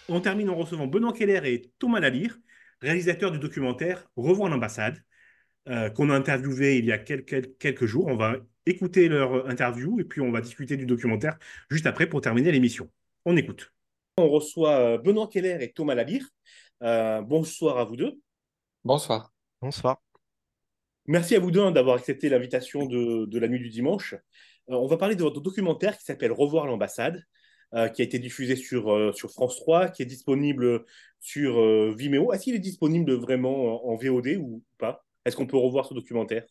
On 0.08 0.20
termine 0.20 0.50
en 0.50 0.56
recevant 0.56 0.86
Benoît 0.86 1.12
Keller 1.12 1.40
et 1.44 1.72
Thomas 1.78 2.00
Lalire, 2.00 2.38
réalisateurs 2.80 3.30
du 3.30 3.38
documentaire 3.38 4.06
Revoir 4.16 4.50
l'ambassade, 4.50 5.02
euh, 5.68 5.88
qu'on 5.88 6.10
a 6.10 6.14
interviewé 6.14 6.78
il 6.78 6.84
y 6.84 6.92
a 6.92 6.98
quelques, 6.98 7.56
quelques 7.58 7.86
jours. 7.86 8.06
On 8.06 8.16
va 8.16 8.36
écouter 8.66 9.08
leur 9.08 9.48
interview 9.48 9.98
et 10.00 10.04
puis 10.04 10.20
on 10.20 10.30
va 10.30 10.40
discuter 10.40 10.76
du 10.76 10.86
documentaire 10.86 11.38
juste 11.70 11.86
après 11.86 12.06
pour 12.06 12.20
terminer 12.20 12.52
l'émission. 12.52 12.90
On 13.24 13.36
écoute. 13.36 13.72
On 14.18 14.28
reçoit 14.28 14.76
euh, 14.76 14.98
Benoît 14.98 15.28
Keller 15.28 15.58
et 15.60 15.72
Thomas 15.72 15.94
Lalire. 15.94 16.28
Euh, 16.82 17.22
bonsoir 17.22 17.78
à 17.78 17.84
vous 17.84 17.96
deux. 17.96 18.20
Bonsoir. 18.84 19.32
Bonsoir. 19.60 20.02
Merci 21.06 21.34
à 21.34 21.40
vous 21.40 21.50
deux 21.50 21.60
hein, 21.60 21.70
d'avoir 21.70 21.96
accepté 21.96 22.28
l'invitation 22.28 22.86
de, 22.86 23.26
de 23.26 23.38
la 23.38 23.48
nuit 23.48 23.58
du 23.58 23.70
dimanche. 23.70 24.14
Euh, 24.70 24.74
on 24.74 24.86
va 24.86 24.96
parler 24.96 25.16
de 25.16 25.22
votre 25.22 25.40
documentaire 25.40 25.96
qui 25.98 26.04
s'appelle 26.04 26.32
Revoir 26.32 26.66
l'ambassade, 26.66 27.22
euh, 27.74 27.88
qui 27.88 28.02
a 28.02 28.04
été 28.04 28.20
diffusé 28.20 28.54
sur, 28.54 28.92
euh, 28.92 29.12
sur 29.12 29.32
France 29.32 29.56
3, 29.56 29.88
qui 29.88 30.02
est 30.02 30.06
disponible 30.06 30.84
sur 31.18 31.58
euh, 31.60 31.92
Vimeo. 31.96 32.32
Est-ce 32.32 32.44
qu'il 32.44 32.54
est 32.54 32.60
disponible 32.60 33.14
vraiment 33.14 33.84
en, 33.88 33.96
VOD 33.96 34.36
ou 34.38 34.62
pas? 34.78 35.04
Est-ce 35.24 35.34
qu'on 35.34 35.46
peut 35.46 35.56
revoir 35.56 35.84
ce 35.86 35.94
documentaire? 35.94 36.44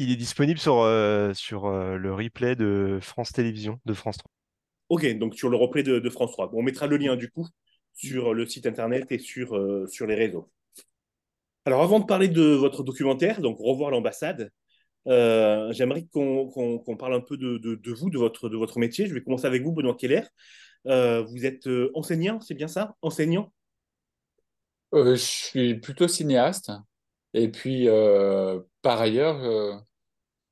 Il 0.00 0.10
est 0.10 0.16
disponible 0.16 0.58
sur, 0.58 0.74
sur 1.34 1.70
le 1.70 2.12
replay 2.12 2.56
de 2.56 2.98
France 3.00 3.32
Télévisions, 3.32 3.78
de 3.84 3.94
France 3.94 4.18
3. 4.18 4.30
Ok, 4.88 5.18
donc 5.18 5.36
sur 5.36 5.48
le 5.48 5.56
replay 5.56 5.82
de, 5.82 6.00
de 6.00 6.10
France 6.10 6.32
3. 6.32 6.48
Bon, 6.48 6.58
on 6.58 6.62
mettra 6.62 6.86
le 6.86 6.96
lien 6.96 7.16
du 7.16 7.30
coup 7.30 7.46
sur 7.94 8.34
le 8.34 8.46
site 8.46 8.66
internet 8.66 9.10
et 9.12 9.18
sur, 9.18 9.58
sur 9.88 10.06
les 10.06 10.14
réseaux. 10.14 10.50
Alors 11.64 11.82
avant 11.82 12.00
de 12.00 12.04
parler 12.06 12.28
de 12.28 12.42
votre 12.42 12.82
documentaire, 12.82 13.40
donc 13.40 13.58
Revoir 13.58 13.90
l'ambassade, 13.90 14.50
euh, 15.06 15.72
j'aimerais 15.72 16.06
qu'on 16.12 16.96
parle 16.98 17.14
un 17.14 17.20
peu 17.20 17.36
de, 17.36 17.92
vous, 17.92 18.10
de 18.10 18.18
votre, 18.18 18.78
métier. 18.78 19.06
Je 19.06 19.14
vais 19.14 19.22
commencer 19.22 19.46
avec 19.46 19.62
vous, 19.62 19.72
Benoît 19.72 19.94
Keller. 19.94 20.22
Euh, 20.86 21.22
vous 21.22 21.44
êtes 21.44 21.66
euh, 21.66 21.90
enseignant, 21.94 22.40
c'est 22.40 22.54
bien 22.54 22.68
ça? 22.68 22.94
Enseignant? 23.02 23.52
Je 24.92 25.14
suis 25.14 25.74
plutôt 25.78 26.08
cinéaste. 26.08 26.72
Et 27.32 27.48
puis, 27.48 27.86
par 28.82 29.00
ailleurs, 29.00 29.84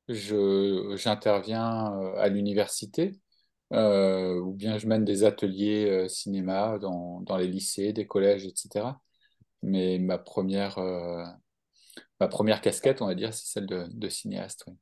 j'interviens 0.09 1.93
à 2.17 2.29
l'université, 2.29 3.19
ou 3.73 4.53
bien 4.55 4.79
je 4.79 4.87
mène 4.87 5.05
des 5.05 5.25
ateliers 5.25 6.09
cinéma 6.09 6.79
dans, 6.79 7.37
les 7.37 7.49
lycées, 7.49 7.93
des 7.93 8.07
collèges, 8.07 8.47
etc. 8.47 9.01
Mais 9.63 9.99
ma 9.99 10.19
première, 10.19 10.79
ma 12.21 12.29
première 12.29 12.61
casquette, 12.61 13.03
on 13.03 13.07
va 13.07 13.15
dire, 13.15 13.35
c'est 13.35 13.47
celle 13.47 13.67
de, 13.67 13.87
de 13.91 14.09
cinéaste. 14.09 14.65
oui. 14.67 14.75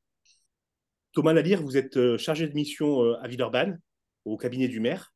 Thomas 1.13 1.33
Lalire, 1.33 1.61
vous 1.63 1.77
êtes 1.77 1.97
euh, 1.97 2.17
chargé 2.17 2.47
de 2.47 2.53
mission 2.53 3.03
euh, 3.03 3.17
à 3.21 3.27
Villeurbanne, 3.27 3.79
au 4.25 4.37
cabinet 4.37 4.67
du 4.67 4.79
maire. 4.79 5.13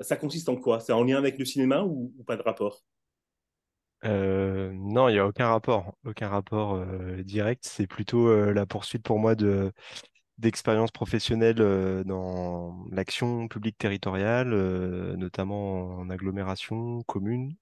Ça 0.00 0.16
consiste 0.16 0.48
en 0.48 0.56
quoi? 0.56 0.80
C'est 0.80 0.92
en 0.92 1.04
lien 1.04 1.18
avec 1.18 1.38
le 1.38 1.44
cinéma 1.44 1.82
ou, 1.84 2.12
ou 2.18 2.24
pas 2.24 2.36
de 2.36 2.42
rapport? 2.42 2.82
Euh, 4.04 4.72
non, 4.74 5.08
il 5.08 5.12
n'y 5.12 5.18
a 5.18 5.26
aucun 5.26 5.48
rapport, 5.48 5.94
aucun 6.04 6.28
rapport 6.28 6.74
euh, 6.74 7.22
direct. 7.22 7.64
C'est 7.66 7.86
plutôt 7.86 8.28
euh, 8.28 8.52
la 8.52 8.66
poursuite 8.66 9.02
pour 9.02 9.18
moi 9.18 9.34
de 9.34 9.72
d'expériences 10.38 10.90
professionnelles 10.92 11.60
euh, 11.60 12.04
dans 12.04 12.86
l'action 12.90 13.48
publique 13.48 13.78
territoriale, 13.78 14.52
euh, 14.54 15.16
notamment 15.16 15.98
en 15.98 16.10
agglomération, 16.10 17.02
commune. 17.02 17.56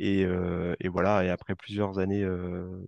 Et, 0.00 0.24
euh, 0.24 0.74
et 0.80 0.88
voilà, 0.88 1.24
et 1.24 1.30
après 1.30 1.54
plusieurs 1.56 1.98
années 1.98 2.24
euh, 2.24 2.86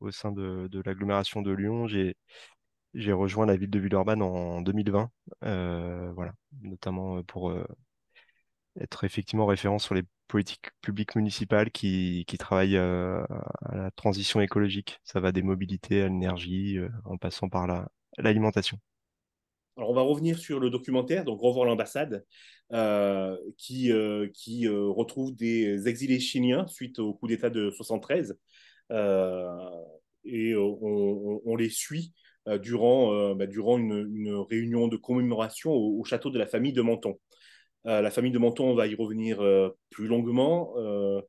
au 0.00 0.10
sein 0.10 0.32
de, 0.32 0.68
l'agglomération 0.84 1.42
de 1.42 1.50
Lyon, 1.52 1.86
j'ai 1.86 3.12
rejoint 3.12 3.46
la 3.46 3.56
ville 3.56 3.70
de 3.70 3.78
Villeurbanne 3.78 4.22
en 4.22 4.60
2020, 4.62 5.10
euh, 5.44 6.12
voilà, 6.14 6.34
notamment 6.62 7.22
pour 7.22 7.50
euh, 7.50 7.64
être 8.80 9.04
effectivement 9.04 9.46
référent 9.46 9.78
sur 9.78 9.94
les 9.94 10.02
politiques 10.28 10.70
publiques 10.80 11.16
municipales 11.16 11.70
qui, 11.70 12.24
travaillent 12.38 12.76
euh, 12.76 13.24
à 13.62 13.76
la 13.76 13.90
transition 13.92 14.40
écologique. 14.40 15.00
Ça 15.04 15.20
va 15.20 15.32
des 15.32 15.42
mobilités 15.42 16.02
à 16.02 16.08
l'énergie, 16.08 16.78
euh, 16.78 16.88
en 17.04 17.16
passant 17.16 17.48
par 17.48 17.66
la, 17.66 17.88
l'alimentation. 18.18 18.78
Alors, 19.76 19.90
on 19.90 19.94
va 19.94 20.02
revenir 20.02 20.38
sur 20.38 20.60
le 20.60 20.68
documentaire, 20.68 21.24
donc 21.24 21.40
Revoir 21.40 21.64
l'ambassade, 21.64 22.24
euh, 22.72 23.36
qui, 23.56 23.90
euh, 23.90 24.28
euh, 24.64 24.90
retrouve 24.90 25.34
des 25.34 25.88
exilés 25.88 26.20
chiliens 26.20 26.66
suite 26.66 26.98
au 26.98 27.14
coup 27.14 27.26
d'État 27.28 27.50
de 27.50 27.70
73. 27.70 28.38
Euh, 28.90 29.70
et 30.24 30.54
on, 30.56 31.40
on- 31.44 31.56
les 31.56 31.70
suit 31.70 32.12
euh, 32.48 32.58
durant, 32.58 33.12
euh, 33.14 33.34
bah, 33.34 33.46
durant 33.46 33.78
une, 33.78 34.30
réunion 34.50 34.88
de 34.88 34.96
commémoration 34.96 35.72
au, 35.72 36.00
au 36.00 36.04
château 36.04 36.30
de 36.30 36.38
la 36.38 36.46
famille 36.46 36.72
de 36.72 36.82
Menton. 36.82 37.18
Euh, 37.86 38.00
la 38.02 38.10
famille 38.10 38.32
de 38.32 38.38
Menton, 38.38 38.70
on 38.70 38.74
va 38.74 38.86
y 38.86 38.94
revenir 38.94 39.40
euh, 39.40 39.70
plus 39.90 40.06
longuement 40.06 40.74
euh, 40.76 41.20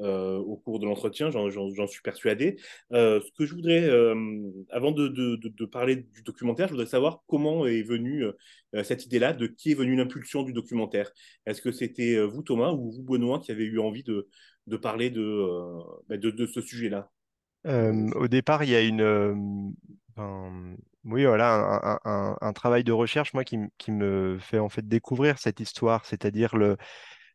euh, 0.00 0.38
au 0.38 0.56
cours 0.56 0.78
de 0.78 0.86
l'entretien, 0.86 1.30
j'en 1.30 1.86
suis 1.86 2.02
persuadé. 2.02 2.56
Euh, 2.92 3.20
ce 3.20 3.30
que 3.32 3.44
je 3.44 3.54
voudrais, 3.54 3.82
euh, 3.82 4.14
avant 4.70 4.92
de, 4.92 5.64
parler 5.66 5.96
du 5.96 6.22
documentaire, 6.22 6.68
je 6.68 6.72
voudrais 6.72 6.86
savoir 6.86 7.22
comment 7.26 7.66
est 7.66 7.82
venue 7.82 8.24
euh, 8.24 8.84
cette 8.84 9.06
idée-là, 9.06 9.32
de 9.32 9.46
qui 9.48 9.72
est 9.72 9.74
venue 9.74 9.96
l'impulsion 9.96 10.42
du 10.44 10.52
documentaire. 10.52 11.10
Est-ce 11.46 11.60
que 11.60 11.72
c'était 11.72 12.14
euh, 12.14 12.26
vous, 12.26 12.42
Thomas, 12.42 12.70
ou 12.72 12.92
vous, 12.92 13.02
Benoît, 13.02 13.40
qui 13.40 13.50
avez 13.50 13.64
eu 13.64 13.80
envie 13.80 14.04
de, 14.04 14.28
de 14.68 14.76
parler 14.76 15.10
de, 15.10 15.20
euh, 15.22 15.80
bah, 16.08 16.16
de, 16.16 16.30
de 16.30 16.46
ce 16.46 16.60
sujet-là. 16.60 17.10
Euh, 17.66 18.10
au 18.14 18.28
départ, 18.28 18.64
il 18.64 18.70
y 18.70 18.76
a 18.76 18.82
une, 18.82 19.00
euh, 19.00 19.34
enfin, 20.16 20.76
oui, 21.04 21.24
voilà, 21.24 21.54
un, 21.54 21.94
un- 21.94 22.00
un- 22.04 22.38
un 22.40 22.52
travail 22.52 22.84
de 22.84 22.92
recherche, 22.92 23.34
moi, 23.34 23.44
qui, 23.44 23.58
me 23.88 24.38
fait 24.40 24.58
en 24.58 24.68
fait 24.68 24.86
découvrir 24.86 25.38
cette 25.38 25.60
histoire, 25.60 26.04
c'est-à-dire 26.06 26.56
le, 26.56 26.76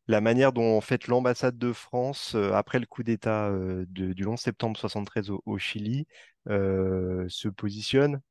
la 0.07 0.21
manière 0.21 0.53
dont 0.53 0.77
en 0.77 0.81
fait 0.81 1.07
l'ambassade 1.07 1.57
de 1.57 1.73
France, 1.73 2.35
après 2.53 2.79
le 2.79 2.85
coup 2.85 3.03
d'État 3.03 3.51
du 3.87 4.25
11 4.25 4.39
septembre 4.39 4.77
73 4.77 5.29
au, 5.45 5.57
Chili, 5.57 6.07
se 6.47 7.47
positionne 7.49 8.21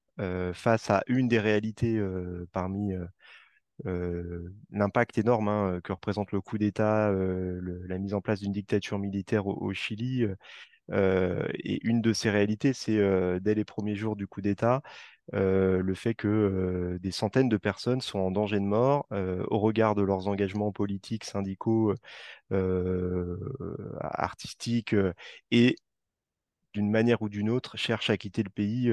face 0.52 0.90
à 0.90 1.02
une 1.06 1.28
des 1.28 1.40
réalités 1.40 2.00
parmi 2.52 2.92
euh, 3.86 4.54
l'impact 4.70 5.18
énorme 5.18 5.48
hein, 5.48 5.80
que 5.82 5.92
représente 5.92 6.32
le 6.32 6.40
coup 6.40 6.58
d'État, 6.58 7.10
euh, 7.10 7.60
la 7.88 7.98
mise 7.98 8.14
en 8.14 8.20
place 8.20 8.40
d'une 8.40 8.52
dictature 8.52 8.98
militaire 8.98 9.46
au, 9.46 9.72
Chili. 9.72 10.26
euh, 10.92 11.48
et 11.54 11.80
une 11.86 12.00
de 12.02 12.12
ces 12.12 12.30
réalités, 12.30 12.72
c'est 12.72 12.98
dès 13.40 13.54
les 13.54 13.64
premiers 13.64 13.96
jours 13.96 14.16
du 14.16 14.26
coup 14.26 14.40
d'État, 14.40 14.82
le 15.32 15.94
fait 15.94 16.14
que 16.14 16.98
des 17.00 17.10
centaines 17.12 17.48
de 17.48 17.56
personnes 17.56 18.00
sont 18.00 18.18
en 18.18 18.30
danger 18.30 18.60
de 18.60 18.64
mort 18.64 19.06
au 19.10 19.58
regard 19.58 19.94
de 19.94 20.02
leurs 20.02 20.28
engagements 20.28 20.72
politiques, 20.72 21.24
syndicaux, 21.24 21.94
artistiques 24.00 24.94
et 25.50 25.76
d'une 26.74 26.90
manière 26.90 27.22
ou 27.22 27.28
d'une 27.28 27.50
autre, 27.50 27.76
cherchent 27.76 28.10
à 28.10 28.16
quitter 28.16 28.42
le 28.42 28.50
pays 28.50 28.90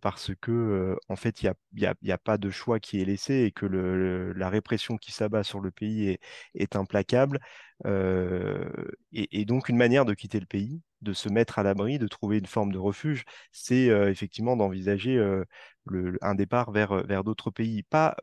parce 0.00 0.32
que, 0.40 0.96
en 1.08 1.16
fait, 1.16 1.42
il 1.42 1.52
n'y 1.72 2.12
a, 2.12 2.18
pas 2.18 2.38
de 2.38 2.50
choix 2.50 2.80
qui 2.80 3.00
est 3.00 3.04
laissé 3.04 3.44
et 3.44 3.50
que 3.52 3.66
la 3.66 4.48
répression 4.48 4.96
qui 4.96 5.12
s'abat 5.12 5.42
sur 5.44 5.60
le 5.60 5.70
pays 5.70 6.18
est, 6.54 6.76
implacable. 6.76 7.40
Et, 7.84 9.44
donc, 9.44 9.68
une 9.68 9.76
manière 9.76 10.04
de 10.04 10.14
quitter 10.14 10.40
le 10.40 10.46
pays, 10.46 10.82
de 11.02 11.12
se 11.12 11.28
mettre 11.28 11.58
à 11.58 11.62
l'abri, 11.62 11.98
de 11.98 12.06
trouver 12.06 12.38
une 12.38 12.46
forme 12.46 12.72
de 12.72 12.78
refuge, 12.78 13.24
c'est 13.52 13.86
effectivement 13.86 14.56
d'envisager 14.56 15.18
un 16.22 16.34
départ 16.34 16.70
vers, 16.70 17.24
d'autres 17.24 17.50
pays. 17.50 17.82
Pas 17.82 18.16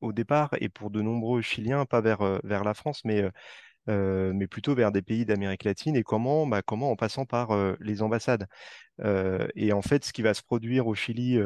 au 0.00 0.12
départ, 0.12 0.50
et 0.60 0.68
pour 0.68 0.90
de 0.90 1.00
nombreux 1.02 1.42
Chiliens, 1.42 1.86
pas 1.86 2.00
vers 2.00 2.40
la 2.42 2.74
France, 2.74 3.02
mais 3.04 3.24
mais 3.86 4.46
plutôt 4.46 4.74
vers 4.74 4.92
des 4.92 5.02
pays 5.02 5.24
d'Amérique 5.24 5.64
latine. 5.64 5.96
Et 5.96 6.02
comment? 6.02 6.46
Bah, 6.46 6.62
comment? 6.62 6.90
En 6.90 6.96
passant 6.96 7.24
par 7.26 7.50
les 7.80 8.02
ambassades. 8.02 8.46
Et 9.56 9.72
en 9.72 9.82
fait, 9.82 10.04
ce 10.04 10.12
qui 10.12 10.22
va 10.22 10.34
se 10.34 10.42
produire 10.42 10.86
au 10.86 10.94
Chili 10.94 11.38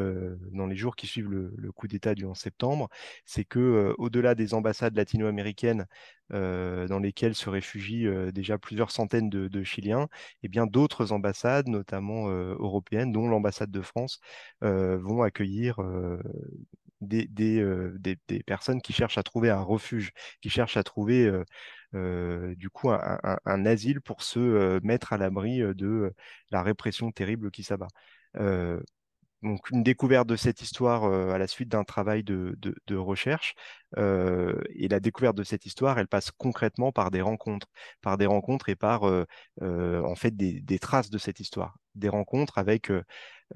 dans 0.53 0.67
les 0.67 0.77
jours 0.77 0.97
qui 0.97 1.07
suivent 1.07 1.31
le, 1.31 1.73
coup 1.73 1.89
d'État 1.89 2.15
du 2.15 2.25
11 2.25 2.39
septembre, 2.39 2.89
c'est 3.25 3.45
que 3.45 3.95
au-delà 3.99 4.35
des 4.35 4.55
ambassades 4.55 4.97
latino-américaines 4.97 5.87
dans 6.31 6.99
lesquelles 7.01 7.35
se 7.35 7.49
réfugient 7.49 8.09
déjà 8.33 8.59
plusieurs 8.59 8.91
centaines 8.91 9.31
de, 9.31 9.63
Chiliens, 9.65 10.09
eh 10.43 10.49
bien 10.49 10.67
d'autres 10.67 11.13
ambassades, 11.13 11.69
notamment 11.69 12.29
européennes, 12.29 13.13
dont 13.13 13.29
l'ambassade 13.29 13.71
de 13.71 13.81
France, 13.83 14.21
vont 14.61 15.23
accueillir 15.23 15.81
des, 17.01 17.27
des, 17.29 18.17
des- 18.29 18.43
personnes 18.43 18.81
qui 18.81 18.93
cherchent 18.93 19.19
à 19.19 19.23
trouver 19.23 19.51
un 19.51 19.61
refuge, 19.63 20.13
qui 20.41 20.51
cherchent 20.51 20.77
à 20.77 20.83
trouver 20.83 21.31
du 22.57 22.71
coup 22.71 22.91
un, 22.91 23.67
asile 23.67 24.01
pour 24.01 24.23
se 24.23 24.39
euh, 24.39 24.81
mettre 24.83 25.13
à 25.13 25.19
l'abri 25.19 25.63
euh, 25.63 25.75
de 25.75 25.87
euh, 25.87 26.15
la 26.51 26.63
répression 26.63 27.11
terrible 27.13 27.51
qui 27.51 27.63
s'abat. 27.63 27.89
Euh, 28.37 28.81
donc 29.43 29.71
une 29.71 29.83
découverte 29.83 30.27
de 30.29 30.37
cette 30.37 30.63
histoire 30.63 31.05
euh, 31.05 31.31
à 31.31 31.39
la 31.39 31.47
suite 31.47 31.69
d'un 31.69 31.85
travail 31.85 32.25
de, 32.25 32.57
recherche. 32.97 33.55
euh, 33.99 34.61
et 34.75 34.89
la 34.89 35.01
découverte 35.01 35.37
de 35.37 35.45
cette 35.45 35.67
histoire, 35.67 35.99
elle 35.99 36.09
passe 36.09 36.31
concrètement 36.31 36.91
par 36.93 37.11
des 37.11 37.21
rencontres, 37.23 37.69
par 38.03 38.17
des 38.19 38.27
rencontres 38.27 38.69
et 38.69 38.77
par 38.77 39.05
euh, 39.09 39.25
euh, 39.63 40.03
en 40.03 40.15
fait 40.17 40.37
des, 40.37 40.79
traces 40.79 41.11
de 41.11 41.19
cette 41.19 41.41
histoire. 41.41 41.77
Des 41.95 42.09
rencontres 42.09 42.59
avec 42.59 42.91
euh, 42.91 43.03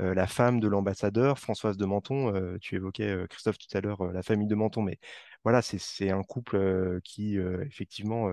euh, 0.01 0.15
la 0.15 0.27
femme 0.27 0.61
de 0.61 0.69
l'ambassadeur, 0.69 1.39
Françoise 1.39 1.77
de 1.77 1.85
Menton. 1.87 2.35
euh, 2.35 2.59
tu 2.61 2.77
évoquais, 2.77 3.09
euh, 3.09 3.27
Christophe, 3.27 3.59
tout 3.59 3.77
à 3.77 3.81
l'heure, 3.81 4.01
euh, 4.03 4.13
la 4.13 4.23
famille 4.23 4.47
de 4.47 4.55
Menton, 4.55 4.83
mais 4.83 4.99
voilà, 5.45 5.63
c'est 5.63 6.11
un 6.11 6.23
couple 6.23 7.01
qui, 7.05 7.37
effectivement, 7.67 8.31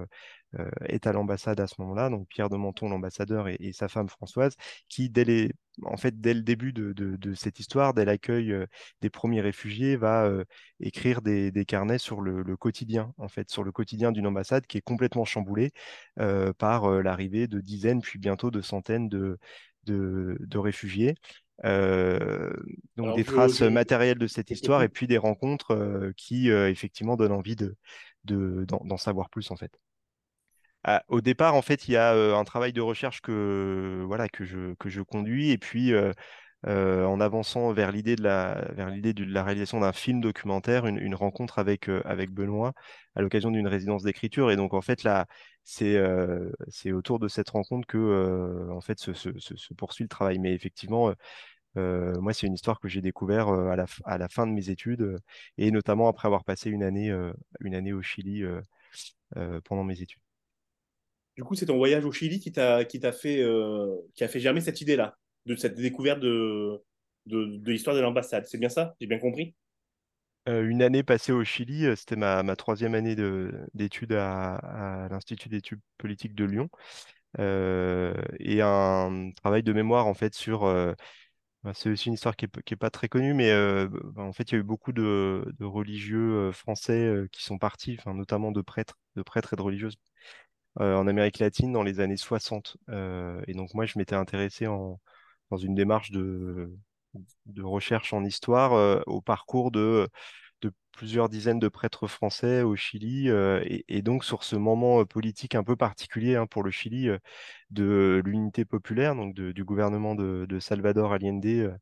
est 0.85 1.07
à 1.07 1.13
l'ambassade 1.13 1.59
à 1.59 1.67
ce 1.67 1.75
moment-là, 1.79 2.09
donc 2.09 2.27
Pierre 2.27 2.49
de 2.49 2.57
Menton, 2.57 2.89
l'ambassadeur, 2.89 3.47
et, 3.47 3.71
sa 3.73 3.87
femme 3.87 4.09
Françoise, 4.09 4.55
qui, 4.89 5.09
dès 5.09 5.25
le 5.25 6.41
début 6.41 6.73
de, 6.73 7.33
cette 7.35 7.59
histoire, 7.59 7.93
dès 7.93 8.05
l'accueil 8.05 8.53
des 9.01 9.09
premiers 9.09 9.41
réfugiés, 9.41 9.95
va 9.95 10.29
écrire 10.79 11.21
des, 11.21 11.65
carnets 11.65 11.99
sur 11.99 12.21
le, 12.21 12.57
quotidien, 12.57 13.13
en 13.17 13.27
fait, 13.27 13.49
sur 13.49 13.63
le 13.63 13.71
quotidien 13.71 14.11
d'une 14.11 14.27
ambassade 14.27 14.65
qui 14.67 14.77
est 14.77 14.81
complètement 14.81 15.25
chamboulée 15.25 15.71
par 16.57 16.89
l'arrivée 17.01 17.47
de 17.47 17.59
dizaines, 17.61 18.01
puis 18.01 18.19
bientôt 18.19 18.51
de 18.51 18.61
centaines 18.61 19.09
de 19.09 20.57
réfugiés. 20.57 21.15
Euh, 21.65 22.51
donc 22.97 23.13
Alors, 23.13 23.15
des 23.15 23.25
traces 23.25 23.61
je- 23.61 23.63
matérielles 23.63 24.17
de 24.19 24.27
cette 24.27 24.51
histoire 24.51 24.83
et 24.83 24.89
puis 24.89 25.07
des 25.07 25.17
rencontres 25.17 25.71
euh, 25.71 26.13
qui 26.17 26.51
euh, 26.51 26.69
effectivement 26.69 27.15
donnent 27.17 27.31
envie 27.31 27.55
de, 27.55 27.75
de, 28.25 28.65
d'en, 28.67 28.81
d'en 28.85 28.97
savoir 28.97 29.29
plus 29.29 29.49
en 29.51 29.55
fait. 29.57 29.71
Ah, 30.83 31.03
au 31.09 31.21
départ, 31.21 31.55
en 31.55 31.61
fait, 31.61 31.87
il 31.87 31.91
y 31.93 31.97
a 31.97 32.13
euh, 32.13 32.35
un 32.35 32.43
travail 32.45 32.71
de 32.73 32.81
recherche 32.81 33.21
que, 33.21 34.03
voilà, 34.07 34.29
que 34.29 34.45
je, 34.45 34.73
que 34.75 34.89
je 34.89 35.01
conduis 35.01 35.51
et 35.51 35.57
puis 35.57 35.93
euh, 36.65 37.05
en 37.05 37.19
avançant 37.19 37.71
vers 37.71 37.91
l'idée 37.91 38.15
de 38.15 38.23
la, 38.23 39.43
réalisation 39.43 39.79
d'un 39.79 39.93
film 39.93 40.21
documentaire, 40.21 40.87
une, 40.87 41.15
rencontre 41.15 41.59
avec, 41.59 41.87
euh, 41.89 42.01
avec 42.05 42.31
Benoît 42.31 42.73
à 43.15 43.21
l'occasion 43.21 43.51
d'une 43.51 43.67
résidence 43.67 44.03
d'écriture. 44.03 44.51
Et 44.51 44.55
donc, 44.55 44.73
en 44.73 44.81
fait, 44.81 45.03
là, 45.03 45.27
c'est 45.63 45.95
euh, 45.97 46.49
autour 46.87 47.19
de 47.19 47.27
cette 47.27 47.49
rencontre 47.49 47.87
que 47.87 48.69
en 48.71 48.81
fait, 48.81 48.99
se, 48.99 49.73
poursuit 49.73 50.03
le 50.03 50.09
travail. 50.09 50.39
Mais 50.39 50.53
effectivement, 50.53 51.13
moi, 51.75 52.33
c'est 52.33 52.47
une 52.47 52.53
histoire 52.53 52.79
que 52.79 52.87
j'ai 52.87 53.01
découvert 53.01 53.49
euh, 53.49 53.69
à 54.05 54.17
la, 54.17 54.29
fin 54.29 54.47
de 54.47 54.51
mes 54.51 54.69
études 54.69 55.19
et 55.57 55.71
notamment 55.71 56.07
après 56.07 56.27
avoir 56.27 56.43
passé 56.43 56.69
une 56.69 56.83
année, 56.83 57.13
au 57.93 58.01
Chili 58.01 58.43
pendant 59.63 59.83
mes 59.83 60.01
études. 60.01 60.21
Du 61.35 61.43
coup, 61.43 61.53
c'est 61.53 61.67
ton 61.67 61.77
voyage 61.77 62.03
au 62.03 62.11
Chili 62.11 62.39
qui 62.39 62.51
qui 62.51 63.05
a 63.05 63.13
fait 63.13 64.39
germer 64.39 64.61
cette 64.61 64.81
idée-là, 64.81 65.15
de 65.47 65.55
cette 65.55 65.75
découverte 65.75 66.19
de 66.19 66.81
de, 67.27 67.71
l'histoire 67.71 67.95
de 67.95 68.01
l'ambassade. 68.01 68.45
C'est 68.47 68.57
bien 68.57 68.69
ça? 68.69 68.95
J'ai 69.01 69.07
bien 69.07 69.19
compris? 69.19 69.55
Euh, 70.47 70.67
une 70.69 70.81
année 70.81 71.03
passée 71.03 71.33
au 71.33 71.43
Chili, 71.43 71.85
euh, 71.85 71.95
c'était 71.95 72.15
ma, 72.15 72.41
ma 72.41 72.55
troisième 72.55 72.95
année 72.95 73.15
de- 73.15 73.51
d'études 73.73 74.13
à, 74.13 75.07
l'Institut 75.11 75.49
d'études 75.49 75.81
politiques 75.97 76.35
de 76.35 76.45
Lyon, 76.45 76.69
euh, 77.39 78.13
et 78.39 78.61
un 78.61 79.31
travail 79.35 79.63
de 79.63 79.73
mémoire 79.73 80.07
en 80.07 80.13
fait 80.13 80.33
sur, 80.35 80.61
bah, 81.63 81.73
c'est 81.73 81.89
aussi 81.89 82.07
une 82.07 82.13
histoire 82.15 82.35
qui 82.35 82.45
est, 82.45 82.47
p- 82.47 82.61
qui 82.65 82.73
est 82.73 82.77
pas 82.77 82.89
très 82.89 83.09
connue, 83.09 83.33
mais 83.33 83.51
bah, 84.13 84.23
en 84.23 84.33
fait 84.33 84.51
il 84.51 84.55
y 84.55 84.57
a 84.57 84.59
eu 84.59 84.63
beaucoup 84.63 84.91
de, 84.93 85.45
de 85.59 85.65
religieux 85.65 86.51
français 86.53 87.13
qui 87.31 87.43
sont 87.43 87.57
partis, 87.57 87.97
notamment 88.05 88.51
de 88.51 88.61
prêtres, 88.61 88.97
de 89.15 89.23
prêtres 89.23 89.53
et 89.53 89.57
de 89.57 89.61
religieuses 89.61 89.97
en 90.79 91.07
Amérique 91.07 91.39
latine 91.39 91.73
dans 91.73 91.83
les 91.83 91.99
années 91.99 92.17
60. 92.17 92.77
Euh, 92.89 93.41
et 93.47 93.53
donc 93.53 93.73
moi 93.73 93.85
je 93.85 93.97
m'étais 93.99 94.15
intéressé 94.15 94.67
en, 94.67 94.99
dans 95.51 95.57
une 95.57 95.75
démarche 95.75 96.11
de, 96.11 96.71
recherche 97.61 98.13
en 98.13 98.23
histoire 98.23 98.73
euh, 98.73 99.01
au 99.07 99.21
parcours 99.21 99.71
de 99.71 100.07
plusieurs 100.97 101.29
dizaines 101.29 101.59
de 101.59 101.69
prêtres 101.69 102.07
français 102.07 102.63
au 102.63 102.75
Chili, 102.75 103.29
euh, 103.29 103.63
et, 103.87 104.01
donc 104.01 104.25
sur 104.25 104.43
ce 104.43 104.55
moment 104.55 105.01
euh, 105.01 105.05
politique 105.05 105.53
un 105.53 105.63
peu 105.63 105.75
particulier 105.75 106.35
hein, 106.35 106.47
pour 106.47 106.63
le 106.63 106.71
Chili 106.71 107.07
de 107.69 108.21
l'unité 108.25 108.65
populaire, 108.65 109.15
donc 109.15 109.35
du 109.35 109.63
gouvernement 109.63 110.15
de, 110.15 110.59
Salvador 110.59 111.13
Allende, 111.13 111.77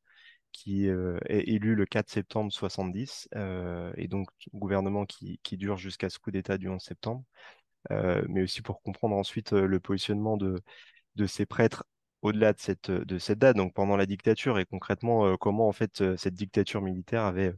qui 0.52 0.88
est 0.88 0.94
élu 1.30 1.76
le 1.76 1.86
4 1.86 2.10
septembre 2.10 2.52
70, 2.52 3.30
euh, 3.36 3.92
et 3.98 4.08
donc 4.08 4.28
gouvernement 4.54 5.06
qui, 5.06 5.40
dure 5.54 5.78
jusqu'à 5.78 6.10
ce 6.10 6.20
coup 6.20 6.32
d'État 6.32 6.58
du 6.58 6.68
11 6.68 6.82
septembre, 6.82 7.24
mais 7.90 8.42
aussi 8.44 8.62
pour 8.62 8.82
comprendre 8.82 9.16
ensuite 9.16 9.54
le 9.54 9.80
positionnement 9.80 10.38
de 10.38 11.26
ces 11.26 11.46
prêtres 11.46 11.86
au-delà 12.26 12.54
de 12.54 12.60
cette, 12.60 12.92
de 12.92 13.20
cette 13.20 13.40
date, 13.40 13.58
donc 13.58 13.74
pendant 13.74 13.98
la 13.98 14.06
dictature, 14.06 14.60
et 14.60 14.66
concrètement 14.66 15.26
euh, 15.28 15.36
comment 15.38 15.68
en 15.68 15.74
fait 15.74 16.02
euh, 16.02 16.18
cette 16.18 16.34
dictature 16.36 16.82
militaire 16.82 17.24
avait 17.24 17.54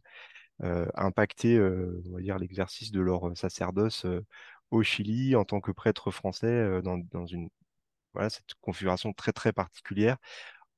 euh, 0.64 0.88
impacté, 0.96 1.58
euh, 1.58 2.02
l'exercice 2.40 2.92
de 2.92 3.02
leur 3.02 3.38
sacerdoce 3.38 4.06
euh, 4.06 4.26
au 4.72 4.84
Chili 4.84 5.36
en 5.36 5.46
tant 5.46 5.62
que 5.62 5.72
prêtre 5.72 6.12
français 6.12 6.48
euh, 6.48 6.82
dans, 6.82 7.02
une 7.28 7.50
voilà, 8.14 8.30
cette 8.30 8.56
configuration 8.62 9.14
très 9.14 9.34
très 9.34 9.54
particulière 9.54 10.18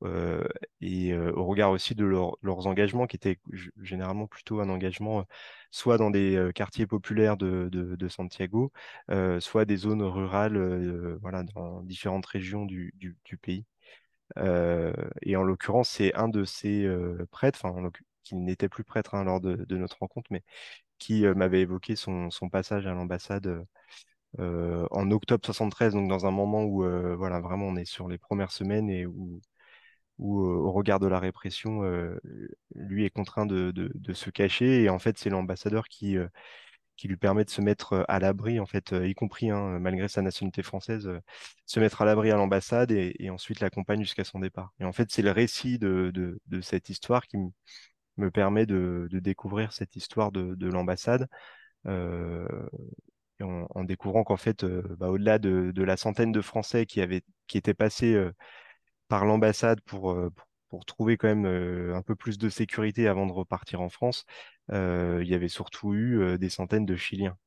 euh, 0.04 0.44
et 0.82 1.12
euh, 1.14 1.32
au 1.36 1.46
regard 1.46 1.72
aussi 1.72 1.96
de 1.96 2.06
leur- 2.06 2.38
leurs 2.42 2.68
engagements 2.68 3.08
qui 3.08 3.18
étaient 3.18 3.40
généralement 3.82 4.28
plutôt 4.28 4.62
un 4.62 4.70
engagement 4.70 5.20
euh, 5.22 5.24
soit 5.72 5.98
dans 5.98 6.10
des 6.12 6.36
euh, 6.38 6.52
quartiers 6.52 6.88
populaires 6.88 7.38
de, 7.38 7.70
Santiago, 8.10 8.72
euh, 9.12 9.40
soit 9.40 9.66
des 9.66 9.78
zones 9.78 10.04
rurales 10.04 10.58
euh, 10.58 11.18
voilà, 11.22 11.44
dans 11.44 11.82
différentes 11.84 12.26
régions 12.26 12.66
du 12.66 13.38
pays. 13.42 13.66
Euh, 14.38 14.93
et 15.21 15.36
en 15.36 15.43
l'occurrence, 15.43 15.89
c'est 15.89 16.13
un 16.15 16.27
de 16.30 16.43
ces 16.45 16.86
euh, 16.86 17.25
prêtres, 17.32 17.59
enfin, 17.63 17.89
qui 18.23 18.36
n'était 18.36 18.69
plus 18.69 18.84
prêtre 18.84 19.15
hein, 19.15 19.23
lors 19.23 19.41
de, 19.41 19.65
notre 19.75 19.99
rencontre, 19.99 20.27
mais 20.32 20.43
qui 20.99 21.25
euh, 21.25 21.36
m'avait 21.36 21.61
évoqué 21.61 21.95
son, 21.95 22.30
passage 22.51 22.88
à 22.88 22.93
l'ambassade 22.93 23.65
en 24.38 25.11
octobre 25.11 25.43
73, 25.45 25.93
donc 25.93 26.09
dans 26.09 26.25
un 26.27 26.32
moment 26.32 26.63
où 26.63 26.84
voilà, 27.17 27.39
vraiment 27.41 27.65
on 27.67 27.75
est 27.75 27.86
sur 27.86 28.07
les 28.07 28.17
premières 28.17 28.51
semaines 28.51 28.89
et 28.89 29.05
où 29.05 29.41
au 30.19 30.71
regard 30.71 30.99
de 30.99 31.07
la 31.07 31.19
répression, 31.19 31.82
lui 32.75 33.05
est 33.05 33.09
contraint 33.09 33.45
de, 33.45 34.13
se 34.13 34.30
cacher. 34.30 34.84
Et 34.84 34.89
en 34.89 34.99
fait, 34.99 35.17
c'est 35.17 35.30
l'ambassadeur 35.30 35.88
qui, 35.88 36.17
qui 37.00 37.08
lui 37.08 37.16
permet 37.16 37.45
de 37.45 37.50
se 37.50 37.62
mettre 37.62 38.04
à 38.10 38.20
l'abri, 38.20 38.60
en 38.60 38.66
fait, 38.66 38.91
y 38.91 39.14
compris, 39.16 39.50
hein, 39.50 39.80
malgré 39.80 40.10
sa 40.10 40.22
nationalité 40.22 40.64
française, 40.64 41.10
se 41.66 41.80
mettre 41.80 42.02
à 42.02 42.06
l'abri 42.06 42.30
à 42.30 42.36
l'ambassade 42.36 42.91
et, 42.91 43.30
ensuite 43.30 43.62
l'accompagne 43.62 44.02
jusqu'à 44.02 44.26
son 44.26 44.39
départ. 44.39 44.74
Et 44.82 44.84
en 44.84 44.91
fait, 44.91 45.10
c'est 45.10 45.22
le 45.22 45.32
récit 45.32 45.80
de, 45.80 46.41
cette 46.62 46.89
histoire 46.89 47.26
qui 47.26 47.38
me 48.18 48.32
permet 48.32 48.66
de, 48.66 49.08
découvrir 49.14 49.72
cette 49.72 49.95
histoire 49.95 50.34
de, 50.34 50.56
de 50.56 50.68
l'ambassade. 50.68 51.30
en, 51.86 53.84
découvrant 53.86 54.26
qu'en 54.26 54.38
fait, 54.38 54.66
bah, 54.66 55.08
au-delà 55.08 55.39
de, 55.39 55.84
la 55.84 55.95
centaine 55.95 56.34
de 56.34 56.41
Français 56.41 56.86
qui 56.86 57.00
avaient, 57.00 57.24
qui 57.47 57.58
étaient 57.58 57.74
passés 57.74 58.22
par 59.08 59.24
l'ambassade 59.24 59.80
pour, 59.82 60.14
pour 60.70 60.86
trouver 60.86 61.17
quand 61.17 61.28
même 61.28 61.45
euh, 61.45 61.95
un 61.95 62.01
peu 62.01 62.15
plus 62.15 62.38
de 62.38 62.49
sécurité 62.49 63.07
avant 63.07 63.26
de 63.26 63.32
repartir 63.32 63.82
en 63.82 63.89
France, 63.89 64.26
euh, 64.72 65.20
il 65.24 65.30
y 65.30 65.34
avait 65.36 65.47
surtout 65.49 65.93
eu 65.93 66.20
euh, 66.22 66.38
des 66.38 66.49
centaines 66.49 66.86
de 66.86 66.95
Chiliens. 66.95 67.38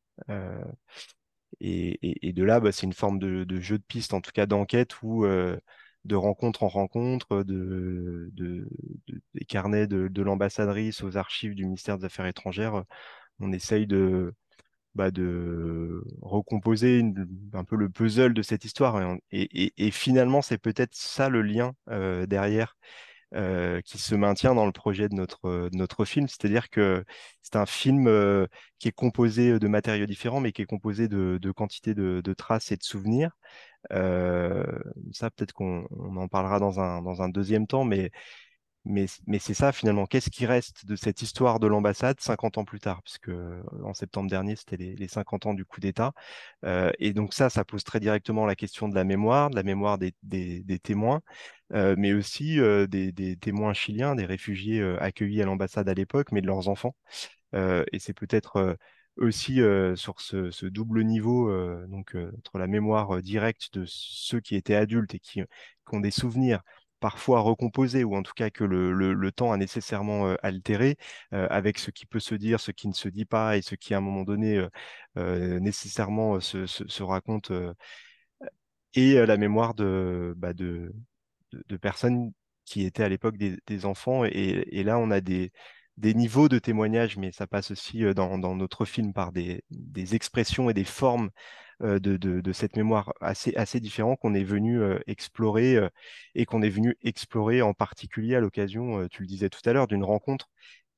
Et, 1.60 2.32
de 2.32 2.44
là, 2.44 2.60
bah, 2.60 2.72
c'est 2.72 2.86
une 2.86 2.92
forme 2.92 3.18
de, 3.18 3.60
jeu 3.60 3.78
de 3.78 3.84
piste, 3.84 4.14
en 4.14 4.20
tout 4.20 4.32
cas 4.32 4.46
d'enquête, 4.46 4.92
euh, 5.04 5.56
de 6.04 6.16
rencontre 6.16 6.64
en 6.64 6.68
rencontre, 6.68 7.44
de, 7.44 8.30
de- 8.32 8.68
de- 9.06 9.22
des 9.34 9.44
carnets 9.44 9.86
de, 9.86 10.22
l'ambassadrice 10.22 11.02
aux 11.02 11.16
archives 11.16 11.54
du 11.54 11.64
ministère 11.64 11.98
des 11.98 12.06
Affaires 12.06 12.26
étrangères, 12.26 12.84
on 13.40 13.52
essaye 13.52 13.86
de, 13.86 14.34
bah, 14.94 15.10
recomposer 16.20 17.04
un 17.52 17.64
peu 17.64 17.76
le 17.76 17.88
puzzle 17.88 18.34
de 18.34 18.42
cette 18.42 18.64
histoire. 18.64 19.16
Et, 19.30 19.90
finalement, 19.92 20.42
c'est 20.42 20.58
peut-être 20.58 20.94
ça 20.94 21.28
le 21.28 21.42
lien 21.42 21.74
derrière 22.26 22.76
euh, 23.34 23.80
qui 23.82 23.98
se 23.98 24.14
maintient 24.14 24.54
dans 24.54 24.66
le 24.66 24.72
projet 24.72 25.08
de 25.08 25.14
notre, 25.14 25.46
euh, 25.46 25.70
de 25.70 25.76
notre 25.76 26.04
film. 26.04 26.28
C'est-à-dire 26.28 26.70
que 26.70 27.04
c'est 27.42 27.56
un 27.56 27.66
film 27.66 28.06
euh, 28.08 28.46
qui 28.78 28.88
est 28.88 28.92
composé 28.92 29.58
de 29.58 29.68
matériaux 29.68 30.06
différents, 30.06 30.40
mais 30.40 30.52
qui 30.52 30.62
est 30.62 30.66
composé 30.66 31.08
de, 31.08 31.38
de 31.40 31.50
quantités 31.52 31.94
de, 31.94 32.20
de 32.22 32.34
traces 32.34 32.72
et 32.72 32.76
de 32.76 32.82
souvenirs. 32.82 33.30
Euh, 33.92 34.64
ça, 35.12 35.30
peut-être 35.30 35.52
qu'on 35.52 35.86
on 35.90 36.16
en 36.16 36.28
parlera 36.28 36.58
dans 36.60 36.80
un, 36.80 37.02
dans 37.02 37.22
un 37.22 37.28
deuxième 37.28 37.66
temps, 37.66 37.84
mais 37.84 38.10
mais, 38.84 39.06
c'est 39.38 39.54
ça 39.54 39.70
finalement. 39.70 40.06
Qu'est-ce 40.06 40.30
qui 40.30 40.44
reste 40.44 40.86
de 40.86 40.96
cette 40.96 41.22
histoire 41.22 41.60
de 41.60 41.68
l'ambassade 41.68 42.20
50 42.20 42.58
ans 42.58 42.64
plus 42.64 42.80
tard? 42.80 43.00
Puisque 43.02 43.28
euh, 43.28 43.62
en 43.84 43.94
septembre 43.94 44.28
dernier, 44.28 44.56
c'était 44.56 44.76
les, 44.76 44.96
les 44.96 45.08
50 45.08 45.46
ans 45.46 45.54
du 45.54 45.64
coup 45.64 45.80
d'État. 45.80 46.12
Euh, 46.64 46.90
et 46.98 47.12
donc 47.12 47.32
ça, 47.32 47.48
ça 47.48 47.64
pose 47.64 47.84
très 47.84 48.00
directement 48.00 48.44
la 48.44 48.56
question 48.56 48.88
de 48.88 48.94
la 48.94 49.04
mémoire, 49.04 49.50
de 49.50 49.56
la 49.56 49.62
mémoire 49.62 49.98
des, 49.98 50.12
témoins, 50.82 51.22
euh, 51.72 51.94
mais 51.96 52.12
aussi 52.12 52.58
des, 52.88 53.36
témoins 53.40 53.72
chiliens, 53.72 54.16
des 54.16 54.26
réfugiés 54.26 54.82
accueillis 54.98 55.42
à 55.42 55.46
l'ambassade 55.46 55.88
à 55.88 55.94
l'époque, 55.94 56.32
mais 56.32 56.40
de 56.40 56.46
leurs 56.46 56.68
enfants. 56.68 56.96
Et 57.54 57.98
c'est 57.98 58.14
peut-être 58.14 58.76
aussi 59.16 59.60
sur 59.94 60.20
ce, 60.20 60.66
double 60.66 61.04
niveau, 61.04 61.52
donc 61.86 62.16
entre 62.38 62.58
la 62.58 62.66
mémoire 62.66 63.22
directe 63.22 63.72
de 63.74 63.84
ceux 63.86 64.40
qui 64.40 64.56
étaient 64.56 64.74
adultes 64.74 65.14
et 65.14 65.20
qui 65.20 65.42
ont 65.92 66.00
des 66.00 66.10
souvenirs 66.10 66.62
parfois 67.02 67.40
recomposés, 67.40 68.04
ou 68.04 68.16
en 68.16 68.22
tout 68.22 68.32
cas 68.34 68.50
que 68.50 68.64
le, 68.64 68.92
le- 68.94 69.32
temps 69.32 69.52
a 69.52 69.58
nécessairement 69.58 70.36
altéré, 70.42 70.96
avec 71.32 71.78
ce 71.78 71.90
qui 71.90 72.06
peut 72.06 72.20
se 72.20 72.34
dire, 72.36 72.60
ce 72.60 72.70
qui 72.70 72.88
ne 72.88 72.94
se 72.94 73.08
dit 73.10 73.26
pas, 73.26 73.56
et 73.58 73.62
ce 73.62 73.74
qui 73.74 73.94
à 73.94 73.98
un 73.98 74.00
moment 74.00 74.24
donné 74.24 74.66
nécessairement 75.16 76.40
se, 76.40 76.66
se- 76.66 77.02
raconte, 77.02 77.52
et 78.94 79.14
la 79.26 79.36
mémoire 79.36 79.74
de, 79.74 80.34
bah, 80.36 80.52
de, 80.52 80.92
de, 81.52 81.64
de 81.68 81.76
personnes 81.76 82.32
qui 82.64 82.84
étaient 82.84 83.02
à 83.04 83.08
l'époque 83.08 83.36
des, 83.36 83.58
enfants. 83.86 84.24
Et, 84.24 84.66
et 84.70 84.84
là, 84.84 84.98
on 84.98 85.10
a 85.10 85.20
des, 85.20 85.52
des 85.96 86.14
niveaux 86.14 86.48
de 86.48 86.58
témoignage, 86.58 87.16
mais 87.16 87.32
ça 87.32 87.46
passe 87.46 87.70
aussi 87.70 88.02
dans, 88.14 88.38
dans 88.38 88.54
notre 88.56 88.84
film 88.84 89.12
par 89.12 89.32
des, 89.32 89.64
des 89.70 90.14
expressions 90.14 90.70
et 90.70 90.74
des 90.74 90.84
formes 90.84 91.30
de, 91.82 92.16
de, 92.16 92.52
cette 92.52 92.76
mémoire 92.76 93.12
assez, 93.20 93.54
assez 93.56 93.80
différents 93.80 94.16
qu'on 94.16 94.34
est 94.34 94.44
venu 94.44 94.80
euh, 94.80 94.98
explorer 95.06 95.76
euh, 95.76 95.88
et 96.34 96.44
qu'on 96.46 96.62
est 96.62 96.70
venu 96.70 96.96
explorer 97.02 97.62
en 97.62 97.74
particulier 97.74 98.36
à 98.36 98.40
l'occasion, 98.40 99.00
euh, 99.00 99.08
tu 99.08 99.22
le 99.22 99.28
disais 99.28 99.50
tout 99.50 99.60
à 99.64 99.72
l'heure, 99.72 99.86
d'une 99.88 100.04
rencontre 100.04 100.48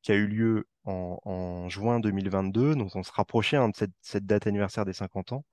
qui 0.02 0.12
a 0.12 0.16
eu 0.16 0.26
lieu 0.26 0.68
en, 0.84 1.68
juin 1.70 1.98
2022, 1.98 2.74
donc 2.76 2.94
on 2.94 3.02
se 3.02 3.12
rapprochait 3.12 3.56
hein, 3.56 3.70
de 3.70 3.88
cette, 4.02 4.26
date 4.26 4.46
anniversaire 4.46 4.84
des 4.84 4.92
50 4.92 5.32
ans, 5.32 5.44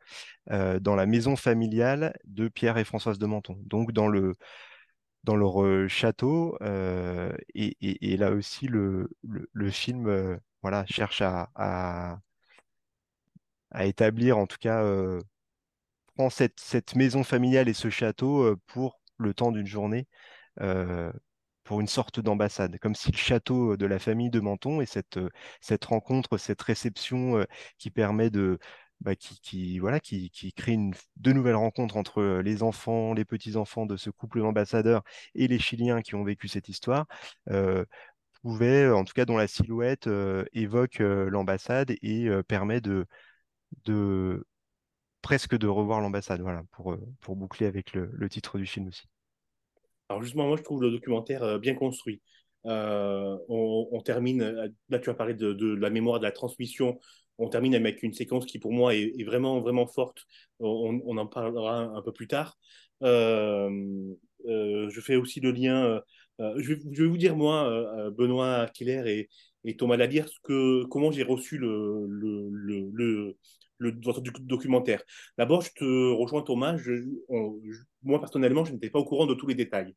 euh, 0.51 0.79
dans 0.79 0.95
la 0.95 1.05
maison 1.05 1.37
familiale 1.37 2.13
de 2.25 2.49
Pierre 2.49 2.77
et 2.77 2.83
Françoise 2.83 3.17
de 3.17 3.25
Menton, 3.25 3.57
donc 3.65 3.93
dans 3.93 4.09
le, 4.09 4.35
dans 5.23 5.35
leur 5.35 5.63
euh, 5.63 5.87
château. 5.87 6.57
euh, 6.61 7.31
et, 7.55 8.17
là 8.17 8.31
aussi, 8.31 8.67
le, 8.67 9.09
le, 9.23 9.71
film 9.71 10.07
euh, 10.07 10.37
voilà, 10.61 10.85
cherche 10.87 11.21
à, 11.21 12.19
à 13.71 13.85
établir, 13.85 14.37
en 14.37 14.47
tout 14.47 14.57
cas, 14.59 14.83
euh, 14.83 15.21
cette, 16.29 16.59
cette 16.59 16.95
maison 16.95 17.23
familiale 17.23 17.67
et 17.69 17.73
ce 17.73 17.89
château 17.89 18.43
euh, 18.43 18.57
pour 18.67 18.99
le 19.17 19.33
temps 19.33 19.51
d'une 19.51 19.65
journée. 19.67 20.07
euh, 20.61 21.11
pour 21.65 21.81
une 21.81 21.87
sorte 21.87 22.19
d'ambassade, 22.19 22.77
comme 22.79 22.95
si 22.95 23.11
le 23.13 23.17
château 23.17 23.77
de 23.77 23.87
la 23.87 23.99
famille 23.99 24.29
de 24.31 24.41
Menton 24.41 24.81
et 24.81 24.85
cette, 24.87 25.17
euh, 25.17 25.29
cette 25.61 25.85
rencontre, 25.85 26.37
cette 26.37 26.61
réception 26.61 27.37
euh, 27.39 27.45
qui 27.79 27.89
permet 27.91 28.29
de, 28.31 28.59
bah, 29.01 29.15
qui, 29.15 29.79
voilà, 29.79 30.01
qui, 30.01 30.29
qui 30.31 30.53
crée 30.53 30.73
une, 30.73 30.93
de 31.17 31.33
nouvelles 31.33 31.55
rencontres 31.55 31.97
entre 31.97 32.21
euh, 32.21 32.43
les 32.43 32.63
enfants, 32.63 33.15
les 33.15 33.25
petits-enfants 33.25 33.87
de 33.87 33.97
ce 33.97 34.11
couple 34.11 34.41
d'ambassadeurs 34.41 35.03
et 35.35 35.47
les 35.47 35.59
Chiliens 35.59 36.03
qui 36.03 36.15
ont 36.17 36.25
vécu 36.25 36.49
cette 36.49 36.69
histoire, 36.69 37.07
euh, 37.51 37.85
pouvait, 38.41 38.89
en 38.89 39.03
tout 39.05 39.13
cas 39.13 39.25
dont 39.25 39.37
la 39.37 39.47
silhouette 39.47 40.07
euh, 40.07 40.45
évoque 40.53 41.01
euh, 41.01 41.29
l'ambassade 41.29 41.91
et 42.01 42.27
euh, 42.27 42.43
permet 42.43 42.81
de, 42.81 43.05
de 43.85 44.43
presque 45.21 45.57
de 45.57 45.67
revoir 45.67 46.01
l'ambassade, 46.01 46.41
voilà, 46.41 46.63
pour, 46.71 46.93
euh, 46.93 46.99
pour 47.21 47.35
boucler 47.35 47.67
avec 47.67 47.93
le, 47.93 48.09
le 48.13 48.29
titre 48.29 48.57
du 48.57 48.65
film 48.65 48.87
aussi. 48.87 49.03
Alors 50.09 50.21
justement, 50.21 50.47
moi, 50.47 50.57
je 50.57 50.63
trouve 50.63 50.81
le 50.81 50.91
documentaire 50.91 51.43
euh, 51.43 51.59
bien 51.59 51.75
construit. 51.75 52.21
Euh, 52.65 53.37
on, 53.47 54.01
termine, 54.01 54.69
là 54.89 54.99
tu 54.99 55.09
as 55.09 55.15
parlé 55.15 55.33
de, 55.33 55.73
la 55.75 55.89
mémoire, 55.89 56.19
de 56.19 56.25
la 56.25 56.31
transmission, 56.31 56.99
on 57.39 57.49
termine 57.49 57.73
avec 57.73 58.03
une 58.03 58.13
séquence 58.13 58.45
qui 58.45 58.59
pour 58.59 58.71
moi 58.71 58.93
est, 58.93 59.23
vraiment, 59.23 59.59
vraiment 59.61 59.87
forte. 59.87 60.27
On, 60.59 61.17
en 61.17 61.25
parlera 61.25 61.85
un, 61.85 62.01
peu 62.03 62.11
plus 62.11 62.27
tard. 62.27 62.59
Je 63.01 64.15
fais 65.01 65.15
aussi 65.15 65.39
le 65.39 65.51
lien, 65.51 66.01
je, 66.39 66.73
vais, 66.73 67.05
vous 67.07 67.17
dire 67.17 67.35
moi, 67.35 68.11
Benoît 68.11 68.67
Keller 68.75 69.27
et, 69.65 69.75
Thomas 69.75 69.97
Lalire, 69.97 70.29
que, 70.43 70.83
comment 70.85 71.09
j'ai 71.09 71.23
reçu 71.23 71.57
le, 71.57 73.35
le- 73.81 73.99
votre 74.03 74.21
doc- 74.21 74.41
documentaire. 74.41 75.03
D'abord, 75.37 75.61
je 75.61 75.71
te 75.75 75.83
rejoins 76.13 76.41
Thomas, 76.43 76.77
je, 76.77 76.93
on- 77.29 77.59
je- 77.69 77.81
moi 78.03 78.19
personnellement, 78.19 78.65
je 78.65 78.73
n'étais 78.73 78.89
pas 78.89 78.99
au 78.99 79.05
courant 79.05 79.25
de 79.27 79.33
tous 79.33 79.47
les 79.47 79.55
détails 79.55 79.95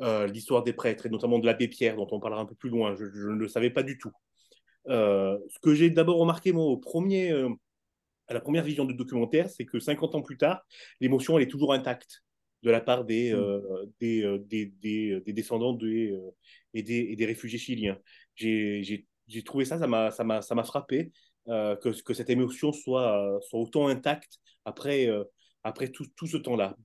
euh, 0.00 0.26
l'histoire 0.26 0.62
des 0.64 0.72
prêtres 0.72 1.06
et 1.06 1.10
notamment 1.10 1.38
de 1.38 1.46
l'abbé 1.46 1.68
Pierre, 1.68 1.96
dont 1.96 2.08
on 2.12 2.20
parlera 2.20 2.42
un 2.42 2.46
peu 2.46 2.54
plus 2.54 2.70
loin. 2.70 2.94
Je, 2.96 3.04
je 3.06 3.28
ne 3.28 3.36
le 3.38 3.48
savais 3.48 3.70
pas 3.70 3.82
du 3.82 3.98
tout. 3.98 4.12
Euh, 4.88 5.38
ce 5.48 5.58
que 5.60 5.74
j'ai 5.74 5.90
d'abord 5.90 6.18
remarqué, 6.18 6.52
moi, 6.52 6.64
au 6.64 6.76
premier, 6.78 7.30
euh, 7.32 7.48
à 8.28 8.34
la 8.34 8.40
première 8.40 8.64
vision 8.64 8.84
du 8.84 8.94
documentaire, 8.94 9.50
c'est 9.50 9.64
que 9.64 9.78
50 9.80 10.14
ans 10.14 10.22
plus 10.22 10.36
tard, 10.38 10.62
l'émotion, 11.00 11.38
elle 11.38 11.44
est 11.44 11.50
toujours 11.50 11.72
intacte 11.72 12.22
de 12.62 12.70
la 12.70 12.80
part 12.80 13.04
des, 13.04 13.32
euh, 13.32 13.60
des, 14.00 14.38
des, 14.46 14.66
des, 14.80 15.20
des 15.20 15.32
descendants 15.32 15.72
des, 15.72 16.16
et, 16.74 16.82
des, 16.82 17.08
et 17.10 17.16
des 17.16 17.26
réfugiés 17.26 17.58
chiliens. 17.58 17.98
J'ai 18.36 19.42
trouvé 19.44 19.64
ça, 19.64 19.78
ça 19.78 20.24
m'a 20.24 20.64
frappé, 20.64 21.12
euh, 21.48 21.76
que, 21.76 21.90
que 22.02 22.14
cette 22.14 22.30
émotion 22.30 22.72
soit, 22.72 23.38
soit 23.42 23.60
autant 23.60 23.88
intacte 23.88 24.38
après, 24.64 25.08
euh, 25.08 25.24
après 25.64 25.88
tout, 25.88 26.06
tout 26.16 26.26
ce 26.26 26.36
temps-là 26.36 26.76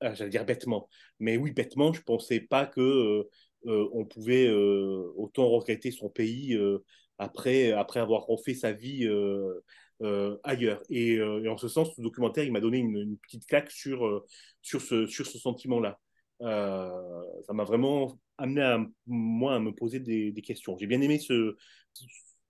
j'allais 0.00 0.30
dire 0.30 0.44
bêtement. 0.44 0.88
Mais 1.20 1.36
oui, 1.36 1.52
bêtement, 1.52 1.92
je 1.92 2.02
pensais 2.02 2.40
pas 2.40 2.66
que 2.66 2.80
euh, 2.80 3.30
euh, 3.66 3.88
on 3.92 4.04
pouvait 4.04 4.46
euh, 4.46 5.12
autant 5.16 5.48
regretter 5.48 5.90
son 5.90 6.08
pays 6.08 6.54
euh, 6.54 6.84
après, 7.18 7.72
après 7.72 8.00
avoir 8.00 8.26
refait 8.26 8.54
sa 8.54 8.72
vie 8.72 9.06
euh, 9.06 9.60
euh, 10.02 10.36
ailleurs. 10.44 10.82
Et, 10.90 11.16
euh, 11.18 11.42
et 11.42 11.48
en 11.48 11.56
ce 11.56 11.68
sens, 11.68 11.94
ce 11.96 12.02
documentaire, 12.02 12.44
il 12.44 12.52
m'a 12.52 12.60
donné 12.60 12.78
une, 12.78 13.16
petite 13.18 13.46
claque 13.46 13.70
sur, 13.70 14.06
euh, 14.06 14.24
sur 14.62 14.80
ce, 14.82 15.06
sur 15.06 15.26
ce 15.26 15.38
sentiment-là. 15.38 15.98
Euh, 16.42 17.22
ça 17.46 17.54
m'a 17.54 17.64
vraiment 17.64 18.18
amené 18.36 18.60
à 18.60 18.84
moi 19.06 19.54
à 19.54 19.58
me 19.58 19.72
poser 19.72 20.00
des, 20.00 20.32
des 20.32 20.42
questions. 20.42 20.76
J'ai 20.78 20.86
bien 20.86 21.00
aimé 21.00 21.18
ce, 21.18 21.56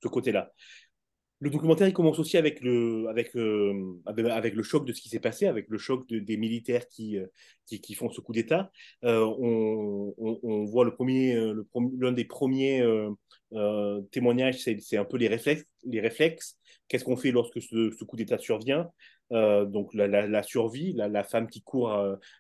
ce 0.03 0.09
côté-là. 0.09 0.53
Le 1.41 1.51
documentaire, 1.51 1.93
commence 1.93 2.19
aussi 2.19 2.39
avec 2.39 2.63
le, 2.63 3.07
euh, 3.37 3.93
avec, 4.07 4.27
avec 4.27 4.55
le 4.55 4.63
choc 4.63 4.87
de 4.87 4.93
ce 4.95 5.03
qui 5.03 5.11
s'est 5.11 5.21
passé, 5.21 5.47
avec 5.47 5.67
le 5.69 5.77
choc 5.77 6.09
de- 6.09 6.19
des 6.19 6.39
militaires 6.39 6.89
qui, 6.89 7.19
euh, 7.19 7.27
qui, 7.67 7.81
qui 7.83 7.95
font 7.95 8.09
ce 8.09 8.23
coup 8.23 8.33
d'État. 8.33 8.71
Euh, 9.05 9.23
on, 9.39 10.15
on, 10.17 10.65
voit 10.65 10.85
le 10.87 10.95
le 10.99 11.67
l'un 11.99 12.13
des 12.13 12.25
premiers 12.25 12.83
témoignages, 14.11 14.59
c'est 14.59 14.97
un 14.97 15.05
peu 15.05 15.19
les 15.19 15.29
réflexes. 15.29 15.65
Les 15.85 16.01
réflexes. 16.01 16.57
Qu'est-ce 16.89 17.05
qu'on 17.05 17.17
fait 17.17 17.33
lorsque 17.33 17.61
ce, 17.61 18.05
coup 18.05 18.17
d'État 18.17 18.39
survient? 18.39 18.89
Donc 19.31 19.93
la, 19.93 20.07
la, 20.07 20.43
survie, 20.43 20.95
la, 20.95 21.09
la, 21.09 21.25
femme 21.25 21.49
qui 21.49 21.63
court 21.63 21.93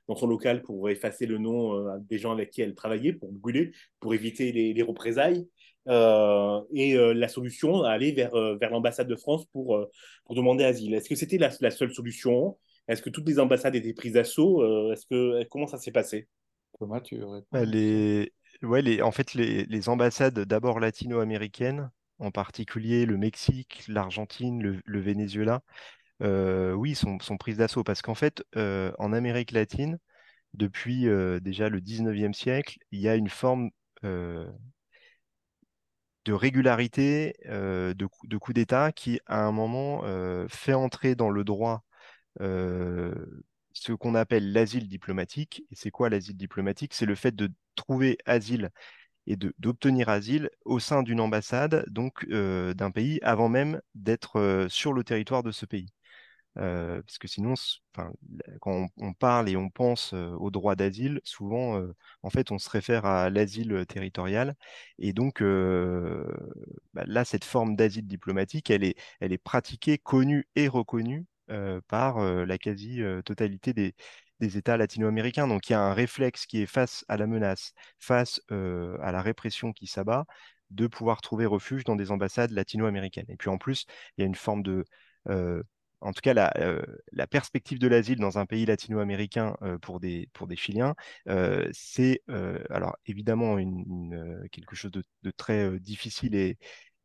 dans 0.08 0.16
son 0.16 0.26
local 0.26 0.62
pour 0.62 0.88
effacer 0.88 1.26
le 1.26 1.38
nom 1.38 1.98
des 2.08 2.18
gens 2.18 2.32
avec 2.32 2.50
qui 2.50 2.62
elle 2.62 2.74
travaillait, 2.74 3.12
pour 3.12 3.30
brûler, 3.32 3.72
pour 4.00 4.14
éviter 4.14 4.52
les 4.52 4.82
représailles. 4.82 5.46
Euh, 5.88 6.60
et 6.72 6.96
euh, 6.96 7.12
la 7.12 7.28
solution, 7.28 7.82
aller 7.82 8.12
vers, 8.12 8.34
euh, 8.34 8.56
vers 8.56 8.70
l'ambassade 8.70 9.08
de 9.08 9.16
France 9.16 9.46
pour, 9.46 9.86
pour 10.24 10.34
demander 10.34 10.64
asile. 10.64 10.94
Est-ce 10.94 11.08
que 11.08 11.14
c'était 11.14 11.38
la, 11.38 11.50
la, 11.60 11.70
seule 11.70 11.92
solution? 11.92 12.58
Est-ce 12.88 13.02
que 13.02 13.10
toutes 13.10 13.28
les 13.28 13.38
ambassades 13.38 13.74
étaient 13.74 13.92
prises 13.92 14.14
d'assaut? 14.14 14.92
Est-ce 14.92 15.06
que 15.06 15.44
comment 15.48 15.66
ça 15.66 15.78
s'est 15.78 15.92
passé? 15.92 16.28
Comment 16.78 17.00
tu 17.00 17.20
bah, 17.52 17.64
les... 17.64 18.32
Ouais, 18.62 18.82
les... 18.82 19.02
En 19.02 19.12
fait, 19.12 19.34
les, 19.34 19.64
les 19.64 19.88
ambassades 19.88 20.38
d'abord 20.40 20.80
latino-américaines, 20.80 21.90
en 22.18 22.30
particulier 22.30 23.06
le 23.06 23.16
Mexique, 23.16 23.84
l'Argentine, 23.88 24.62
le, 24.62 24.80
le, 24.84 25.00
Venezuela, 25.00 25.62
euh, 26.22 26.72
oui, 26.72 26.94
sont, 26.94 27.18
sont 27.20 27.36
prises 27.36 27.58
d'assaut. 27.58 27.84
Parce 27.84 28.02
qu'en 28.02 28.14
fait, 28.14 28.44
euh, 28.56 28.92
en 28.98 29.12
Amérique 29.12 29.52
latine, 29.52 29.98
depuis 30.54 31.08
euh, 31.08 31.40
déjà 31.40 31.68
le 31.68 31.80
19e 31.80 32.32
siècle, 32.32 32.78
il 32.90 33.00
y 33.00 33.08
a 33.08 33.16
une 33.16 33.28
forme 33.28 33.70
de 36.26 36.32
régularité 36.32 37.36
euh, 37.46 37.94
de, 37.94 38.08
de 38.24 38.36
coup 38.36 38.52
d'État 38.52 38.92
qui, 38.92 39.20
à 39.26 39.44
un 39.44 39.52
moment, 39.52 40.02
euh, 40.04 40.46
fait 40.48 40.74
entrer 40.74 41.14
dans 41.14 41.30
le 41.30 41.44
droit 41.44 41.84
euh, 42.40 43.14
ce 43.72 43.92
qu'on 43.92 44.14
appelle 44.16 44.52
l'asile 44.52 44.88
diplomatique. 44.88 45.64
Et 45.70 45.76
c'est 45.76 45.92
quoi 45.92 46.10
l'asile 46.10 46.36
diplomatique? 46.36 46.94
C'est 46.94 47.06
le 47.06 47.14
fait 47.14 47.34
de 47.34 47.50
trouver 47.76 48.18
asile 48.26 48.70
et 49.28 49.36
d'obtenir 49.36 50.08
asile 50.08 50.50
au 50.64 50.80
sein 50.80 51.02
d'une 51.02 51.20
ambassade, 51.20 51.84
donc 51.88 52.26
d'un 52.28 52.90
pays, 52.92 53.20
avant 53.22 53.48
même 53.48 53.80
d'être 53.94 54.66
sur 54.70 54.92
le 54.92 55.04
territoire 55.04 55.42
de 55.42 55.50
ce 55.52 55.66
pays. 55.66 55.88
Euh, 56.58 57.02
parce 57.02 57.18
que 57.18 57.28
sinon, 57.28 57.54
quand 58.60 58.88
on, 58.96 59.12
parle 59.14 59.48
et 59.48 59.56
on 59.56 59.68
pense 59.68 60.12
euh, 60.14 60.30
au 60.38 60.50
droit 60.50 60.74
d'asile, 60.74 61.20
souvent, 61.24 61.82
en 62.22 62.30
fait, 62.30 62.50
on 62.52 62.58
se 62.58 62.70
réfère 62.70 63.04
à 63.06 63.30
l'asile 63.30 63.84
territorial. 63.86 64.54
Et 64.98 65.12
donc, 65.12 65.42
bah, 65.42 67.04
là, 67.06 67.24
cette 67.24 67.44
forme 67.44 67.76
d'asile 67.76 68.06
diplomatique, 68.06 68.70
elle 68.70 68.84
est, 68.84 68.96
elle 69.20 69.32
est 69.32 69.38
pratiquée, 69.38 69.98
connue 69.98 70.48
et 70.56 70.68
reconnue 70.68 71.26
par 71.88 72.18
la 72.20 72.58
quasi-totalité 72.58 73.72
des 74.40 74.56
États 74.58 74.76
latino-américains. 74.76 75.48
Donc, 75.48 75.68
il 75.68 75.72
y 75.72 75.76
a 75.76 75.80
un 75.80 75.94
réflexe 75.94 76.46
qui 76.46 76.62
est 76.62 76.66
face 76.66 77.04
à 77.08 77.16
la 77.16 77.26
menace, 77.26 77.72
face 77.98 78.40
à 78.50 79.12
la 79.12 79.22
répression 79.22 79.72
qui 79.72 79.86
s'abat, 79.86 80.26
de 80.70 80.86
pouvoir 80.88 81.20
trouver 81.20 81.46
refuge 81.46 81.84
dans 81.84 81.96
des 81.96 82.10
ambassades 82.10 82.50
latino-américaines. 82.50 83.26
Et 83.28 83.36
puis, 83.36 83.50
en 83.50 83.58
plus, 83.58 83.86
il 84.16 84.22
y 84.22 84.24
a 84.24 84.26
une 84.26 84.34
forme 84.34 84.62
de 84.62 84.84
en 86.06 86.12
tout 86.12 86.20
cas 86.22 86.34
la, 86.34 87.26
perspective 87.26 87.78
de 87.78 87.88
l'asile 87.88 88.18
dans 88.18 88.38
un 88.38 88.46
pays 88.46 88.64
latino-américain 88.66 89.56
pour, 89.82 90.00
des, 90.00 90.28
pour 90.32 90.46
des 90.46 90.56
Chiliens, 90.56 90.94
c'est 91.72 92.22
alors 92.70 92.96
évidemment 93.06 93.56
quelque 94.52 94.76
chose 94.76 94.92
de, 94.92 95.30
très 95.36 95.78
difficile 95.80 96.34
et, 96.34 96.56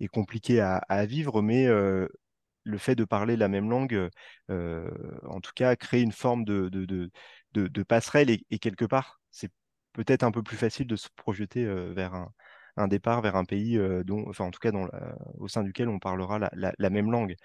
compliqué 0.09 0.61
à, 0.61 1.05
vivre, 1.05 1.41
mais 1.41 1.67
le 1.67 2.77
fait 2.77 2.95
de 2.95 3.05
parler 3.05 3.35
la 3.37 3.47
même 3.47 3.69
langue, 3.69 4.09
en 4.49 5.41
tout 5.41 5.51
cas, 5.55 5.75
crée 5.75 6.01
une 6.01 6.11
forme 6.11 6.45
de, 6.45 6.69
de, 6.69 7.11
de, 7.53 7.83
passerelle 7.83 8.29
et, 8.29 8.59
quelque 8.59 8.85
part, 8.85 9.19
c'est 9.31 9.51
peut-être 9.93 10.23
un 10.23 10.31
peu 10.31 10.43
plus 10.43 10.57
facile 10.57 10.87
de 10.87 10.95
se 10.95 11.09
projeter 11.15 11.65
vers 11.93 12.13
un, 12.13 12.31
un 12.77 12.87
départ 12.87 13.21
vers 13.21 13.35
un 13.35 13.45
pays 13.45 13.79
dont, 14.05 14.25
enfin 14.29 14.45
en 14.45 14.51
tout 14.51 14.59
cas 14.59 14.71
dans 14.71 14.85
la, 14.85 15.15
au 15.37 15.47
sein 15.47 15.63
duquel 15.63 15.89
on 15.89 15.99
parlera 15.99 16.39
la, 16.39 16.49
la, 16.53 16.73
la 16.77 16.89
même 16.89 17.11
langue. 17.11 17.35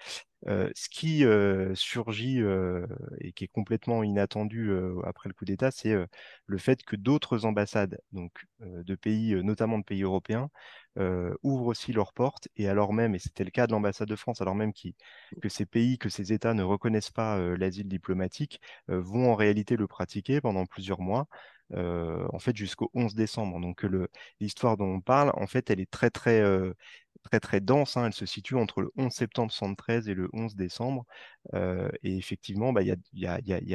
Euh, 0.47 0.69
ce 0.75 0.87
qui 0.89 1.25
euh, 1.25 1.73
surgit 1.73 2.41
euh, 2.41 2.85
et 3.21 3.33
qui 3.33 3.43
est 3.45 3.47
complètement 3.47 4.03
inattendu 4.03 4.71
après 5.03 5.29
le 5.29 5.33
coup 5.33 5.45
d'État, 5.45 5.71
c'est 5.71 5.95
le 6.45 6.57
fait 6.57 6.83
que 6.83 6.95
d'autres 6.95 7.45
ambassades, 7.45 7.99
donc 8.11 8.31
de 8.59 8.95
pays, 8.95 9.35
notamment 9.43 9.79
de 9.79 9.83
pays 9.83 10.03
européens, 10.03 10.49
ouvrent 11.43 11.67
aussi 11.67 11.93
leurs 11.93 12.13
portes 12.13 12.47
et 12.55 12.67
alors 12.67 12.93
même, 12.93 13.15
et 13.15 13.19
c'était 13.19 13.43
le 13.43 13.51
cas 13.51 13.67
de 13.67 13.71
l'ambassade 13.71 14.07
de 14.07 14.15
France, 14.15 14.41
alors 14.41 14.55
même 14.55 14.73
qui, 14.73 14.95
que 15.41 15.49
ces 15.49 15.65
pays, 15.65 15.97
que 15.97 16.09
ces 16.09 16.33
États 16.33 16.53
ne 16.53 16.63
reconnaissent 16.63 17.11
pas 17.11 17.39
l'asile 17.57 17.87
diplomatique, 17.87 18.61
vont 18.87 19.31
en 19.31 19.35
réalité 19.35 19.75
le 19.75 19.87
pratiquer 19.87 20.41
pendant 20.41 20.65
plusieurs 20.65 21.01
mois. 21.01 21.27
Euh, 21.73 22.25
en 22.31 22.39
fait 22.39 22.55
jusqu'au 22.55 22.89
11 22.93 23.13
décembre. 23.15 23.59
Donc 23.59 23.85
l'histoire 24.39 24.77
dont 24.77 24.85
on 24.85 25.01
parle, 25.01 25.31
en 25.35 25.47
fait, 25.47 25.69
elle 25.69 25.79
est 25.79 25.91
très 25.91 26.09
très 26.09 26.41
euh, 26.41 26.73
très 27.23 27.39
très 27.39 27.59
dense. 27.59 27.97
Hein. 27.97 28.05
Elle 28.07 28.13
se 28.13 28.25
situe 28.25 28.55
entre 28.55 28.81
le 28.81 28.91
11 28.97 29.11
septembre 29.11 29.51
73 29.51 30.07
et 30.09 30.13
le 30.13 30.29
11 30.33 30.55
décembre. 30.55 31.05
Euh, 31.53 31.89
et 32.03 32.17
effectivement, 32.17 32.73
il 32.79 32.97
y, 33.13 33.25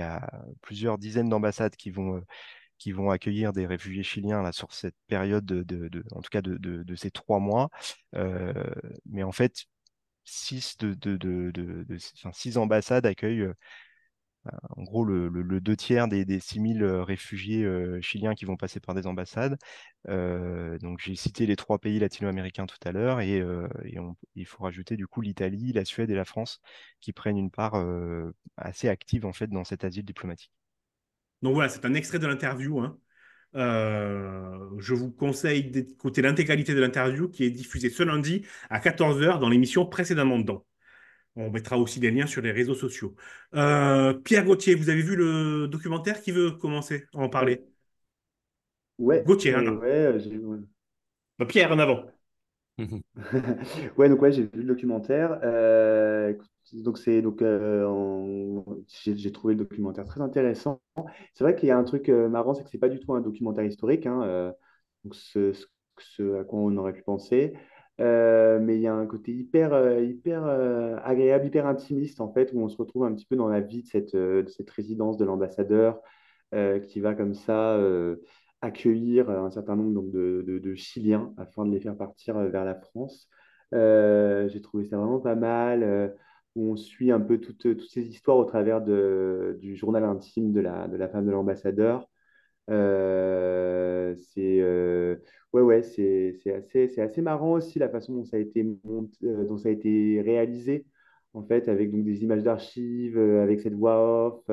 a, 0.01 0.31
plusieurs 0.63 0.99
dizaines 0.99 1.29
d'ambassades 1.29 1.77
qui 1.77 1.91
vont 1.91 3.11
accueillir 3.11 3.53
des 3.53 3.67
réfugiés 3.67 4.03
chiliens 4.03 4.51
sur 4.53 4.73
cette 4.73 4.97
période 5.07 5.45
de, 5.45 6.05
en 6.13 6.23
tout 6.23 6.31
cas 6.31 6.43
de, 6.43 6.95
ces 6.97 7.11
trois 7.11 7.41
mois. 7.41 7.69
mais 8.15 9.23
en 9.23 9.33
fait, 9.33 9.67
six 10.25 10.77
ambassades 12.57 13.07
accueillent 13.07 13.49
en 14.77 14.83
gros 14.83 15.05
le, 15.05 15.61
deux 15.61 15.77
tiers 15.77 16.09
des, 16.09 16.25
des 16.25 16.41
6000 16.41 16.83
euh, 16.83 17.05
réfugiés 17.05 17.65
euh, 17.65 18.01
chiliens 18.01 18.35
qui 18.35 18.45
vont 18.45 18.57
passer 18.57 18.81
par 18.81 18.95
des 18.95 19.07
ambassades. 19.07 19.57
Euh, 20.09 20.79
donc 20.79 20.99
j'ai 21.01 21.15
cité 21.15 21.47
les 21.47 21.57
trois 21.57 21.79
pays 21.79 21.99
latino-américains 21.99 22.67
tout 22.67 22.79
à 22.85 22.93
l'heure 22.93 23.21
et, 23.21 23.43
il 24.35 24.47
faut 24.47 24.65
rajouter 24.65 24.97
du 24.97 25.07
coup 25.07 25.21
l'Italie, 25.21 25.73
la 25.73 25.85
Suède 25.85 26.11
et 26.11 26.15
la 26.15 26.25
France 26.25 26.61
qui 27.01 27.13
prennent 27.13 27.39
une 27.39 27.51
part 27.51 27.75
assez 28.57 28.89
active 28.89 29.27
en 29.27 29.33
fait 29.33 29.49
dans 29.49 29.65
cet 29.65 29.85
asile 29.85 30.05
diplomatique. 30.05 30.53
Donc 31.43 31.55
voilà, 31.55 31.69
c'est 31.69 31.85
un 31.85 31.95
extrait 31.95 32.19
de 32.19 32.27
l'interview. 32.27 32.81
Hein. 32.81 32.99
je 33.55 34.95
vous 34.95 35.11
conseille 35.11 35.71
d'écouter 35.71 36.23
l'intégralité 36.23 36.75
de 36.75 36.81
l'interview 36.81 37.29
qui 37.29 37.45
est 37.45 37.51
diffusée 37.51 37.91
ce 37.91 38.03
lundi 38.03 38.45
à 38.71 38.81
14h 38.81 39.39
dans 39.39 39.49
l'émission 39.49 39.87
précédemment 39.87 40.39
dedans. 40.39 40.65
On 41.37 41.51
mettra 41.51 41.79
aussi 41.79 41.99
des 42.01 42.11
liens 42.11 42.27
sur 42.27 42.43
les 42.43 42.53
réseaux 42.53 42.75
sociaux. 42.75 43.15
Euh, 43.55 44.13
Pierre 44.15 44.45
Gauthier, 44.45 44.75
vous 44.75 44.91
avez 44.91 45.03
vu 45.03 45.17
le 45.17 45.67
documentaire 45.69 46.21
qui 46.21 46.31
veut 46.33 46.53
commencer 46.53 47.07
à 47.15 47.19
en 47.21 47.29
parler? 47.31 47.65
Ouais. 48.99 49.25
Gauthier, 49.25 49.55
hein, 49.55 49.63
euh, 49.65 49.77
ouais, 49.81 50.59
bah, 51.39 51.47
Pierre, 51.47 51.73
en 51.73 51.79
avant. 51.79 52.07
ouais, 53.97 54.09
donc 54.09 54.21
ouais, 54.23 54.33
j'ai 54.33 54.43
vu 54.45 54.51
le 54.63 54.65
documentaire. 54.65 55.39
Euh, 55.43 56.35
donc 56.73 56.99
c'est 56.99 57.21
donc 57.23 57.43
euh, 57.43 57.87
en- 57.87 58.65
j'ai 58.89 59.33
trouvé 59.33 59.55
le 59.55 59.59
documentaire 59.65 60.05
très 60.07 60.21
intéressant. 60.21 60.81
C'est 61.35 61.45
vrai 61.45 61.55
qu'il 61.57 61.69
y 61.69 61.73
a 61.73 61.79
un 61.79 61.85
truc 61.85 62.09
marrant, 62.09 62.55
c'est 62.55 62.65
que 62.65 62.71
c'est 62.71 62.79
pas 62.79 62.89
du 62.89 63.01
tout 63.01 63.15
un 63.15 63.21
documentaire 63.21 63.65
historique, 63.65 64.07
hein, 64.07 64.55
donc 65.05 65.15
ce, 65.15 65.53
ce- 65.53 65.67
ce 65.99 66.41
à 66.41 66.45
quoi 66.45 66.61
on 66.61 66.77
aurait 66.77 66.93
pu 66.95 67.03
penser. 67.03 67.55
Euh, 68.03 68.59
mais 68.61 68.77
il 68.77 68.83
y 68.83 68.87
a 68.89 68.95
un 68.95 69.07
côté 69.07 69.33
hyper, 69.33 69.73
euh, 69.75 70.03
hyper 70.03 70.45
euh, 70.47 70.97
agréable, 71.05 71.47
hyper 71.47 71.67
intimiste, 71.67 72.21
en 72.21 72.33
fait, 72.33 72.51
où 72.53 72.61
on 72.61 72.69
se 72.69 72.77
retrouve 72.77 73.05
un 73.05 73.15
petit 73.15 73.27
peu 73.27 73.37
dans 73.37 73.49
la 73.49 73.61
vie 73.61 73.83
de 73.83 73.89
cette, 73.89 74.17
cette 74.51 74.71
résidence 74.71 75.19
de 75.19 75.25
l'ambassadeur 75.25 76.01
qui 76.89 77.01
va 77.01 77.15
comme 77.15 77.33
ça 77.35 77.79
accueillir 78.61 79.31
un 79.31 79.51
certain 79.51 79.75
nombre 79.77 79.93
donc, 79.95 80.11
de, 80.13 80.45
de- 80.47 80.75
Chiliens 80.75 81.33
afin 81.39 81.65
de 81.65 81.71
les 81.73 81.81
faire 81.81 81.97
partir 81.97 82.39
vers 82.39 82.65
la 82.67 82.75
France. 82.75 83.29
J'ai 83.73 84.61
trouvé 84.63 84.85
ça 84.87 84.99
vraiment 84.99 85.21
pas 85.21 85.35
mal, 85.35 86.15
où 86.55 86.73
on 86.73 86.77
suit 86.77 87.11
un 87.11 87.21
peu 87.21 87.39
toutes, 87.41 87.59
toutes 87.79 87.89
ces 87.91 88.03
histoires 88.07 88.37
au 88.37 88.45
travers 88.45 88.83
de, 88.83 89.57
du 89.61 89.77
journal 89.77 90.05
intime 90.05 90.53
de 90.53 90.61
la, 90.61 90.89
de 90.89 90.97
la 90.97 91.09
femme 91.09 91.27
de 91.27 91.31
l'ambassadeur. 91.31 92.07
Euh, 92.71 94.15
c'est 94.17 94.61
euh, 94.61 95.17
ouais, 95.53 95.63
ouais, 95.63 95.83
c'est 95.83 96.39
assez, 96.55 97.01
assez 97.01 97.23
marrant 97.23 97.53
aussi 97.55 97.79
la 97.79 97.89
façon 97.89 98.15
dont 98.15 98.25
ça 98.25 98.37
a 98.37 98.41
été 98.41 98.63
euh, 98.65 99.45
dont 99.47 99.59
ça 99.59 99.69
a 99.69 99.73
été 99.73 100.21
réalisé, 100.23 100.87
en 101.35 101.43
fait, 101.43 101.69
avec 101.69 101.91
donc 101.91 102.05
des 102.05 102.23
images 102.23 102.43
d'archives, 102.43 103.19
avec 103.19 103.61
cette 103.61 103.75
voix 103.75 104.27
off, 104.29 104.51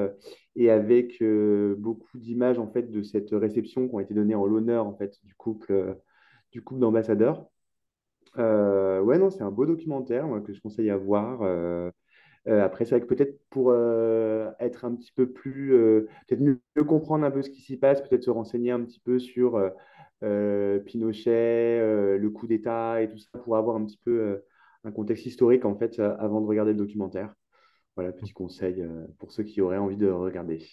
et 0.56 0.70
avec 0.72 1.24
beaucoup 1.78 2.18
d'images 2.18 2.60
en 2.60 2.68
fait 2.72 2.84
de 2.92 3.02
cette 3.04 3.30
réception 3.32 3.88
qui 3.88 3.96
ont 3.96 4.00
été 4.00 4.14
données 4.14 4.36
en 4.36 4.46
l'honneur 4.46 4.86
en 4.88 4.96
fait 4.98 5.18
du 5.24 5.36
couple, 5.36 5.98
du 6.52 6.62
couple 6.64 6.80
d'ambassadeurs. 6.82 7.46
Ouais, 8.38 9.18
non, 9.20 9.30
c'est 9.30 9.44
un 9.44 9.52
beau 9.52 9.66
documentaire 9.66 10.28
que 10.46 10.54
je 10.54 10.62
conseille 10.62 10.90
à 10.90 10.98
voir. 10.98 11.42
Euh, 12.50 12.64
après, 12.64 12.86
c'est 12.86 12.92
vrai 12.92 13.02
que 13.02 13.14
peut-être 13.14 13.40
pour 13.50 13.70
euh, 13.70 14.50
être 14.60 14.84
un 14.86 14.96
petit 14.96 15.12
peu 15.12 15.32
plus, 15.32 15.74
euh, 15.74 16.08
peut-être 16.28 16.42
mieux, 16.42 16.60
comprendre 16.84 17.24
un 17.26 17.32
peu 17.32 17.44
ce 17.44 17.50
qui 17.50 17.62
s'y 17.62 17.78
passe, 17.78 18.02
peut-être 18.02 18.24
se 18.24 18.32
renseigner 18.32 18.72
un 18.72 18.82
petit 18.82 19.00
peu 19.00 19.20
sur 19.20 19.62
Pinochet, 20.22 21.80
le 22.18 22.30
coup 22.30 22.48
d'État 22.48 23.02
et 23.02 23.10
tout 23.10 23.18
ça, 23.18 23.38
pour 23.40 23.58
avoir 23.58 23.76
un 23.76 23.86
petit 23.86 24.00
peu 24.04 24.42
un 24.84 24.92
contexte 24.92 25.26
historique 25.26 25.66
en 25.66 25.76
fait 25.76 26.00
avant 26.00 26.42
de 26.42 26.48
regarder 26.48 26.72
le 26.72 26.78
documentaire. 26.78 27.34
Voilà, 27.96 28.12
petit 28.12 28.32
conseil 28.32 28.84
pour 29.20 29.32
ceux 29.32 29.44
qui 29.44 29.62
auraient 29.62 29.78
envie 29.78 29.98
de 29.98 30.08
regarder. 30.08 30.66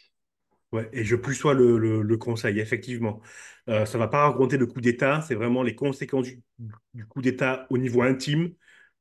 Ouais, 0.73 0.89
et 0.93 1.05
je 1.05 1.17
plus 1.17 1.35
sois 1.35 1.55
le, 1.55 2.17
conseil, 2.17 2.61
effectivement. 2.61 3.21
Ça 3.67 3.83
ne 3.83 3.99
va 3.99 4.09
pas 4.09 4.29
raconter 4.29 4.57
le 4.57 4.67
coup 4.67 4.81
d'État, 4.81 5.21
c'est 5.21 5.35
vraiment 5.35 5.63
les 5.63 5.75
conséquences 5.75 6.29
du 6.95 7.07
coup 7.07 7.21
d'État 7.21 7.67
au 7.69 7.79
niveau 7.79 8.03
intime, 8.03 8.53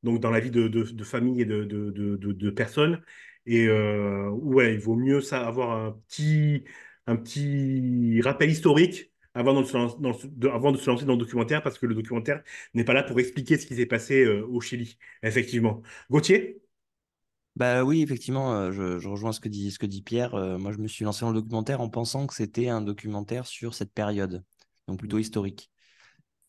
donc 0.04 0.20
dans 0.20 0.32
la 0.32 0.39
vie 0.39 0.52
de, 0.52 0.68
de, 0.68 0.84
de 0.84 1.04
famille 1.04 1.41
et 1.41 1.46
de, 1.46 1.64
de, 1.64 2.50
personnes. 2.50 3.02
Et 3.46 3.68
euh, 3.68 4.30
ouais, 4.32 4.74
il 4.74 4.80
vaut 4.80 4.96
mieux 4.96 5.22
ça 5.22 5.48
avoir 5.48 5.72
un 5.72 5.91
petit, 6.08 6.64
un 7.08 7.16
petit 7.16 8.22
rappel 8.24 8.50
historique 8.50 9.12
avant 9.34 9.60
de, 9.60 9.66
se 9.66 9.74
lancer, 9.78 9.96
dans 10.00 10.12
le- 10.12 10.52
avant 10.52 10.72
de 10.72 10.78
se 10.78 10.89
lancer 10.89 11.06
dans 11.06 11.14
le 11.14 11.20
documentaire, 11.20 11.62
parce 11.62 11.78
que 11.78 11.86
le 11.86 11.93
documentaire 11.96 12.41
n'est 12.74 12.86
pas 12.86 12.93
là 12.93 13.04
pour 13.04 13.20
expliquer 13.20 13.58
ce 13.58 13.66
qui 13.68 13.76
s'est 13.76 13.86
passé 13.86 14.24
euh, 14.24 14.46
au 14.48 14.62
Chili, 14.62 14.98
effectivement. 15.24 15.82
Gauthier? 16.10 16.62
Bah 17.56 17.84
oui, 17.86 18.02
effectivement, 18.02 18.54
euh, 18.54 18.72
je, 18.72 19.00
je 19.00 19.08
rejoins 19.08 19.32
ce 19.32 19.39
que 19.39 19.48
dit, 19.50 19.72
ce 19.72 19.80
que 19.80 19.86
dit 19.86 20.02
Pierre. 20.02 20.36
Euh, 20.36 20.58
moi, 20.58 20.72
je 20.74 20.78
me 20.78 20.88
suis 20.88 21.06
lancé 21.06 21.22
dans 21.22 21.32
le 21.32 21.41
documentaire 21.41 21.80
en 21.82 21.89
pensant 21.89 22.28
que 22.28 22.34
c'était 22.34 22.68
un 22.68 22.82
documentaire 22.82 23.46
sur 23.48 23.74
cette 23.74 23.93
période, 23.93 24.43
donc 24.88 25.00
plutôt 25.00 25.20
historique. 25.20 25.72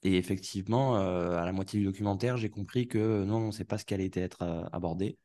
Et 0.02 0.16
effectivement, 0.18 0.96
euh, 0.98 1.36
à 1.36 1.44
la 1.44 1.52
moitié 1.52 1.80
du 1.80 1.84
documentaire, 1.86 2.36
j'ai 2.36 2.50
compris 2.50 2.86
que 2.86 2.98
euh, 2.98 3.24
non, 3.24 3.50
c'est 3.50 3.64
pas 3.64 3.78
ce 3.78 3.84
qui 3.84 3.94
allait 3.94 4.10
être 4.14 4.42
euh, 4.42 4.64
abordé, 4.72 5.18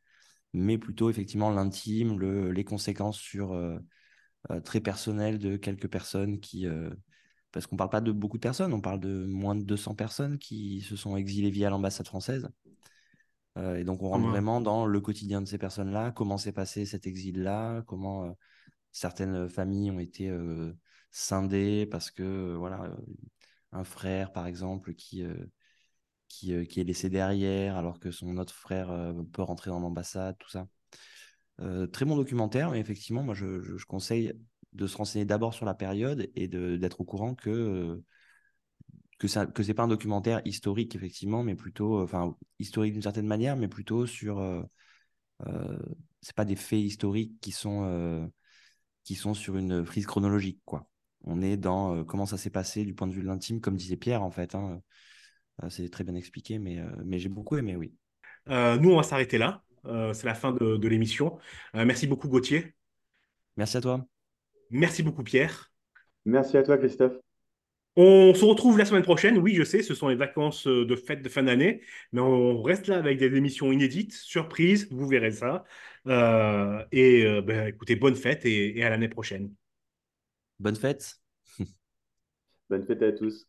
mais 0.52 0.78
plutôt 0.78 1.10
effectivement 1.10 1.50
l'intime, 1.50 2.18
le, 2.18 2.50
les 2.50 2.64
conséquences 2.64 3.18
sur 3.18 3.52
euh, 3.52 3.78
très 4.64 4.80
personnelles 4.80 5.38
de 5.38 5.56
quelques 5.56 5.88
personnes 5.88 6.40
qui, 6.40 6.66
euh, 6.66 6.90
parce 7.52 7.66
qu'on 7.66 7.76
parle 7.76 7.90
pas 7.90 8.00
de 8.00 8.12
beaucoup 8.12 8.38
de 8.38 8.42
personnes, 8.42 8.72
on 8.72 8.80
parle 8.80 9.00
de 9.00 9.24
moins 9.26 9.54
de 9.54 9.62
200 9.62 9.94
personnes 9.94 10.38
qui 10.38 10.80
se 10.80 10.96
sont 10.96 11.16
exilées 11.16 11.50
via 11.50 11.70
l'ambassade 11.70 12.06
française. 12.08 12.48
Et 13.76 13.84
donc, 13.84 14.02
on 14.02 14.08
rentre 14.08 14.26
vraiment 14.26 14.62
dans 14.62 14.86
le 14.86 15.00
quotidien 15.02 15.42
de 15.42 15.46
ces 15.46 15.58
personnes-là, 15.58 16.10
comment 16.12 16.38
s'est 16.38 16.52
passé 16.52 16.86
cet 16.86 17.06
exil-là, 17.06 17.82
comment 17.82 18.34
certaines 18.92 19.46
familles 19.46 19.90
ont 19.90 19.98
été 19.98 20.34
scindées 21.10 21.84
parce 21.84 22.10
que, 22.10 22.54
voilà, 22.56 22.96
un 23.72 23.84
frère, 23.84 24.32
par 24.32 24.46
exemple, 24.46 24.94
qui, 24.94 25.22
euh, 25.22 25.34
euh, 26.48 26.64
qui 26.64 26.80
est 26.80 26.84
laissé 26.84 27.10
derrière 27.10 27.76
alors 27.76 28.00
que 28.00 28.10
son 28.10 28.36
autre 28.36 28.54
frère 28.54 28.90
euh, 28.90 29.12
peut 29.32 29.42
rentrer 29.42 29.70
dans 29.70 29.80
l'ambassade, 29.80 30.36
tout 30.38 30.50
ça. 30.50 30.68
Très 31.92 32.04
bon 32.04 32.16
documentaire, 32.16 32.72
mais 32.72 32.80
effectivement, 32.80 33.22
moi, 33.22 33.34
je, 33.34 33.84
conseille 33.84 34.32
de 34.72 34.86
se 34.88 34.96
renseigner 34.96 35.24
d'abord 35.24 35.54
sur 35.54 35.64
la 35.64 35.74
période 35.74 36.28
et 36.34 36.48
d'être 36.48 37.00
au 37.00 37.04
courant 37.04 37.36
que 37.36 38.02
que 39.22 39.28
ça 39.28 39.46
que 39.46 39.62
c'est 39.62 39.74
pas 39.74 39.84
un 39.84 39.88
documentaire 39.88 40.42
historique 40.44 40.96
effectivement 40.96 41.44
mais 41.44 41.54
plutôt 41.54 42.02
enfin 42.02 42.36
historique 42.58 42.92
d'une 42.92 43.02
certaine 43.02 43.28
manière 43.28 43.56
mais 43.56 43.68
plutôt 43.68 44.04
sur 44.06 44.40
euh, 44.40 44.62
euh, 45.46 45.78
c'est 46.20 46.34
pas 46.34 46.44
des 46.44 46.56
faits 46.56 46.80
historiques 46.80 47.38
qui 47.40 47.52
sont 47.52 48.30
qui 49.04 49.14
sont 49.14 49.34
sur 49.34 49.56
une 49.56 49.84
frise 49.84 50.06
chronologique 50.06 50.60
quoi 50.64 50.88
on 51.24 51.40
est 51.42 51.56
dans 51.56 51.96
euh, 51.96 52.04
comment 52.04 52.26
ça 52.26 52.36
s'est 52.38 52.50
passé 52.50 52.84
du 52.84 52.94
point 52.94 53.06
de 53.06 53.12
vue 53.12 53.22
de 53.22 53.26
l'intime 53.26 53.60
comme 53.60 53.76
disait 53.76 53.96
Pierre 53.96 54.22
en 54.22 54.30
fait 54.30 54.54
hein. 54.54 54.80
Euh, 55.62 55.68
c'est 55.70 55.88
très 55.90 56.04
bien 56.04 56.14
expliqué 56.14 56.58
mais 56.58 56.78
euh, 56.80 56.86
mais 57.04 57.18
j'ai 57.18 57.28
beaucoup 57.28 57.56
aimé 57.56 57.76
oui 57.76 57.94
Euh, 58.48 58.76
nous, 58.78 58.90
on 58.90 58.96
va 58.96 59.02
s'arrêter 59.02 59.38
là. 59.38 59.62
Euh, 59.86 60.12
c'est 60.14 60.26
la 60.26 60.34
fin 60.34 60.52
de, 60.52 60.76
de 60.76 60.88
l'émission. 60.88 61.38
Euh, 61.76 61.84
merci 61.84 62.06
beaucoup, 62.06 62.28
Gauthier. 62.28 62.74
merci 63.56 63.76
à 63.76 63.80
toi 63.80 64.06
Merci 64.70 65.02
beaucoup, 65.02 65.22
Pierre. 65.22 65.70
Merci 66.24 66.56
à 66.56 66.62
toi, 66.62 66.78
Christophe. 66.78 67.14
On 67.96 68.32
se 68.34 68.44
retrouve 68.44 68.78
la 68.78 68.86
semaine 68.86 69.02
prochaine. 69.02 69.36
Oui, 69.38 69.54
je 69.54 69.64
sais, 69.64 69.82
ce 69.82 69.94
sont 69.94 70.08
les 70.08 70.14
vacances 70.16 70.66
de 70.66 70.96
fête 70.96 71.22
de 71.22 71.28
fin 71.28 71.42
d'année, 71.42 71.82
mais 72.12 72.20
on 72.22 72.62
reste 72.62 72.86
là 72.86 72.96
avec 72.98 73.18
des 73.18 73.26
émissions 73.36 73.70
inédites, 73.70 74.14
surprises, 74.14 74.88
vous 74.90 75.06
verrez 75.06 75.32
ça. 75.32 75.64
Euh, 76.06 76.82
et 76.92 77.26
euh, 77.26 77.42
ben, 77.42 77.66
écoutez, 77.68 77.96
bonne 77.96 78.16
fête 78.16 78.46
et, 78.46 78.78
et 78.78 78.84
à 78.84 78.90
l'année 78.90 79.08
prochaine. 79.10 79.52
Bonne 80.62 80.76
fête 80.76 81.16
Bonne 82.70 82.84
fête 82.86 83.02
à 83.02 83.12
tous. 83.12 83.46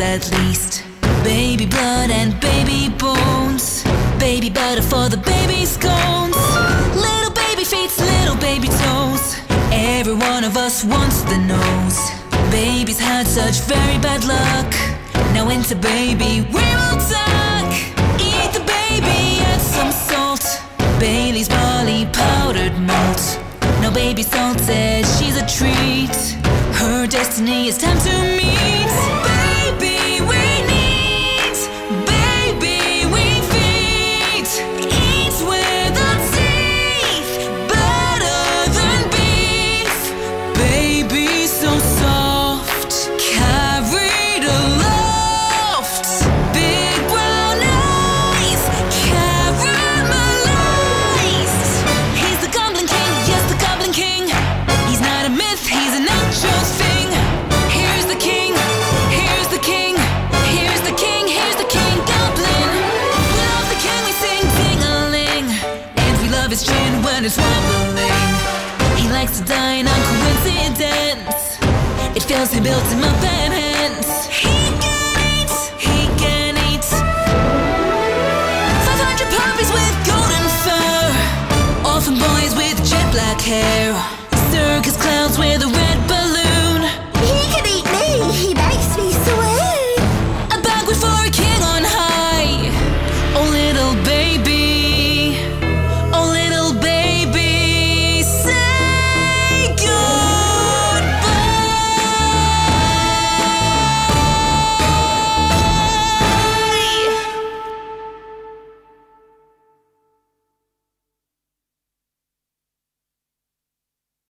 At 0.00 0.30
least. 0.38 0.84
Baby 1.24 1.66
blood 1.66 2.10
and 2.10 2.38
baby 2.40 2.88
bones. 2.98 3.82
Baby 4.18 4.50
butter 4.50 4.82
for 4.82 5.08
the 5.08 5.16
baby 5.16 5.64
scones. 5.64 6.36
Little 6.94 7.32
baby 7.32 7.64
feet, 7.64 7.90
little 7.98 8.36
baby 8.36 8.68
toes. 8.68 9.36
Every 9.72 10.14
one 10.14 10.44
of 10.44 10.56
us 10.56 10.84
wants 10.84 11.22
the 11.22 11.38
nose. 11.38 11.98
Baby's 12.50 12.98
had 12.98 13.26
such 13.26 13.60
very 13.62 13.98
bad 13.98 14.24
luck. 14.24 14.70
Now 15.34 15.48
into 15.48 15.74
baby, 15.74 16.42
we 16.42 16.66
will 16.78 16.96
tuck. 17.10 17.70
Eat 18.20 18.50
the 18.52 18.64
baby, 18.78 19.40
add 19.50 19.60
some 19.60 19.92
salt. 19.92 20.44
Bailey's 21.00 21.48
barley 21.48 22.06
powdered 22.12 22.76
malt. 22.78 23.40
No 23.82 23.90
baby 23.90 24.22
salt 24.22 24.60
says 24.60 25.04
she's 25.18 25.36
a 25.36 25.46
treat. 25.46 26.16
Her 26.78 27.06
destiny 27.06 27.68
is 27.68 27.78
time 27.78 27.98
to 27.98 28.14
meet. 28.36 29.37